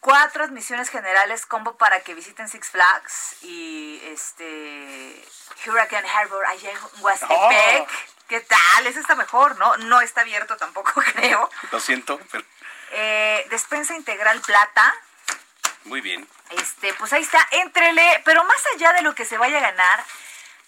Cuatro 0.00 0.42
admisiones 0.44 0.90
generales 0.90 1.46
combo 1.46 1.76
para 1.78 2.00
que 2.00 2.12
visiten 2.14 2.48
Six 2.48 2.70
Flags 2.70 3.36
y 3.42 4.00
este 4.06 5.24
Hurricane 5.64 6.08
Harbor 6.10 6.44
allá 6.44 6.70
en 6.72 6.78
Huastepec. 7.02 7.32
Oh. 7.38 7.86
¿Qué 8.28 8.40
tal? 8.40 8.86
Ese 8.86 8.98
está 9.00 9.14
mejor, 9.14 9.56
¿no? 9.58 9.76
No 9.78 10.00
está 10.00 10.22
abierto 10.22 10.56
tampoco, 10.56 10.92
creo. 11.14 11.48
Lo 11.70 11.78
siento, 11.80 12.18
pero 12.32 12.44
Eh, 12.90 13.46
despensa 13.50 13.94
integral 13.94 14.40
plata. 14.40 14.92
Muy 15.84 16.00
bien. 16.00 16.26
Este, 16.50 16.92
pues 16.94 17.12
ahí 17.12 17.22
está, 17.22 17.46
entrele, 17.52 18.22
pero 18.24 18.44
más 18.44 18.62
allá 18.74 18.92
de 18.92 19.02
lo 19.02 19.14
que 19.14 19.24
se 19.24 19.38
vaya 19.38 19.58
a 19.58 19.60
ganar, 19.60 20.04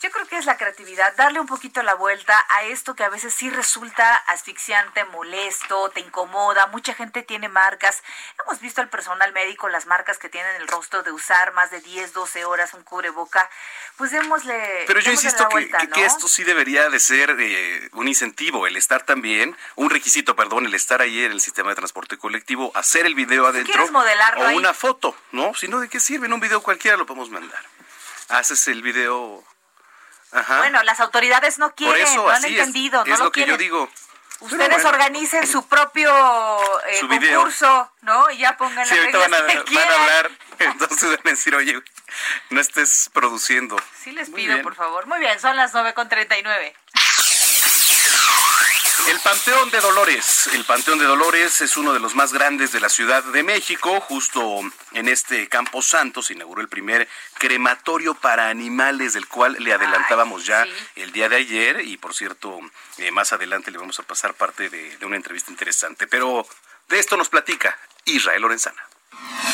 yo 0.03 0.11
creo 0.11 0.27
que 0.27 0.37
es 0.37 0.45
la 0.45 0.57
creatividad, 0.59 1.17
darle 1.17 1.41
un 1.41 1.47
poquito 1.47 1.83
la 1.83 1.95
vuelta 1.95 2.45
a 2.51 2.65
esto 2.65 2.95
que 2.95 3.05
a 3.05 3.09
veces 3.09 3.33
sí 3.33 3.49
resulta 3.49 4.17
asfixiante, 4.17 5.05
molesto, 5.07 5.89
te 5.91 6.01
incomoda, 6.01 6.67
mucha 6.67 6.93
gente 6.95 7.23
tiene 7.23 7.49
marcas, 7.49 8.03
hemos 8.45 8.61
visto 8.61 8.81
al 8.83 8.89
personal 8.91 9.33
médico 9.33 9.69
las 9.71 9.87
marcas 9.87 10.19
que 10.19 10.29
tienen 10.29 10.57
el 10.57 10.69
rostro 10.69 11.03
de 11.03 11.11
usar 11.13 11.53
más 11.55 11.71
de 11.71 11.81
10, 11.81 12.13
12 12.13 12.45
horas 12.45 12.75
un 12.75 12.83
cubreboca, 12.83 13.49
pues 13.97 14.11
démosle 14.11 14.85
Pero 14.87 15.01
yo 15.01 15.11
insisto 15.13 15.49
que, 15.49 15.55
vuelta, 15.55 15.79
que- 15.79 15.87
¿no? 15.87 15.95
que 15.95 16.05
esto 16.05 16.29
sí 16.29 16.45
debería 16.45 16.91
de 16.91 17.01
ser 17.01 17.35
eh, 17.39 17.89
un 17.93 18.07
incentivo, 18.09 18.67
el 18.67 18.77
estar 18.77 19.05
también, 19.05 19.57
un 19.77 19.89
requisito, 19.91 20.37
perdón, 20.37 20.67
el 20.67 20.75
estar 20.75 21.01
ahí 21.01 21.25
en 21.25 21.33
el 21.33 21.41
sistema 21.41 21.71
de 21.71 21.77
transporte 21.77 22.19
colectivo, 22.19 22.73
hacer 22.75 23.07
el 23.07 23.15
video 23.15 23.47
adentro 23.47 23.73
quieres 23.73 23.91
modelarlo 23.91 24.45
o 24.45 24.47
ahí. 24.49 24.57
una 24.57 24.75
foto, 24.75 25.17
¿no? 25.33 25.55
Si 25.55 25.67
no, 25.69 25.81
¿de 25.81 25.89
qué 25.89 25.99
sirve? 26.01 26.27
En 26.27 26.33
un 26.33 26.41
video 26.41 26.63
cualquiera 26.63 26.97
lo 26.97 27.07
podemos 27.07 27.31
mandar. 27.31 27.65
Haces 28.29 28.69
el 28.69 28.83
video... 28.83 29.43
Ajá. 30.35 30.59
Bueno, 30.59 30.83
las 30.83 31.01
autoridades 31.01 31.59
no 31.59 31.75
quieren, 31.75 32.03
eso, 32.03 32.17
no 32.17 32.29
han 32.29 32.37
así 32.37 32.55
es, 32.55 32.59
entendido, 32.59 33.05
no 33.05 33.13
es 33.13 33.19
lo, 33.19 33.27
lo 33.27 33.33
que 33.33 33.47
yo 33.47 33.57
digo. 33.57 33.89
Ustedes 34.41 34.69
bueno. 34.69 34.89
organicen 34.89 35.47
su 35.47 35.67
propio 35.69 36.11
eh, 36.87 36.97
Su 37.01 37.09
concurso, 37.09 37.91
¿no? 38.03 38.31
Y 38.31 38.39
ya 38.39 38.57
pongan 38.57 38.85
Sí, 38.85 38.95
las 38.95 39.01
ahorita 39.05 39.19
van 39.19 39.35
a, 39.35 39.41
reglas 39.43 39.65
que 39.65 39.75
van 39.75 39.89
a 39.89 39.95
hablar, 39.95 40.31
entonces 40.59 41.11
van 41.11 41.21
a 41.25 41.31
decir, 41.31 41.55
oye, 41.55 41.83
no 42.51 42.61
estés 42.61 43.11
produciendo. 43.13 43.77
Sí 44.03 44.11
les 44.13 44.29
Muy 44.29 44.43
pido, 44.43 44.55
bien. 44.55 44.65
por 44.65 44.75
favor. 44.75 45.07
Muy 45.07 45.19
bien, 45.21 45.39
son 45.41 45.57
las 45.57 45.73
9 45.73 45.95
con 45.95 46.09
39. 46.09 46.75
El 49.07 49.21
Panteón 49.21 49.71
de 49.71 49.81
Dolores. 49.81 50.47
El 50.55 50.65
Panteón 50.65 50.99
de 50.99 51.05
Dolores 51.05 51.61
es 51.61 51.77
uno 51.77 51.93
de 51.93 52.01
los 52.01 52.15
más 52.15 52.33
grandes 52.33 52.73
de 52.73 52.81
la 52.81 52.89
Ciudad 52.89 53.23
de 53.23 53.43
México. 53.43 54.01
Justo 54.01 54.61
en 54.93 55.09
este 55.09 55.47
Campo 55.49 55.83
Santo 55.83 56.23
se 56.23 56.33
inauguró 56.33 56.63
el 56.63 56.69
primer 56.69 57.07
crematorio 57.35 58.15
para 58.15 58.49
animales, 58.49 59.13
del 59.13 59.29
cual 59.29 59.57
le 59.59 59.75
adelantábamos 59.75 60.47
ya 60.47 60.67
el 60.97 61.13
día 61.13 61.29
de 61.29 61.37
ayer. 61.37 61.83
Y 61.85 61.99
por 61.99 62.15
cierto, 62.15 62.59
eh, 62.97 63.11
más 63.11 63.35
adelante 63.35 63.71
le 63.71 63.79
vamos 63.79 63.99
a 63.99 64.05
pasar 64.05 64.33
parte 64.33 64.71
de, 64.71 64.97
de 64.97 65.07
una 65.07 65.17
entrevista 65.17 65.51
interesante. 65.51 66.07
Pero 66.07 66.47
de 66.89 66.99
esto 66.99 67.19
nos 67.19 67.29
platica 67.29 67.79
Israel 68.07 68.41
Lorenzana. 68.41 68.83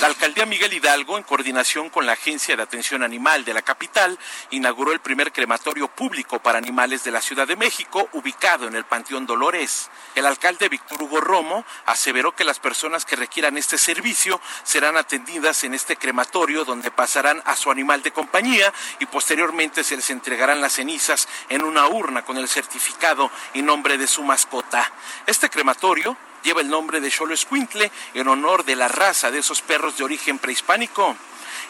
La 0.00 0.06
alcaldía 0.06 0.46
Miguel 0.46 0.72
Hidalgo, 0.72 1.18
en 1.18 1.24
coordinación 1.24 1.90
con 1.90 2.06
la 2.06 2.12
Agencia 2.12 2.56
de 2.56 2.62
Atención 2.62 3.02
Animal 3.02 3.44
de 3.44 3.52
la 3.52 3.61
capital, 3.61 4.18
inauguró 4.50 4.92
el 4.92 5.00
primer 5.00 5.30
crematorio 5.30 5.88
público 5.88 6.38
para 6.38 6.56
animales 6.56 7.04
de 7.04 7.11
la 7.11 7.20
Ciudad 7.20 7.46
de 7.46 7.56
México, 7.56 8.08
ubicado 8.14 8.66
en 8.66 8.74
el 8.74 8.84
Panteón 8.84 9.26
Dolores. 9.26 9.90
El 10.14 10.24
alcalde 10.24 10.70
Víctor 10.70 11.02
Hugo 11.02 11.20
Romo 11.20 11.66
aseveró 11.84 12.34
que 12.34 12.44
las 12.44 12.61
personas 12.61 13.04
que 13.04 13.16
requieran 13.16 13.58
este 13.58 13.76
servicio 13.76 14.40
serán 14.62 14.96
atendidas 14.96 15.64
en 15.64 15.74
este 15.74 15.96
crematorio, 15.96 16.64
donde 16.64 16.90
pasarán 16.90 17.42
a 17.44 17.54
su 17.54 17.70
animal 17.70 18.02
de 18.02 18.12
compañía 18.12 18.72
y 19.00 19.06
posteriormente 19.06 19.84
se 19.84 19.96
les 19.96 20.08
entregarán 20.08 20.62
las 20.62 20.74
cenizas 20.74 21.28
en 21.50 21.62
una 21.62 21.86
urna 21.88 22.24
con 22.24 22.38
el 22.38 22.48
certificado 22.48 23.30
y 23.52 23.61
nombre 23.61 23.98
de 23.98 24.06
su 24.06 24.22
mascota. 24.22 24.90
Este 25.26 25.50
crematorio 25.50 26.16
lleva 26.43 26.61
el 26.61 26.68
nombre 26.68 27.01
de 27.01 27.11
Xolo 27.11 27.34
Escuintle 27.34 27.91
en 28.14 28.28
honor 28.28 28.64
de 28.64 28.76
la 28.76 28.88
raza 28.88 29.30
de 29.30 29.38
esos 29.38 29.62
perros 29.62 29.97
de 29.97 30.05
origen 30.05 30.38
prehispánico. 30.38 31.16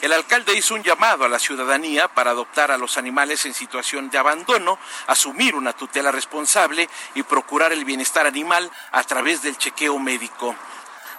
El 0.00 0.12
alcalde 0.14 0.54
hizo 0.54 0.74
un 0.74 0.82
llamado 0.82 1.24
a 1.24 1.28
la 1.28 1.38
ciudadanía 1.38 2.08
para 2.08 2.30
adoptar 2.30 2.70
a 2.70 2.78
los 2.78 2.96
animales 2.96 3.44
en 3.44 3.52
situación 3.52 4.08
de 4.08 4.16
abandono, 4.16 4.78
asumir 5.06 5.54
una 5.54 5.74
tutela 5.74 6.10
responsable 6.10 6.88
y 7.14 7.22
procurar 7.22 7.72
el 7.72 7.84
bienestar 7.84 8.26
animal 8.26 8.70
a 8.92 9.04
través 9.04 9.42
del 9.42 9.58
chequeo 9.58 9.98
médico. 9.98 10.56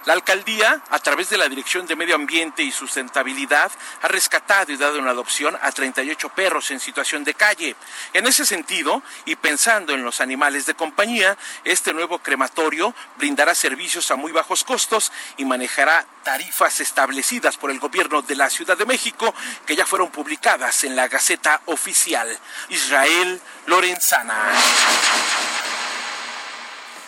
La 0.04 0.14
alcaldía, 0.14 0.82
a 0.90 0.98
través 0.98 1.30
de 1.30 1.38
la 1.38 1.48
Dirección 1.48 1.86
de 1.86 1.94
Medio 1.94 2.16
Ambiente 2.16 2.64
y 2.64 2.72
Sustentabilidad, 2.72 3.70
ha 4.02 4.08
rescatado 4.08 4.72
y 4.72 4.76
dado 4.76 4.98
en 4.98 5.06
adopción 5.06 5.56
a 5.62 5.70
38 5.70 6.28
perros 6.30 6.72
en 6.72 6.80
situación 6.80 7.22
de 7.22 7.34
calle. 7.34 7.76
En 8.12 8.26
ese 8.26 8.44
sentido, 8.44 9.02
y 9.26 9.36
pensando 9.36 9.92
en 9.94 10.02
los 10.02 10.20
animales 10.20 10.66
de 10.66 10.74
compañía, 10.74 11.38
este 11.62 11.92
nuevo 11.92 12.18
crematorio 12.18 12.94
brindará 13.16 13.54
servicios 13.54 14.10
a 14.10 14.16
muy 14.16 14.32
bajos 14.32 14.64
costos 14.64 15.12
y 15.36 15.44
manejará 15.44 16.04
tarifas 16.24 16.80
establecidas 16.80 17.56
por 17.56 17.70
el 17.70 17.78
gobierno 17.78 18.22
de 18.22 18.34
la 18.34 18.50
Ciudad 18.50 18.76
de 18.76 18.86
México, 18.86 19.32
que 19.66 19.76
ya 19.76 19.86
fueron 19.86 20.10
publicadas 20.10 20.82
en 20.82 20.96
la 20.96 21.06
Gaceta 21.06 21.62
Oficial. 21.66 22.38
Israel 22.70 23.40
Lorenzana. 23.66 24.50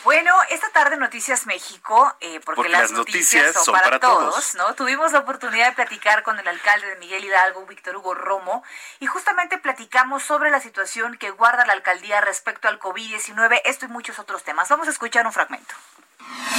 Bueno, 0.05 0.35
esta 0.51 0.69
tarde 0.69 0.99
Noticias 0.99 1.47
México, 1.47 2.15
eh, 2.21 2.39
porque, 2.41 2.57
Porque 2.57 2.69
las, 2.69 2.83
las 2.83 2.93
noticias, 2.93 3.43
noticias 3.43 3.65
son 3.65 3.75
para, 3.75 3.99
todos, 3.99 4.35
todos. 4.35 4.55
¿no? 4.55 4.75
Tuvimos 4.75 5.13
la 5.13 5.21
oportunidad 5.21 5.69
de 5.69 5.73
platicar 5.73 6.23
con 6.23 6.39
el 6.39 6.47
alcalde 6.47 6.87
de 6.89 6.97
Miguel 6.97 7.25
Hidalgo, 7.25 7.65
Víctor 7.65 7.97
Hugo 7.97 8.13
Romo, 8.13 8.63
y 9.01 9.07
justamente 9.07 9.57
platicamos 9.57 10.23
sobre 10.23 10.51
la 10.51 10.61
situación 10.61 11.17
que 11.17 11.31
guarda 11.31 11.65
la 11.65 11.73
alcaldía 11.73 12.21
respecto 12.21 12.69
al 12.69 12.79
COVID-19, 12.79 13.63
esto 13.65 13.87
y 13.87 13.89
muchos 13.89 14.19
otros 14.19 14.45
temas. 14.45 14.69
Vamos 14.69 14.89
a 14.89 14.91
escuchar 14.91 15.27
un 15.27 15.33
fragmento. 15.33 15.75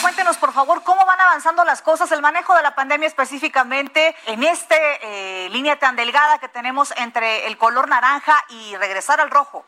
Cuéntenos, 0.02 0.38
por 0.38 0.52
favor, 0.52 0.84
cómo 0.84 1.06
van 1.06 1.22
avanzando 1.22 1.64
las 1.66 1.84
cosas, 1.84 2.12
el 2.12 2.24
manejo 2.24 2.56
de 2.56 2.64
la 2.64 2.74
pandemia 2.74 3.08
específicamente 3.08 4.16
en 4.26 4.44
esta 4.44 4.76
línea 5.50 5.78
tan 5.78 5.96
delgada 5.96 6.40
que 6.40 6.48
tenemos 6.48 6.94
entre 6.98 7.46
el 7.46 7.58
color 7.60 7.88
naranja 7.90 8.44
y 8.50 8.76
regresar 8.78 9.22
al 9.22 9.30
rojo. 9.30 9.66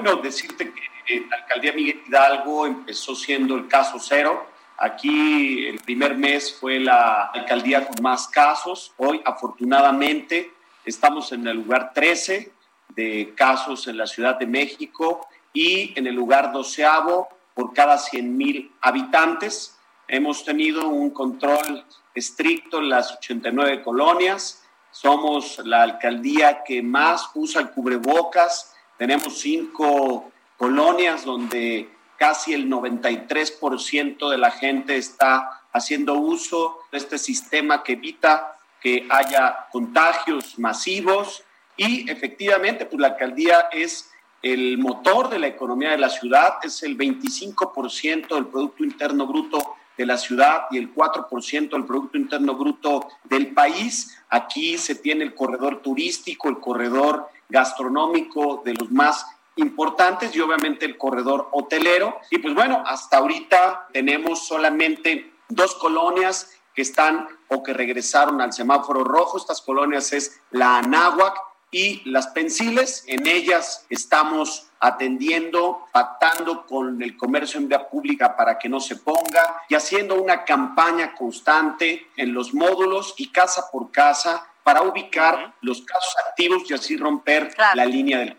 Bueno, 0.00 0.14
decirte 0.22 0.72
que 0.72 1.12
eh, 1.12 1.26
la 1.28 1.38
alcaldía 1.38 1.72
Miguel 1.72 2.02
Hidalgo 2.06 2.66
empezó 2.66 3.16
siendo 3.16 3.56
el 3.56 3.66
caso 3.66 3.98
cero. 3.98 4.46
Aquí 4.76 5.66
el 5.66 5.80
primer 5.80 6.16
mes 6.16 6.54
fue 6.54 6.78
la 6.78 7.24
alcaldía 7.34 7.84
con 7.84 8.00
más 8.00 8.28
casos. 8.28 8.92
Hoy, 8.98 9.20
afortunadamente, 9.24 10.52
estamos 10.84 11.32
en 11.32 11.48
el 11.48 11.56
lugar 11.56 11.92
13 11.94 12.52
de 12.90 13.34
casos 13.36 13.88
en 13.88 13.96
la 13.96 14.06
Ciudad 14.06 14.38
de 14.38 14.46
México 14.46 15.26
y 15.52 15.98
en 15.98 16.06
el 16.06 16.14
lugar 16.14 16.52
doceavo 16.52 17.26
por 17.52 17.74
cada 17.74 17.98
100 17.98 18.36
mil 18.36 18.70
habitantes. 18.80 19.80
Hemos 20.06 20.44
tenido 20.44 20.86
un 20.86 21.10
control 21.10 21.84
estricto 22.14 22.78
en 22.78 22.90
las 22.90 23.16
89 23.16 23.82
colonias. 23.82 24.62
Somos 24.92 25.58
la 25.64 25.82
alcaldía 25.82 26.62
que 26.62 26.82
más 26.82 27.30
usa 27.34 27.62
el 27.62 27.70
cubrebocas. 27.70 28.76
Tenemos 28.98 29.38
cinco 29.38 30.30
colonias 30.56 31.24
donde 31.24 31.88
casi 32.18 32.52
el 32.52 32.68
93% 32.68 34.28
de 34.28 34.38
la 34.38 34.50
gente 34.50 34.96
está 34.96 35.62
haciendo 35.72 36.14
uso 36.14 36.78
de 36.90 36.98
este 36.98 37.16
sistema 37.16 37.82
que 37.82 37.92
evita 37.92 38.58
que 38.80 39.06
haya 39.08 39.66
contagios 39.70 40.58
masivos. 40.58 41.44
Y 41.76 42.10
efectivamente 42.10 42.86
pues 42.86 43.00
la 43.00 43.08
alcaldía 43.08 43.68
es 43.72 44.10
el 44.42 44.78
motor 44.78 45.30
de 45.30 45.38
la 45.38 45.46
economía 45.46 45.90
de 45.90 45.98
la 45.98 46.10
ciudad, 46.10 46.54
es 46.62 46.82
el 46.82 46.96
25% 46.96 48.34
del 48.34 48.46
Producto 48.46 48.84
Interno 48.84 49.26
Bruto 49.26 49.76
de 49.98 50.06
la 50.06 50.16
ciudad 50.16 50.68
y 50.70 50.78
el 50.78 50.94
4% 50.94 51.70
del 51.70 51.84
Producto 51.84 52.16
Interno 52.16 52.54
Bruto 52.54 53.08
del 53.24 53.52
país. 53.52 54.16
Aquí 54.30 54.78
se 54.78 54.94
tiene 54.94 55.24
el 55.24 55.34
corredor 55.34 55.82
turístico, 55.82 56.48
el 56.48 56.60
corredor 56.60 57.28
gastronómico 57.48 58.62
de 58.64 58.74
los 58.74 58.90
más 58.92 59.26
importantes 59.56 60.34
y 60.34 60.40
obviamente 60.40 60.86
el 60.86 60.96
corredor 60.96 61.48
hotelero. 61.50 62.16
Y 62.30 62.38
pues 62.38 62.54
bueno, 62.54 62.82
hasta 62.86 63.18
ahorita 63.18 63.88
tenemos 63.92 64.46
solamente 64.46 65.32
dos 65.48 65.74
colonias 65.74 66.52
que 66.74 66.82
están 66.82 67.26
o 67.48 67.64
que 67.64 67.72
regresaron 67.72 68.40
al 68.40 68.52
semáforo 68.52 69.02
rojo. 69.02 69.36
Estas 69.36 69.60
colonias 69.60 70.12
es 70.12 70.40
la 70.52 70.78
Anáhuac 70.78 71.36
y 71.72 72.08
las 72.08 72.28
Pensiles. 72.28 73.02
En 73.08 73.26
ellas 73.26 73.84
estamos 73.90 74.67
atendiendo, 74.80 75.86
pactando 75.92 76.66
con 76.66 77.02
el 77.02 77.16
comercio 77.16 77.60
en 77.60 77.68
vía 77.68 77.88
pública 77.88 78.36
para 78.36 78.58
que 78.58 78.68
no 78.68 78.80
se 78.80 78.96
ponga 78.96 79.62
y 79.68 79.74
haciendo 79.74 80.20
una 80.20 80.44
campaña 80.44 81.14
constante 81.14 82.08
en 82.16 82.32
los 82.32 82.54
módulos 82.54 83.14
y 83.18 83.28
casa 83.30 83.70
por 83.70 83.90
casa 83.90 84.46
para 84.62 84.82
ubicar 84.82 85.54
los 85.62 85.82
casos 85.82 86.14
activos 86.28 86.62
y 86.70 86.74
así 86.74 86.96
romper 86.96 87.54
la 87.74 87.86
línea 87.86 88.18
del 88.18 88.36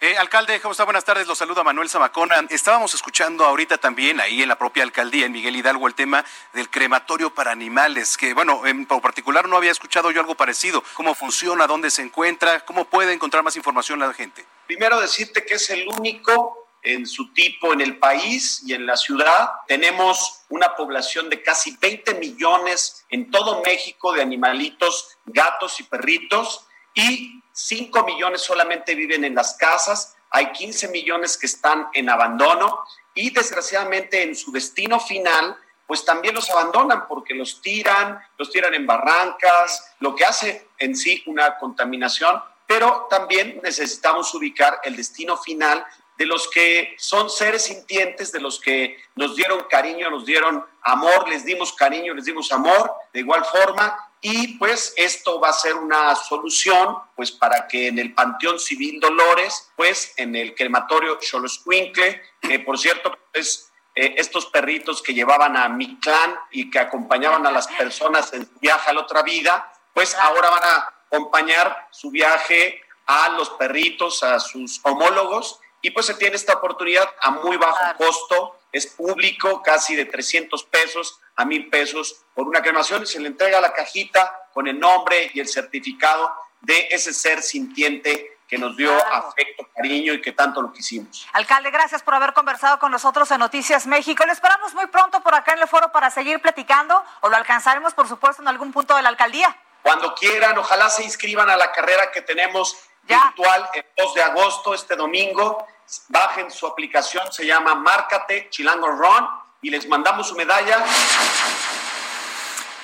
eh, 0.00 0.16
alcalde, 0.16 0.60
¿cómo 0.60 0.72
está? 0.72 0.84
Buenas 0.84 1.04
tardes, 1.04 1.26
lo 1.26 1.34
saluda 1.34 1.62
Manuel 1.62 1.88
Zamacona. 1.88 2.46
Estábamos 2.50 2.94
escuchando 2.94 3.44
ahorita 3.44 3.78
también 3.78 4.20
ahí 4.20 4.42
en 4.42 4.48
la 4.48 4.58
propia 4.58 4.82
alcaldía, 4.82 5.26
en 5.26 5.32
Miguel 5.32 5.54
Hidalgo, 5.54 5.86
el 5.86 5.94
tema 5.94 6.24
del 6.52 6.68
crematorio 6.68 7.32
para 7.32 7.52
animales, 7.52 8.16
que 8.16 8.34
bueno, 8.34 8.66
en 8.66 8.86
particular 8.86 9.48
no 9.48 9.56
había 9.56 9.70
escuchado 9.70 10.10
yo 10.10 10.20
algo 10.20 10.34
parecido. 10.34 10.82
¿Cómo 10.94 11.14
funciona? 11.14 11.66
¿Dónde 11.66 11.90
se 11.90 12.02
encuentra? 12.02 12.64
¿Cómo 12.64 12.86
puede 12.86 13.12
encontrar 13.12 13.42
más 13.44 13.56
información 13.56 14.00
la 14.00 14.12
gente? 14.12 14.44
Primero 14.66 15.00
decirte 15.00 15.44
que 15.44 15.54
es 15.54 15.70
el 15.70 15.86
único 15.88 16.68
en 16.82 17.06
su 17.06 17.32
tipo 17.32 17.72
en 17.72 17.80
el 17.80 17.98
país 17.98 18.62
y 18.66 18.74
en 18.74 18.86
la 18.86 18.96
ciudad. 18.96 19.50
Tenemos 19.68 20.42
una 20.48 20.74
población 20.74 21.30
de 21.30 21.40
casi 21.40 21.76
20 21.80 22.14
millones 22.14 23.04
en 23.08 23.30
todo 23.30 23.62
México 23.62 24.12
de 24.12 24.22
animalitos, 24.22 25.16
gatos 25.24 25.78
y 25.78 25.84
perritos 25.84 26.66
y 26.94 27.41
5 27.52 28.04
millones 28.04 28.42
solamente 28.42 28.94
viven 28.94 29.24
en 29.24 29.34
las 29.34 29.54
casas, 29.54 30.16
hay 30.30 30.50
15 30.52 30.88
millones 30.88 31.36
que 31.36 31.46
están 31.46 31.88
en 31.92 32.08
abandono 32.08 32.84
y 33.14 33.30
desgraciadamente 33.30 34.22
en 34.22 34.34
su 34.34 34.50
destino 34.50 34.98
final, 34.98 35.56
pues 35.86 36.04
también 36.04 36.34
los 36.34 36.48
abandonan 36.48 37.06
porque 37.06 37.34
los 37.34 37.60
tiran, 37.60 38.18
los 38.38 38.50
tiran 38.50 38.72
en 38.72 38.86
barrancas, 38.86 39.94
lo 40.00 40.14
que 40.14 40.24
hace 40.24 40.68
en 40.78 40.96
sí 40.96 41.22
una 41.26 41.58
contaminación, 41.58 42.42
pero 42.66 43.06
también 43.10 43.60
necesitamos 43.62 44.34
ubicar 44.34 44.80
el 44.84 44.96
destino 44.96 45.36
final 45.36 45.84
de 46.16 46.26
los 46.26 46.48
que 46.48 46.94
son 46.98 47.30
seres 47.30 47.64
sintientes, 47.64 48.32
de 48.32 48.40
los 48.40 48.60
que 48.60 48.96
nos 49.14 49.34
dieron 49.36 49.64
cariño, 49.70 50.10
nos 50.10 50.24
dieron 50.24 50.64
amor, 50.82 51.28
les 51.28 51.44
dimos 51.44 51.72
cariño, 51.72 52.14
les 52.14 52.24
dimos 52.24 52.52
amor, 52.52 52.92
de 53.12 53.20
igual 53.20 53.44
forma, 53.44 53.96
y 54.20 54.56
pues 54.58 54.94
esto 54.96 55.40
va 55.40 55.48
a 55.48 55.52
ser 55.52 55.74
una 55.74 56.14
solución 56.14 56.96
pues 57.16 57.32
para 57.32 57.66
que 57.66 57.88
en 57.88 57.98
el 57.98 58.14
Panteón 58.14 58.60
Civil 58.60 59.00
Dolores, 59.00 59.72
pues 59.76 60.14
en 60.16 60.36
el 60.36 60.54
crematorio 60.54 61.18
Xoloscuincle, 61.20 62.22
que 62.40 62.60
por 62.60 62.78
cierto 62.78 63.18
es 63.32 63.72
eh, 63.96 64.14
estos 64.16 64.46
perritos 64.46 65.02
que 65.02 65.12
llevaban 65.12 65.56
a 65.56 65.68
mi 65.68 65.98
clan 65.98 66.36
y 66.52 66.70
que 66.70 66.78
acompañaban 66.78 67.46
a 67.46 67.50
las 67.50 67.66
personas 67.66 68.32
en 68.32 68.46
su 68.46 68.58
viaje 68.60 68.90
a 68.90 68.94
la 68.94 69.00
otra 69.00 69.22
vida, 69.22 69.72
pues 69.92 70.14
ahora 70.14 70.50
van 70.50 70.62
a 70.64 70.94
acompañar 71.06 71.88
su 71.90 72.10
viaje 72.10 72.80
a 73.06 73.30
los 73.30 73.50
perritos, 73.50 74.22
a 74.22 74.38
sus 74.38 74.80
homólogos, 74.84 75.60
y 75.82 75.90
pues 75.90 76.06
se 76.06 76.14
tiene 76.14 76.36
esta 76.36 76.54
oportunidad 76.54 77.12
a 77.20 77.30
muy 77.30 77.56
bajo 77.56 77.96
costo, 77.96 78.58
es 78.70 78.86
público, 78.86 79.62
casi 79.62 79.96
de 79.96 80.06
300 80.06 80.64
pesos 80.64 81.20
a 81.36 81.44
mil 81.44 81.68
pesos 81.68 82.24
por 82.34 82.46
una 82.46 82.62
cremación 82.62 83.02
y 83.02 83.06
se 83.06 83.20
le 83.20 83.26
entrega 83.26 83.60
la 83.60 83.72
cajita 83.72 84.48
con 84.54 84.68
el 84.68 84.78
nombre 84.78 85.30
y 85.34 85.40
el 85.40 85.48
certificado 85.48 86.32
de 86.60 86.88
ese 86.90 87.12
ser 87.12 87.42
sintiente 87.42 88.38
que 88.46 88.58
nos 88.58 88.76
dio 88.76 88.94
afecto, 89.12 89.66
cariño 89.74 90.12
y 90.12 90.20
que 90.20 90.32
tanto 90.32 90.60
lo 90.60 90.72
quisimos. 90.72 91.26
Alcalde, 91.32 91.70
gracias 91.70 92.02
por 92.02 92.14
haber 92.14 92.34
conversado 92.34 92.78
con 92.78 92.92
nosotros 92.92 93.30
en 93.30 93.38
Noticias 93.38 93.86
México. 93.86 94.24
Le 94.26 94.32
esperamos 94.32 94.74
muy 94.74 94.86
pronto 94.86 95.22
por 95.22 95.34
acá 95.34 95.54
en 95.54 95.60
el 95.60 95.68
foro 95.68 95.90
para 95.90 96.10
seguir 96.10 96.40
platicando 96.40 97.02
o 97.22 97.30
lo 97.30 97.36
alcanzaremos, 97.36 97.94
por 97.94 98.06
supuesto, 98.08 98.42
en 98.42 98.48
algún 98.48 98.70
punto 98.70 98.94
de 98.94 99.02
la 99.02 99.08
alcaldía. 99.08 99.56
Cuando 99.82 100.14
quieran, 100.14 100.56
ojalá 100.58 100.90
se 100.90 101.02
inscriban 101.02 101.48
a 101.50 101.56
la 101.56 101.72
carrera 101.72 102.12
que 102.12 102.20
tenemos 102.20 102.76
virtual 103.02 103.68
el 103.74 103.84
2 103.96 104.14
de 104.14 104.22
agosto, 104.22 104.74
este 104.74 104.96
domingo. 104.96 105.66
Bajen 106.08 106.50
su 106.50 106.66
aplicación, 106.66 107.30
se 107.32 107.46
llama 107.46 107.74
Márcate 107.74 108.48
Chilango 108.50 108.88
Run 108.88 109.28
y 109.60 109.70
les 109.70 109.86
mandamos 109.88 110.28
su 110.28 110.34
medalla. 110.34 110.84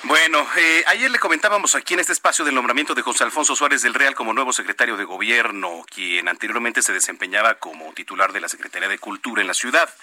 Bueno, 0.03 0.47
eh, 0.55 0.83
ayer 0.87 1.11
le 1.11 1.19
comentábamos 1.19 1.75
aquí 1.75 1.93
en 1.93 1.99
este 1.99 2.13
espacio 2.13 2.45
del 2.45 2.55
nombramiento 2.55 2.95
de 2.95 3.01
José 3.01 3.25
Alfonso 3.25 3.53
Suárez 3.53 3.81
del 3.81 3.93
Real 3.93 4.15
como 4.15 4.33
nuevo 4.33 4.53
secretario 4.53 4.95
de 4.95 5.03
gobierno, 5.03 5.83
quien 5.93 6.29
anteriormente 6.29 6.81
se 6.81 6.93
desempeñaba 6.93 7.55
como 7.55 7.91
titular 7.93 8.31
de 8.31 8.39
la 8.39 8.47
Secretaría 8.47 8.87
de 8.87 8.97
Cultura 8.97 9.41
en 9.41 9.47
la 9.47 9.53
ciudad. 9.53 9.93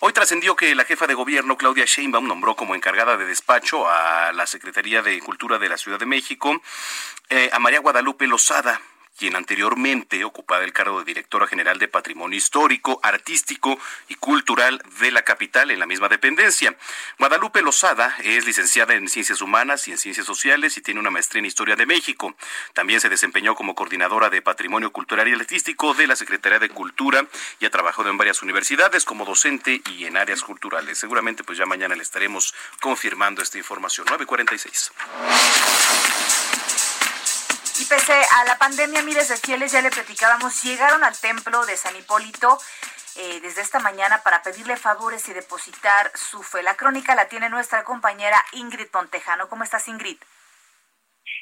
Hoy 0.00 0.14
trascendió 0.14 0.56
que 0.56 0.74
la 0.74 0.84
jefa 0.84 1.06
de 1.06 1.14
gobierno, 1.14 1.58
Claudia 1.58 1.84
Sheinbaum, 1.84 2.26
nombró 2.26 2.56
como 2.56 2.74
encargada 2.74 3.18
de 3.18 3.26
despacho 3.26 3.86
a 3.88 4.32
la 4.32 4.46
Secretaría 4.46 5.02
de 5.02 5.20
Cultura 5.20 5.58
de 5.58 5.68
la 5.68 5.76
Ciudad 5.76 5.98
de 5.98 6.06
México 6.06 6.60
eh, 7.28 7.50
a 7.52 7.58
María 7.58 7.80
Guadalupe 7.80 8.26
Lozada, 8.26 8.80
quien 9.22 9.36
anteriormente 9.36 10.24
ocupaba 10.24 10.64
el 10.64 10.72
cargo 10.72 10.98
de 10.98 11.04
directora 11.04 11.46
general 11.46 11.78
de 11.78 11.86
Patrimonio 11.86 12.36
Histórico, 12.36 12.98
Artístico 13.04 13.78
y 14.08 14.16
Cultural 14.16 14.82
de 14.98 15.12
la 15.12 15.22
capital 15.22 15.70
en 15.70 15.78
la 15.78 15.86
misma 15.86 16.08
dependencia. 16.08 16.76
Guadalupe 17.20 17.62
Lozada 17.62 18.16
es 18.24 18.44
licenciada 18.46 18.94
en 18.94 19.08
Ciencias 19.08 19.40
Humanas 19.40 19.86
y 19.86 19.92
en 19.92 19.98
Ciencias 19.98 20.26
Sociales 20.26 20.76
y 20.76 20.80
tiene 20.80 20.98
una 20.98 21.12
maestría 21.12 21.38
en 21.38 21.44
Historia 21.44 21.76
de 21.76 21.86
México. 21.86 22.34
También 22.74 23.00
se 23.00 23.08
desempeñó 23.08 23.54
como 23.54 23.76
coordinadora 23.76 24.28
de 24.28 24.42
Patrimonio 24.42 24.90
Cultural 24.90 25.28
y 25.28 25.34
Artístico 25.34 25.94
de 25.94 26.08
la 26.08 26.16
Secretaría 26.16 26.58
de 26.58 26.70
Cultura 26.70 27.24
y 27.60 27.66
ha 27.66 27.70
trabajado 27.70 28.10
en 28.10 28.18
varias 28.18 28.42
universidades 28.42 29.04
como 29.04 29.24
docente 29.24 29.82
y 29.88 30.04
en 30.04 30.16
áreas 30.16 30.42
culturales. 30.42 30.98
Seguramente 30.98 31.44
pues 31.44 31.58
ya 31.58 31.64
mañana 31.64 31.94
le 31.94 32.02
estaremos 32.02 32.52
confirmando 32.80 33.40
esta 33.40 33.56
información. 33.56 34.04
946. 34.08 34.90
Y 37.82 37.84
pese 37.84 38.12
a 38.12 38.44
la 38.44 38.56
pandemia, 38.58 39.02
miles 39.02 39.28
de 39.28 39.36
fieles, 39.36 39.72
ya 39.72 39.82
le 39.82 39.90
platicábamos, 39.90 40.62
llegaron 40.62 41.02
al 41.02 41.18
templo 41.18 41.66
de 41.66 41.76
San 41.76 41.96
Hipólito 41.96 42.56
eh, 43.16 43.40
desde 43.40 43.60
esta 43.60 43.80
mañana 43.80 44.22
para 44.22 44.40
pedirle 44.40 44.76
favores 44.76 45.28
y 45.28 45.32
depositar 45.32 46.12
su 46.14 46.44
fe. 46.44 46.62
La 46.62 46.76
crónica 46.76 47.16
la 47.16 47.26
tiene 47.26 47.48
nuestra 47.48 47.82
compañera 47.82 48.40
Ingrid 48.52 48.88
Pontejano. 48.88 49.48
¿Cómo 49.48 49.64
estás, 49.64 49.88
Ingrid? 49.88 50.16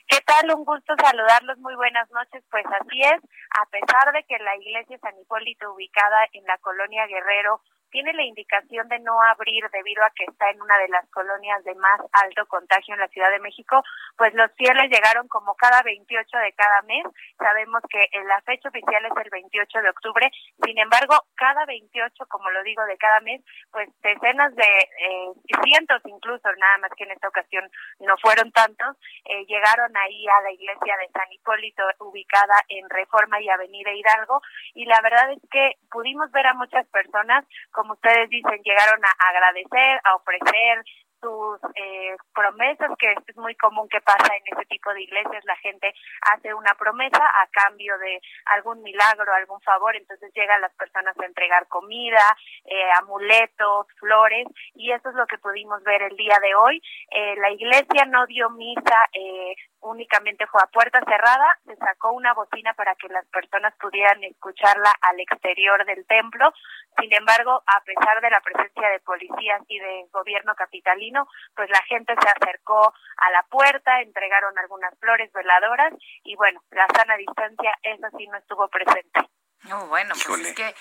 ¿Qué 0.09 0.19
tal? 0.25 0.55
Un 0.55 0.65
gusto 0.65 0.95
saludarlos. 0.99 1.59
Muy 1.59 1.75
buenas 1.75 2.11
noches. 2.11 2.43
Pues 2.51 2.65
así 2.65 3.03
es, 3.03 3.21
a 3.61 3.67
pesar 3.67 4.11
de 4.15 4.25
que 4.25 4.39
la 4.39 4.57
iglesia 4.57 4.99
San 5.03 5.19
Hipólito, 5.21 5.75
ubicada 5.75 6.27
en 6.33 6.45
la 6.45 6.57
colonia 6.57 7.07
Guerrero, 7.07 7.61
tiene 7.91 8.13
la 8.13 8.23
indicación 8.23 8.89
de 8.89 8.99
no 9.01 9.21
abrir 9.23 9.65
debido 9.71 10.03
a 10.05 10.11
que 10.11 10.25
está 10.25 10.51
en 10.51 10.61
una 10.63 10.79
de 10.79 10.89
las 10.89 11.09
colonias 11.11 11.63
de 11.65 11.75
más 11.75 12.01
alto 12.13 12.47
contagio 12.47 12.95
en 12.95 13.01
la 13.01 13.09
Ciudad 13.09 13.31
de 13.31 13.41
México, 13.41 13.83
pues 14.17 14.33
los 14.35 14.51
fieles 14.57 14.91
llegaron 14.91 15.29
como 15.29 15.55
cada 15.55 15.83
28 15.83 16.39
de 16.39 16.53
cada 16.53 16.83
mes. 16.83 17.05
Sabemos 17.39 17.83
que 17.89 18.01
la 18.25 18.41
fecha 18.43 18.69
oficial 18.69 19.05
es 19.05 19.25
el 19.25 19.31
28 19.31 19.83
de 19.83 19.91
octubre, 19.91 20.31
sin 20.65 20.79
embargo, 20.79 21.15
cada 21.35 21.65
28, 21.67 22.27
como 22.27 22.51
lo 22.51 22.63
digo, 22.63 22.85
de 22.85 22.97
cada 22.97 23.21
mes, 23.21 23.43
pues 23.71 23.89
decenas 24.03 24.55
de 24.55 24.65
eh, 24.65 25.33
cientos 25.65 26.03
incluso, 26.05 26.49
nada 26.59 26.79
más 26.79 26.91
que 26.97 27.05
en 27.05 27.13
esta 27.13 27.29
ocasión 27.29 27.69
no 28.01 28.17
fueron 28.19 28.53
tantos, 28.53 28.97
eh, 29.25 29.45
llegaron 29.47 29.97
ahí 29.97 30.27
a 30.29 30.43
la 30.43 30.53
iglesia 30.53 30.97
de 30.99 31.09
San 31.13 31.31
Hipólito 31.33 31.83
ubicada 32.01 32.55
en 32.69 32.89
Reforma 32.89 33.41
y 33.41 33.49
Avenida 33.49 33.93
Hidalgo 33.93 34.41
y 34.75 34.85
la 34.85 35.01
verdad 35.03 35.33
es 35.33 35.41
que 35.51 35.75
pudimos 35.91 36.31
ver 36.33 36.47
a 36.47 36.55
muchas 36.55 36.87
personas 36.89 37.45
como 37.81 37.95
ustedes 37.95 38.29
dicen, 38.29 38.61
llegaron 38.63 39.01
a 39.03 39.13
agradecer, 39.31 40.01
a 40.05 40.15
ofrecer 40.15 40.85
sus 41.19 41.59
eh, 41.75 42.15
promesas, 42.35 42.91
que 42.99 43.13
es 43.27 43.37
muy 43.39 43.55
común 43.55 43.89
que 43.89 44.03
pasa 44.03 44.29
en 44.37 44.55
ese 44.55 44.67
tipo 44.67 44.93
de 44.93 45.03
iglesias, 45.03 45.43
la 45.47 45.57
gente 45.57 45.95
hace 46.33 46.53
una 46.53 46.75
promesa 46.75 47.25
a 47.25 47.47
cambio 47.51 47.97
de 47.99 48.21
algún 48.47 48.83
milagro, 48.83 49.33
algún 49.33 49.61
favor, 49.63 49.97
entonces 49.97 50.31
llegan 50.35 50.61
las 50.61 50.75
personas 50.75 51.19
a 51.19 51.25
entregar 51.25 51.69
comida, 51.69 52.37
eh, 52.67 52.91
amuletos, 53.01 53.87
flores, 53.99 54.47
y 54.75 54.93
eso 54.93 55.09
es 55.09 55.15
lo 55.15 55.27
que 55.27 55.39
pudimos 55.39 55.83
ver 55.83 56.03
el 56.03 56.17
día 56.17 56.39
de 56.43 56.55
hoy. 56.55 56.83
Eh, 57.11 57.37
la 57.37 57.51
iglesia 57.51 58.05
no 58.07 58.27
dio 58.27 58.51
misa 58.51 59.09
eh, 59.15 59.55
únicamente 59.81 60.47
fue 60.47 60.61
a 60.63 60.67
puerta 60.67 61.01
cerrada, 61.05 61.59
se 61.65 61.77
sacó 61.77 62.13
una 62.13 62.35
bocina 62.35 62.75
para 62.75 62.95
que 62.95 63.09
las 63.09 63.27
personas 63.27 63.75
pudieran 63.81 64.23
escucharla 64.25 64.93
al 65.01 65.21
exterior 65.21 65.85
del 65.85 66.07
templo. 66.07 66.53
Sin 66.99 67.13
embargo, 67.15 67.63
a 67.67 67.81
pesar 67.85 68.21
de 68.21 68.31
la 68.31 68.41
presencia 68.41 68.89
de 68.89 69.01
policías 69.01 69.63
y 69.69 69.79
de 69.79 70.07
gobierno 70.13 70.55
capitalino, 70.55 71.27
pues 71.55 71.71
la 71.71 71.83
gente 71.89 72.15
se 72.21 72.29
acercó 72.29 72.93
a 73.17 73.31
la 73.31 73.43
puerta, 73.45 74.01
entregaron 74.01 74.59
algunas 74.59 74.99
flores 74.99 75.33
veladoras 75.33 75.93
y 76.25 76.37
bueno, 76.37 76.61
la 76.71 76.87
sana 76.95 77.17
distancia, 77.17 77.73
eso 77.83 78.07
sí 78.17 78.27
no 78.27 78.39
estuvo 78.39 78.69
presente. 78.69 79.21
No, 79.65 79.87
bueno, 79.89 80.15
pues 80.27 80.47
es 80.47 80.55
que 80.55 80.75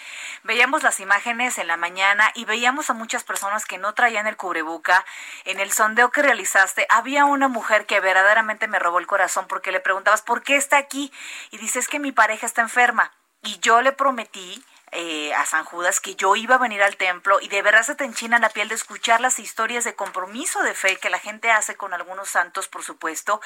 veíamos 0.43 0.83
las 0.83 1.01
imágenes 1.01 1.57
en 1.57 1.67
la 1.67 1.75
mañana 1.75 2.31
y 2.33 2.45
veíamos 2.45 2.89
a 2.89 2.93
muchas 2.93 3.25
personas 3.25 3.65
que 3.65 3.77
no 3.77 3.93
traían 3.93 4.25
el 4.25 4.37
cubreboca. 4.37 5.05
En 5.43 5.59
el 5.59 5.71
sondeo 5.71 6.11
que 6.11 6.21
realizaste, 6.21 6.87
había 6.89 7.25
una 7.25 7.49
mujer 7.49 7.85
que 7.85 7.99
verdaderamente 7.99 8.67
me 8.67 8.79
robó 8.79 8.99
el 8.99 9.07
corazón 9.07 9.47
porque 9.47 9.73
le 9.73 9.81
preguntabas, 9.81 10.21
¿por 10.21 10.43
qué 10.43 10.55
está 10.55 10.77
aquí? 10.77 11.11
Y 11.51 11.57
dices 11.57 11.89
que 11.89 11.99
mi 11.99 12.13
pareja 12.13 12.45
está 12.45 12.61
enferma. 12.61 13.11
Y 13.43 13.59
yo 13.59 13.81
le 13.81 13.91
prometí 13.91 14.63
eh, 14.91 15.33
a 15.33 15.45
San 15.45 15.63
Judas 15.63 15.99
que 15.99 16.15
yo 16.15 16.35
iba 16.35 16.55
a 16.55 16.57
venir 16.57 16.81
al 16.81 16.97
templo 16.97 17.39
y 17.41 17.47
de 17.47 17.61
verdad 17.61 17.83
se 17.83 17.95
te 17.95 18.03
enchina 18.03 18.39
la 18.39 18.49
piel 18.49 18.69
de 18.69 18.75
escuchar 18.75 19.21
las 19.21 19.39
historias 19.39 19.83
de 19.83 19.95
compromiso 19.95 20.61
de 20.63 20.73
fe 20.73 20.97
que 20.97 21.09
la 21.09 21.19
gente 21.19 21.51
hace 21.51 21.75
con 21.75 21.93
algunos 21.93 22.29
santos, 22.29 22.67
por 22.67 22.83
supuesto, 22.83 23.41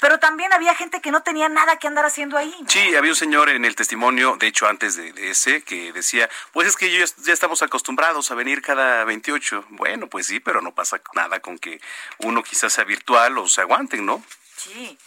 pero 0.00 0.18
también 0.18 0.52
había 0.52 0.74
gente 0.74 1.00
que 1.00 1.10
no 1.10 1.22
tenía 1.22 1.48
nada 1.48 1.76
que 1.78 1.88
andar 1.88 2.04
haciendo 2.04 2.36
ahí. 2.36 2.54
Sí, 2.68 2.94
había 2.94 3.10
un 3.10 3.16
señor 3.16 3.48
en 3.48 3.64
el 3.64 3.74
testimonio, 3.74 4.36
de 4.36 4.46
hecho 4.46 4.66
antes 4.66 4.96
de, 4.96 5.12
ese, 5.30 5.62
que 5.62 5.92
decía, 5.92 6.28
pues 6.52 6.68
es 6.68 6.76
que 6.76 6.90
ya, 6.90 7.04
ya 7.24 7.32
estamos 7.32 7.62
acostumbrados 7.62 8.30
a 8.30 8.34
venir 8.34 8.62
cada 8.62 9.04
28. 9.04 9.66
Bueno, 9.70 10.08
pues 10.08 10.26
sí, 10.26 10.40
pero 10.40 10.60
no 10.60 10.74
pasa 10.74 11.00
nada 11.14 11.40
con 11.40 11.58
que 11.58 11.80
uno 12.18 12.42
quizás 12.42 12.72
sea 12.72 12.84
virtual 12.84 13.38
o 13.38 13.48
se 13.48 13.60
aguanten, 13.60 14.06
¿no? 14.06 14.22
Sí. 14.56 14.98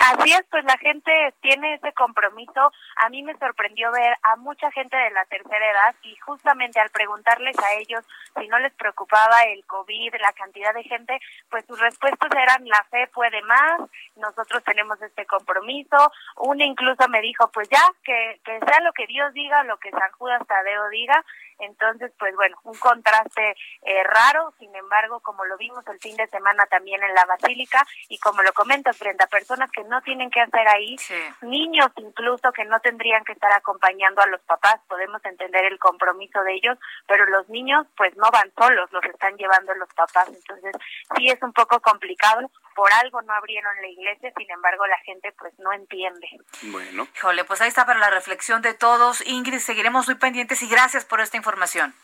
Así 0.00 0.32
es, 0.32 0.42
pues 0.50 0.64
la 0.64 0.76
gente 0.78 1.12
tiene 1.40 1.74
ese 1.74 1.92
compromiso. 1.92 2.72
A 2.96 3.08
mí 3.08 3.22
me 3.22 3.36
sorprendió 3.38 3.90
ver 3.92 4.16
a 4.22 4.36
mucha 4.36 4.70
gente 4.70 4.96
de 4.96 5.10
la 5.10 5.24
tercera 5.26 5.70
edad 5.70 5.94
y 6.02 6.16
justamente 6.16 6.80
al 6.80 6.90
preguntarles 6.90 7.58
a 7.58 7.72
ellos 7.78 8.04
si 8.38 8.48
no 8.48 8.58
les 8.58 8.72
preocupaba 8.74 9.42
el 9.44 9.64
COVID, 9.66 10.14
la 10.20 10.32
cantidad 10.32 10.74
de 10.74 10.82
gente, 10.84 11.20
pues 11.50 11.64
sus 11.66 11.78
respuestas 11.80 12.30
eran 12.32 12.66
la 12.68 12.84
fe 12.90 13.06
puede 13.08 13.42
más, 13.42 13.80
nosotros 14.16 14.62
tenemos 14.64 15.00
este 15.02 15.26
compromiso. 15.26 16.12
Una 16.36 16.64
incluso 16.64 17.08
me 17.08 17.20
dijo, 17.20 17.50
pues 17.52 17.68
ya, 17.68 17.82
que, 18.02 18.40
que 18.44 18.58
sea 18.58 18.80
lo 18.80 18.92
que 18.92 19.06
Dios 19.06 19.32
diga, 19.32 19.64
lo 19.64 19.78
que 19.78 19.90
San 19.90 20.10
Judas 20.12 20.42
Tadeo 20.46 20.88
diga. 20.88 21.24
Entonces, 21.58 22.12
pues 22.18 22.34
bueno, 22.34 22.56
un 22.64 22.76
contraste 22.78 23.54
eh, 23.82 24.02
raro, 24.04 24.52
sin 24.58 24.74
embargo, 24.74 25.20
como 25.20 25.44
lo 25.44 25.56
vimos 25.56 25.86
el 25.86 25.98
fin 26.00 26.16
de 26.16 26.26
semana 26.28 26.66
también 26.66 27.02
en 27.02 27.14
la 27.14 27.24
Basílica 27.26 27.86
y 28.08 28.18
como 28.18 28.42
lo 28.42 28.52
comentas, 28.52 28.98
Brenda, 28.98 29.26
personas 29.26 29.70
que 29.70 29.84
no 29.84 30.02
tienen 30.02 30.30
que 30.30 30.40
hacer 30.40 30.66
ahí, 30.68 30.96
niños 31.42 31.90
incluso 31.96 32.52
que 32.52 32.64
no 32.64 32.80
tendrían 32.84 33.24
que 33.24 33.32
estar 33.32 33.50
acompañando 33.52 34.20
a 34.20 34.26
los 34.26 34.42
papás, 34.42 34.78
podemos 34.86 35.24
entender 35.24 35.64
el 35.64 35.78
compromiso 35.78 36.40
de 36.42 36.54
ellos, 36.54 36.78
pero 37.08 37.24
los 37.26 37.48
niños 37.48 37.86
pues 37.96 38.14
no 38.16 38.30
van 38.30 38.52
solos, 38.56 38.92
los 38.92 39.02
están 39.06 39.36
llevando 39.36 39.74
los 39.74 39.88
papás, 39.94 40.28
entonces 40.28 40.72
sí 41.16 41.28
es 41.28 41.42
un 41.42 41.52
poco 41.52 41.80
complicado, 41.80 42.50
por 42.76 42.92
algo 42.92 43.22
no 43.22 43.32
abrieron 43.32 43.74
la 43.80 43.88
iglesia, 43.88 44.32
sin 44.36 44.50
embargo 44.50 44.86
la 44.86 44.98
gente 44.98 45.32
pues 45.38 45.58
no 45.58 45.72
entiende. 45.72 46.28
Bueno. 46.62 47.08
Híjole, 47.16 47.44
pues 47.44 47.62
ahí 47.62 47.68
está 47.68 47.86
para 47.86 47.98
la 47.98 48.10
reflexión 48.10 48.60
de 48.60 48.74
todos. 48.74 49.26
Ingrid, 49.26 49.60
seguiremos 49.60 50.06
muy 50.06 50.16
pendientes 50.16 50.62
y 50.62 50.68
gracias 50.68 51.04
por 51.06 51.20
esta 51.20 51.38
información. 51.38 51.94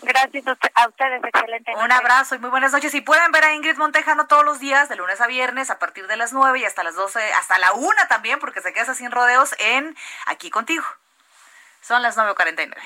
Gracias 0.00 0.44
a 0.46 0.86
ustedes, 0.88 1.24
excelente. 1.24 1.74
Un 1.74 1.90
abrazo 1.90 2.36
y 2.36 2.38
muy 2.38 2.50
buenas 2.50 2.72
noches. 2.72 2.94
Y 2.94 3.00
pueden 3.00 3.32
ver 3.32 3.44
a 3.44 3.54
Ingrid 3.54 3.76
Montejano 3.76 4.26
todos 4.26 4.44
los 4.44 4.60
días, 4.60 4.88
de 4.88 4.96
lunes 4.96 5.20
a 5.20 5.26
viernes, 5.26 5.70
a 5.70 5.78
partir 5.78 6.06
de 6.06 6.16
las 6.16 6.32
9 6.32 6.58
y 6.60 6.64
hasta 6.64 6.84
las 6.84 6.94
12, 6.94 7.32
hasta 7.34 7.58
la 7.58 7.72
1 7.72 7.94
también, 8.08 8.38
porque 8.38 8.60
se 8.60 8.72
queda 8.72 8.94
sin 8.94 9.10
rodeos 9.10 9.54
en 9.58 9.96
Aquí 10.26 10.50
Contigo. 10.50 10.84
Son 11.80 12.00
las 12.02 12.16
9.49. 12.16 12.76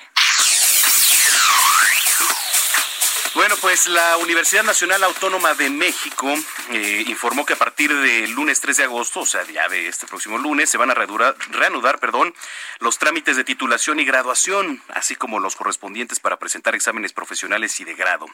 Bueno, 3.35 3.55
pues 3.63 3.87
la 3.87 4.19
Universidad 4.19 4.63
Nacional 4.63 5.03
Autónoma 5.05 5.55
de 5.55 5.71
México 5.71 6.29
eh, 6.71 7.05
informó 7.07 7.47
que 7.47 7.55
a 7.55 7.57
partir 7.57 7.91
del 7.95 8.31
lunes 8.33 8.61
3 8.61 8.77
de 8.77 8.85
agosto, 8.85 9.21
o 9.21 9.27
sea, 9.27 9.43
ya 9.45 9.71
de 9.71 9.89
este 9.89 10.07
próximo 10.07 10.37
lunes, 10.37 10.69
se 10.69 10.77
van 10.77 10.91
a 10.91 10.95
reanudar, 10.95 11.99
perdón, 11.99 12.35
los 12.81 12.99
trámites 12.99 13.37
de 13.37 13.45
titulación 13.45 14.01
y 14.01 14.05
graduación, 14.05 14.83
así 14.89 15.17
como 15.17 15.41
los 15.41 15.57
correspondientes 15.57 16.21
para 16.21 16.39
presentar 16.39 16.75
exámenes 16.75 17.15
profesionales 17.15 17.81
y 17.81 17.85
de 17.85 17.95
grado. 17.95 18.27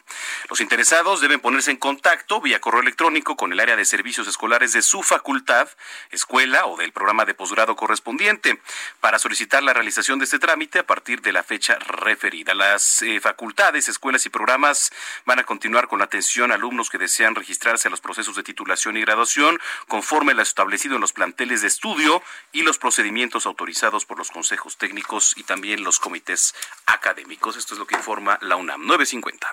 Los 0.49 0.59
interesados 0.59 1.21
deben 1.21 1.39
ponerse 1.39 1.71
en 1.71 1.77
contacto 1.77 2.41
vía 2.41 2.59
correo 2.59 2.81
electrónico 2.81 3.37
con 3.37 3.53
el 3.53 3.61
área 3.61 3.77
de 3.77 3.85
servicios 3.85 4.27
escolares 4.27 4.73
de 4.73 4.81
su 4.81 5.01
facultad, 5.01 5.69
escuela 6.11 6.65
o 6.65 6.75
del 6.75 6.91
programa 6.91 7.23
de 7.23 7.33
posgrado 7.33 7.77
correspondiente 7.77 8.61
para 8.99 9.17
solicitar 9.17 9.63
la 9.63 9.73
realización 9.73 10.19
de 10.19 10.25
este 10.25 10.39
trámite 10.39 10.79
a 10.79 10.85
partir 10.85 11.21
de 11.21 11.31
la 11.31 11.43
fecha 11.43 11.79
referida. 11.79 12.53
Las 12.53 13.01
eh, 13.01 13.21
facultades, 13.21 13.87
escuelas 13.87 14.25
y 14.25 14.29
programas 14.29 14.88
van 15.25 15.39
a 15.39 15.43
continuar 15.43 15.87
con 15.87 15.99
la 15.99 16.05
atención 16.05 16.51
a 16.51 16.55
alumnos 16.55 16.89
que 16.89 16.97
desean 16.97 17.35
registrarse 17.35 17.87
a 17.87 17.91
los 17.91 18.01
procesos 18.01 18.35
de 18.35 18.43
titulación 18.43 18.97
y 18.97 19.01
graduación 19.01 19.59
conforme 19.87 20.33
lo 20.33 20.41
establecido 20.41 20.95
en 20.95 21.01
los 21.01 21.13
planteles 21.13 21.61
de 21.61 21.67
estudio 21.67 22.21
y 22.51 22.63
los 22.63 22.77
procedimientos 22.77 23.45
autorizados 23.45 24.05
por 24.05 24.17
los 24.17 24.31
consejos 24.31 24.77
técnicos 24.77 25.33
y 25.37 25.43
también 25.43 25.83
los 25.83 25.99
comités 25.99 26.55
académicos. 26.85 27.55
Esto 27.55 27.73
es 27.73 27.79
lo 27.79 27.87
que 27.87 27.95
informa 27.95 28.37
la 28.41 28.55
UNAM 28.55 28.85
950. 28.85 29.51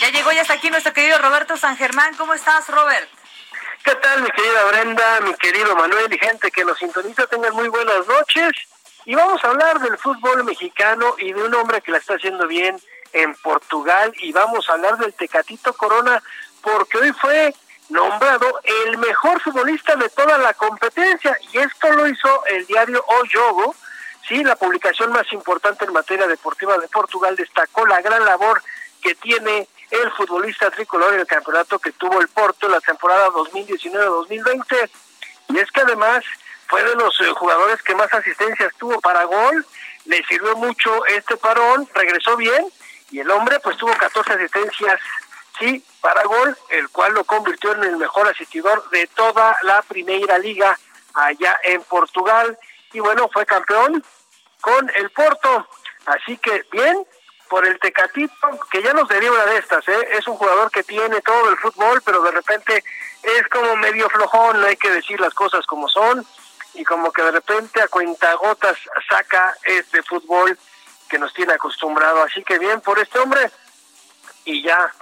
Ya 0.00 0.10
llegó, 0.10 0.32
ya 0.32 0.42
está 0.42 0.54
aquí 0.54 0.68
nuestro 0.68 0.92
querido 0.92 1.18
Roberto 1.18 1.56
San 1.56 1.76
Germán. 1.76 2.14
¿Cómo 2.16 2.34
estás, 2.34 2.66
Robert? 2.68 3.08
¿Qué 3.84 3.94
tal, 3.96 4.22
mi 4.22 4.30
querida 4.30 4.64
Brenda, 4.64 5.20
mi 5.20 5.34
querido 5.34 5.74
Manuel 5.76 6.12
y 6.12 6.18
gente 6.18 6.50
que 6.50 6.64
nos 6.64 6.78
sintoniza? 6.78 7.26
Tengan 7.26 7.54
muy 7.54 7.68
buenas 7.68 8.06
noches. 8.06 8.52
Y 9.04 9.14
vamos 9.14 9.42
a 9.44 9.48
hablar 9.48 9.80
del 9.80 9.98
fútbol 9.98 10.44
mexicano 10.44 11.14
y 11.18 11.32
de 11.32 11.42
un 11.42 11.54
hombre 11.54 11.80
que 11.80 11.90
la 11.90 11.98
está 11.98 12.14
haciendo 12.14 12.46
bien 12.46 12.80
en 13.12 13.34
Portugal. 13.36 14.12
Y 14.18 14.32
vamos 14.32 14.68
a 14.68 14.74
hablar 14.74 14.96
del 14.98 15.12
Tecatito 15.14 15.72
Corona, 15.72 16.22
porque 16.62 16.98
hoy 16.98 17.12
fue 17.12 17.54
nombrado 17.88 18.60
el 18.86 18.98
mejor 18.98 19.40
futbolista 19.40 19.96
de 19.96 20.08
toda 20.10 20.38
la 20.38 20.54
competencia. 20.54 21.36
Y 21.52 21.58
esto 21.58 21.90
lo 21.92 22.06
hizo 22.06 22.46
el 22.46 22.64
diario 22.66 23.04
O. 23.06 23.74
Sí, 24.28 24.44
la 24.44 24.54
publicación 24.54 25.10
más 25.10 25.30
importante 25.32 25.84
en 25.84 25.92
materia 25.92 26.28
deportiva 26.28 26.78
de 26.78 26.86
Portugal 26.86 27.34
destacó 27.34 27.84
la 27.86 28.00
gran 28.00 28.24
labor 28.24 28.62
que 29.02 29.16
tiene 29.16 29.68
el 29.90 30.12
futbolista 30.12 30.70
tricolor 30.70 31.14
en 31.14 31.20
el 31.20 31.26
campeonato 31.26 31.80
que 31.80 31.90
tuvo 31.92 32.20
el 32.20 32.28
Porto 32.28 32.68
la 32.68 32.80
temporada 32.80 33.28
2019-2020. 33.30 34.90
Y 35.48 35.58
es 35.58 35.70
que 35.72 35.80
además 35.80 36.24
fue 36.72 36.82
de 36.82 36.94
los 36.94 37.20
eh, 37.20 37.30
jugadores 37.34 37.82
que 37.82 37.94
más 37.94 38.10
asistencias 38.14 38.72
tuvo 38.78 38.98
para 39.02 39.24
gol, 39.24 39.66
le 40.06 40.24
sirvió 40.24 40.56
mucho 40.56 41.04
este 41.04 41.36
parón, 41.36 41.86
regresó 41.92 42.34
bien 42.38 42.66
y 43.10 43.20
el 43.20 43.30
hombre 43.30 43.60
pues 43.60 43.76
tuvo 43.76 43.94
14 43.94 44.32
asistencias, 44.32 44.98
sí, 45.58 45.84
para 46.00 46.22
gol, 46.22 46.56
el 46.70 46.88
cual 46.88 47.12
lo 47.12 47.24
convirtió 47.24 47.72
en 47.72 47.84
el 47.84 47.98
mejor 47.98 48.26
asistidor 48.26 48.88
de 48.88 49.06
toda 49.08 49.54
la 49.64 49.82
primera 49.82 50.38
liga 50.38 50.78
allá 51.12 51.60
en 51.64 51.82
Portugal. 51.82 52.58
Y 52.94 53.00
bueno, 53.00 53.28
fue 53.30 53.44
campeón 53.44 54.02
con 54.62 54.90
el 54.94 55.10
Porto, 55.10 55.68
así 56.06 56.38
que 56.38 56.64
bien 56.72 57.04
por 57.50 57.66
el 57.66 57.78
Tecatito, 57.80 58.34
que 58.70 58.82
ya 58.82 58.94
nos 58.94 59.10
daría 59.10 59.30
una 59.30 59.44
de 59.44 59.58
estas, 59.58 59.86
¿eh? 59.88 60.08
es 60.12 60.26
un 60.26 60.36
jugador 60.36 60.70
que 60.70 60.84
tiene 60.84 61.20
todo 61.20 61.50
el 61.50 61.58
fútbol, 61.58 62.00
pero 62.02 62.22
de 62.22 62.30
repente 62.30 62.82
es 63.22 63.46
como 63.48 63.76
medio 63.76 64.08
flojón, 64.08 64.58
no 64.58 64.66
hay 64.66 64.76
que 64.78 64.90
decir 64.90 65.20
las 65.20 65.34
cosas 65.34 65.66
como 65.66 65.86
son, 65.86 66.26
y 66.74 66.84
como 66.84 67.12
que 67.12 67.22
de 67.22 67.32
repente 67.32 67.80
a 67.80 67.88
cuentagotas 67.88 68.76
saca 69.08 69.54
este 69.64 70.02
fútbol 70.02 70.58
que 71.08 71.18
nos 71.18 71.32
tiene 71.34 71.52
acostumbrado. 71.52 72.22
Así 72.22 72.42
que 72.42 72.58
bien 72.58 72.80
por 72.80 72.98
este 72.98 73.18
hombre 73.18 73.50
y 74.44 74.62
ya 74.62 74.92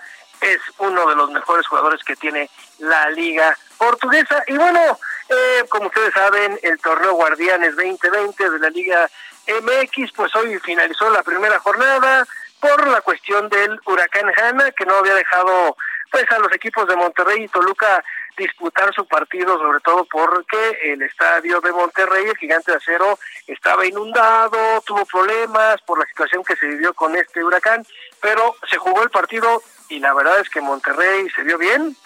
es 0.40 0.60
uno 0.78 1.08
de 1.08 1.14
los 1.14 1.30
mejores 1.30 1.66
jugadores 1.66 2.02
que 2.02 2.16
tiene 2.16 2.50
la 2.78 3.10
liga 3.10 3.56
portuguesa. 3.78 4.42
Y 4.46 4.56
bueno, 4.56 4.98
eh, 5.28 5.64
como 5.68 5.86
ustedes 5.86 6.12
saben, 6.14 6.58
el 6.62 6.78
torneo 6.80 7.12
Guardianes 7.12 7.76
2020 7.76 8.50
de 8.50 8.58
la 8.58 8.70
liga 8.70 9.08
MX, 9.46 10.12
pues 10.12 10.34
hoy 10.36 10.58
finalizó 10.60 11.10
la 11.10 11.22
primera 11.22 11.58
jornada 11.60 12.26
por 12.58 12.86
la 12.88 13.00
cuestión 13.00 13.48
del 13.48 13.80
huracán 13.86 14.30
Hanna, 14.36 14.70
que 14.72 14.84
no 14.84 14.96
había 14.96 15.14
dejado 15.14 15.76
pues 16.10 16.30
a 16.30 16.38
los 16.38 16.52
equipos 16.52 16.86
de 16.88 16.96
Monterrey 16.96 17.44
y 17.44 17.48
Toluca 17.48 18.02
disputar 18.36 18.92
su 18.94 19.06
partido, 19.06 19.58
sobre 19.58 19.80
todo 19.80 20.04
porque 20.04 20.78
el 20.82 21.02
estadio 21.02 21.60
de 21.60 21.72
Monterrey, 21.72 22.24
el 22.24 22.36
gigante 22.36 22.72
de 22.72 22.78
acero, 22.78 23.18
estaba 23.46 23.86
inundado, 23.86 24.80
tuvo 24.82 25.04
problemas 25.04 25.80
por 25.82 25.98
la 25.98 26.06
situación 26.06 26.42
que 26.42 26.56
se 26.56 26.66
vivió 26.66 26.94
con 26.94 27.14
este 27.16 27.44
huracán, 27.44 27.84
pero 28.20 28.56
se 28.68 28.78
jugó 28.78 29.02
el 29.02 29.10
partido 29.10 29.62
y 29.88 29.98
la 29.98 30.14
verdad 30.14 30.40
es 30.40 30.48
que 30.48 30.60
Monterrey 30.60 31.28
se 31.30 31.42
vio 31.42 31.58
bien. 31.58 31.96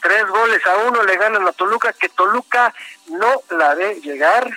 Tres 0.00 0.26
goles 0.26 0.64
a 0.66 0.76
uno 0.78 1.02
le 1.02 1.16
ganan 1.16 1.46
a 1.46 1.52
Toluca, 1.52 1.92
que 1.92 2.08
Toluca 2.08 2.72
no 3.08 3.42
la 3.50 3.74
ve 3.74 4.00
llegar. 4.00 4.48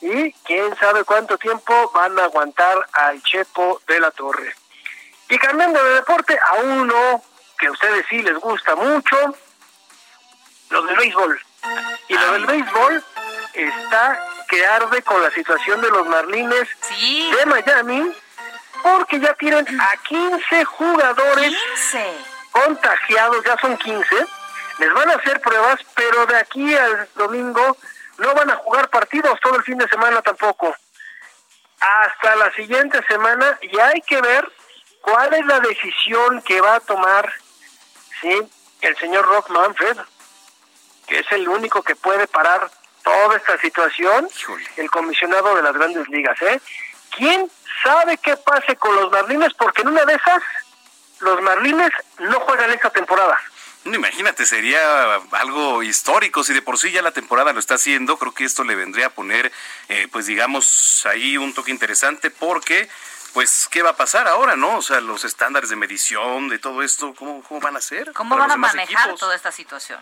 Y 0.00 0.32
quién 0.44 0.76
sabe 0.76 1.04
cuánto 1.04 1.38
tiempo 1.38 1.90
van 1.94 2.18
a 2.18 2.24
aguantar 2.24 2.86
al 2.92 3.22
Chepo 3.22 3.80
de 3.86 4.00
la 4.00 4.10
Torre. 4.10 4.54
Y 5.30 5.38
cambiando 5.38 5.82
de 5.82 5.94
deporte 5.94 6.38
a 6.38 6.54
uno 6.56 7.22
que 7.58 7.66
a 7.66 7.72
ustedes 7.72 8.06
sí 8.08 8.22
les 8.22 8.38
gusta 8.38 8.74
mucho, 8.74 9.16
lo 10.70 10.82
del 10.82 10.96
béisbol. 10.96 11.40
Y 12.08 12.14
lo 12.14 12.32
del 12.32 12.46
béisbol 12.46 13.04
está 13.54 14.26
que 14.48 14.66
arde 14.66 15.02
con 15.02 15.22
la 15.22 15.30
situación 15.30 15.80
de 15.80 15.90
los 15.90 16.06
Marlines 16.06 16.68
de 16.90 17.46
Miami, 17.46 18.12
porque 18.82 19.18
ya 19.20 19.34
tienen 19.34 19.66
a 19.80 19.96
15 19.96 20.64
jugadores 20.64 21.54
contagiados, 22.50 23.44
ya 23.44 23.56
son 23.58 23.76
15. 23.78 24.26
Les 24.78 24.92
van 24.92 25.10
a 25.10 25.14
hacer 25.14 25.40
pruebas, 25.40 25.80
pero 25.94 26.26
de 26.26 26.36
aquí 26.36 26.74
al 26.76 27.08
domingo 27.14 27.76
no 28.18 28.34
van 28.34 28.50
a 28.50 28.56
jugar 28.56 28.88
partidos 28.90 29.38
todo 29.40 29.56
el 29.56 29.62
fin 29.62 29.78
de 29.78 29.88
semana 29.88 30.20
tampoco. 30.22 30.74
Hasta 31.80 32.36
la 32.36 32.52
siguiente 32.52 33.02
semana 33.08 33.58
y 33.62 33.78
hay 33.78 34.00
que 34.02 34.20
ver 34.20 34.50
cuál 35.04 35.34
es 35.34 35.44
la 35.46 35.60
decisión 35.60 36.40
que 36.42 36.60
va 36.60 36.76
a 36.76 36.80
tomar 36.80 37.30
¿sí? 38.20 38.40
el 38.80 38.96
señor 38.96 39.26
Rock 39.26 39.50
Manfred, 39.50 39.98
que 41.06 41.18
es 41.18 41.26
el 41.32 41.46
único 41.48 41.82
que 41.82 41.94
puede 41.94 42.26
parar 42.26 42.70
toda 43.02 43.36
esta 43.36 43.58
situación 43.58 44.26
el 44.76 44.90
comisionado 44.90 45.54
de 45.54 45.62
las 45.62 45.74
grandes 45.74 46.08
ligas, 46.08 46.40
¿eh? 46.40 46.58
¿Quién 47.10 47.50
sabe 47.82 48.16
qué 48.16 48.36
pase 48.38 48.76
con 48.76 48.96
los 48.96 49.12
Marlines? 49.12 49.52
Porque 49.54 49.82
en 49.82 49.88
una 49.88 50.04
de 50.06 50.14
esas, 50.14 50.42
los 51.20 51.40
Marlines 51.42 51.90
no 52.18 52.40
juegan 52.40 52.70
esta 52.70 52.90
temporada. 52.90 53.38
Imagínate, 53.84 54.46
sería 54.46 55.16
algo 55.32 55.82
histórico. 55.82 56.42
Si 56.42 56.54
de 56.54 56.62
por 56.62 56.78
sí 56.78 56.90
ya 56.90 57.02
la 57.02 57.10
temporada 57.10 57.52
lo 57.52 57.60
está 57.60 57.74
haciendo, 57.74 58.16
creo 58.16 58.32
que 58.32 58.44
esto 58.44 58.64
le 58.64 58.74
vendría 58.74 59.06
a 59.06 59.10
poner, 59.10 59.52
eh, 59.90 60.08
pues 60.10 60.24
digamos, 60.24 61.04
ahí 61.04 61.36
un 61.36 61.52
toque 61.52 61.70
interesante 61.70 62.30
porque 62.30 62.88
pues, 63.34 63.68
¿qué 63.70 63.82
va 63.82 63.90
a 63.90 63.96
pasar 63.96 64.28
ahora, 64.28 64.54
no? 64.54 64.76
O 64.78 64.82
sea, 64.82 65.00
los 65.00 65.24
estándares 65.24 65.68
de 65.68 65.76
medición, 65.76 66.48
de 66.48 66.60
todo 66.60 66.82
esto, 66.82 67.12
¿cómo, 67.18 67.42
cómo 67.42 67.60
van 67.60 67.76
a 67.76 67.80
ser? 67.80 68.12
¿Cómo 68.12 68.38
van 68.38 68.50
a 68.52 68.56
manejar 68.56 69.14
toda 69.16 69.34
esta 69.34 69.50
situación? 69.50 70.00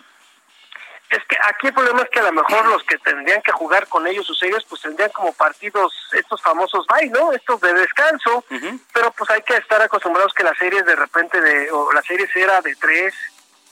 Es 1.09 1.25
que 1.25 1.37
aquí 1.45 1.69
el 1.69 1.75
problema 1.75 2.03
es 2.03 2.11
que 2.11 2.21
a 2.21 2.25
lo 2.25 2.33
mejor 2.33 2.67
los 2.67 2.83
que 2.85 2.99
tendrían 2.99 3.43
que 3.43 3.53
jugar 3.53 3.89
con 3.89 4.07
ellos 4.07 4.27
sus 4.27 4.39
series, 4.39 4.65
pues 4.65 4.83
tendrían 4.83 5.11
como 5.11 5.33
partidos 5.33 5.93
estos 6.13 6.41
famosos 6.43 6.87
bye, 6.87 7.09
¿no? 7.09 7.33
Estos 7.33 7.61
de 7.61 7.73
descanso, 7.73 8.45
pero 8.93 9.11
pues 9.13 9.29
hay 9.31 9.43
que 9.43 9.57
estar 9.57 9.81
acostumbrados 9.81 10.33
que 10.35 10.43
las 10.43 10.57
series 10.57 10.85
de 10.85 10.97
repente, 10.97 11.41
de 11.41 11.71
o 11.71 11.93
la 11.93 12.03
serie 12.03 12.29
era 12.35 12.61
de 12.61 12.75
tres 12.77 13.15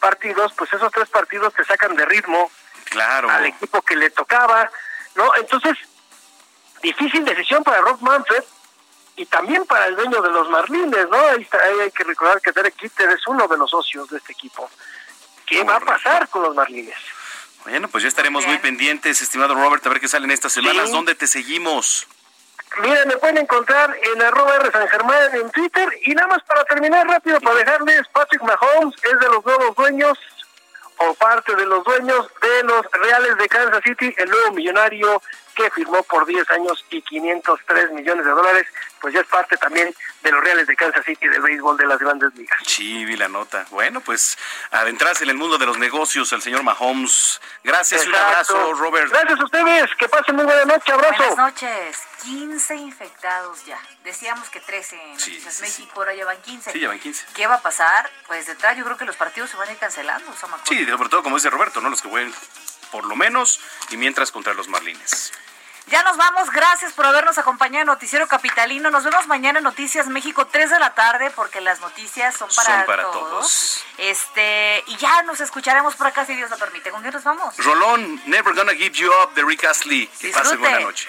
partidos, 0.00 0.52
pues 0.54 0.72
esos 0.72 0.90
tres 0.90 1.08
partidos 1.08 1.54
te 1.54 1.64
sacan 1.64 1.94
de 1.96 2.04
ritmo 2.06 2.50
claro. 2.90 3.30
al 3.30 3.46
equipo 3.46 3.80
que 3.82 3.96
le 3.96 4.10
tocaba, 4.10 4.70
¿no? 5.14 5.32
Entonces, 5.36 5.76
difícil 6.82 7.24
decisión 7.24 7.62
para 7.62 7.80
Rob 7.82 8.00
Manfred 8.00 8.44
y 9.16 9.26
también 9.26 9.64
para 9.66 9.86
el 9.86 9.96
dueño 9.96 10.22
de 10.22 10.30
los 10.30 10.48
Marlines, 10.48 11.08
¿no? 11.10 11.18
Ahí, 11.18 11.46
hay 11.82 11.90
que 11.90 12.04
recordar 12.04 12.40
que 12.40 12.52
Derek 12.52 12.74
Kitter 12.76 13.10
es 13.10 13.26
uno 13.26 13.46
de 13.48 13.56
los 13.56 13.70
socios 13.70 14.08
de 14.08 14.18
este 14.18 14.32
equipo. 14.32 14.70
¿Qué 15.46 15.62
va 15.64 15.76
a 15.76 15.80
pasar 15.80 16.28
con 16.28 16.42
los 16.42 16.54
Marlines? 16.54 16.94
Bueno, 17.64 17.88
pues 17.88 18.02
ya 18.02 18.08
estaremos 18.08 18.46
muy 18.46 18.58
pendientes, 18.58 19.20
estimado 19.20 19.54
Robert, 19.54 19.84
a 19.86 19.90
ver 19.90 20.00
qué 20.00 20.08
salen 20.08 20.30
estas 20.30 20.52
semanas. 20.52 20.90
¿Dónde 20.90 21.14
te 21.14 21.26
seguimos? 21.26 22.06
Mira, 22.78 23.04
me 23.04 23.16
pueden 23.16 23.38
encontrar 23.38 23.94
en 24.14 24.22
arroba 24.22 24.56
R 24.56 24.70
San 24.70 24.88
Germán 24.88 25.34
en 25.34 25.50
Twitter. 25.50 25.88
Y 26.04 26.14
nada 26.14 26.28
más 26.28 26.42
para 26.44 26.64
terminar 26.64 27.06
rápido, 27.06 27.40
para 27.40 27.56
dejarles, 27.56 28.06
Patrick 28.12 28.42
Mahomes 28.42 28.94
es 29.02 29.18
de 29.18 29.26
los 29.26 29.44
nuevos 29.44 29.76
dueños 29.76 30.18
o 30.98 31.14
parte 31.14 31.56
de 31.56 31.66
los 31.66 31.82
dueños 31.84 32.28
de 32.42 32.62
los 32.64 32.86
Reales 32.92 33.36
de 33.38 33.48
Kansas 33.48 33.80
City, 33.82 34.14
el 34.18 34.30
nuevo 34.30 34.52
millonario 34.52 35.22
que 35.54 35.70
firmó 35.70 36.02
por 36.04 36.26
10 36.26 36.48
años 36.50 36.84
y 36.90 37.02
503 37.02 37.92
millones 37.92 38.24
de 38.24 38.30
dólares, 38.30 38.66
pues 39.00 39.14
ya 39.14 39.20
es 39.20 39.26
parte 39.26 39.56
también 39.56 39.94
de 40.22 40.30
los 40.30 40.42
Reales 40.42 40.66
de 40.66 40.76
Kansas 40.76 41.04
City 41.04 41.28
del 41.28 41.40
béisbol 41.40 41.76
de 41.76 41.86
las 41.86 41.98
grandes 41.98 42.34
ligas. 42.34 42.58
Sí, 42.66 43.04
vi 43.04 43.16
la 43.16 43.28
nota. 43.28 43.66
Bueno, 43.70 44.00
pues 44.00 44.36
adentrarse 44.70 45.24
en 45.24 45.30
el 45.30 45.36
mundo 45.36 45.58
de 45.58 45.66
los 45.66 45.78
negocios 45.78 46.32
al 46.32 46.42
señor 46.42 46.62
Mahomes. 46.62 47.40
Gracias 47.64 48.04
y 48.04 48.08
un 48.08 48.14
abrazo, 48.14 48.74
Robert. 48.74 49.10
Gracias 49.10 49.40
a 49.40 49.44
ustedes, 49.44 49.90
que 49.98 50.08
pasen 50.08 50.36
muy 50.36 50.44
buena 50.44 50.64
noche, 50.64 50.92
abrazo. 50.92 51.16
Buenas 51.16 51.36
noches. 51.36 51.98
15 52.22 52.76
infectados 52.76 53.64
ya. 53.64 53.80
Decíamos 54.04 54.50
que 54.50 54.60
13 54.60 54.96
en 54.96 55.10
Noticias 55.12 55.60
México, 55.60 55.92
ahora 55.96 56.14
llevan 56.14 56.40
15. 56.42 56.72
Sí, 56.72 56.78
llevan 56.78 56.98
15. 56.98 57.26
¿Qué 57.34 57.46
va 57.46 57.54
a 57.54 57.62
pasar? 57.62 58.10
Pues 58.26 58.46
detrás 58.46 58.76
yo 58.76 58.84
creo 58.84 58.96
que 58.96 59.06
los 59.06 59.16
partidos 59.16 59.50
se 59.50 59.56
van 59.56 59.68
a 59.68 59.72
ir 59.72 59.78
cancelando, 59.78 60.30
Sí, 60.64 60.86
sobre 60.86 61.08
todo 61.08 61.22
como 61.22 61.36
dice 61.36 61.48
Roberto, 61.50 61.80
¿no? 61.80 61.88
Los 61.88 62.02
que 62.02 62.08
jueguen 62.08 62.32
por 62.90 63.04
lo 63.04 63.16
menos 63.16 63.60
y 63.90 63.96
mientras 63.96 64.32
contra 64.32 64.54
los 64.54 64.68
Marlines. 64.68 65.32
Ya 65.86 66.04
nos 66.04 66.16
vamos, 66.16 66.50
gracias 66.50 66.92
por 66.92 67.04
habernos 67.04 67.36
acompañado 67.38 67.80
en 67.80 67.86
Noticiero 67.86 68.28
Capitalino. 68.28 68.90
Nos 68.90 69.02
vemos 69.02 69.26
mañana 69.26 69.58
en 69.58 69.64
Noticias 69.64 70.06
México 70.06 70.46
3 70.46 70.70
de 70.70 70.78
la 70.78 70.94
tarde 70.94 71.32
porque 71.34 71.60
las 71.60 71.80
noticias 71.80 72.36
son 72.36 72.48
para, 72.54 72.76
son 72.76 72.86
para 72.86 73.10
todos. 73.10 73.84
Este, 73.98 74.84
y 74.86 74.96
ya 74.98 75.22
nos 75.22 75.40
escucharemos 75.40 75.96
por 75.96 76.06
acá 76.06 76.24
si 76.24 76.36
Dios 76.36 76.48
lo 76.48 76.58
permite. 76.58 76.90
¿Con 76.90 77.00
quién 77.02 77.12
nos 77.12 77.24
vamos? 77.24 77.56
Rolón, 77.56 78.22
Never 78.26 78.54
Gonna 78.54 78.72
Give 78.74 78.92
You 78.92 79.10
Up 79.24 79.34
de 79.34 79.42
Rick 79.42 79.64
Astley. 79.64 80.06
Que 80.06 80.28
pase 80.28 80.56
buena 80.56 80.78
noche. 80.78 81.08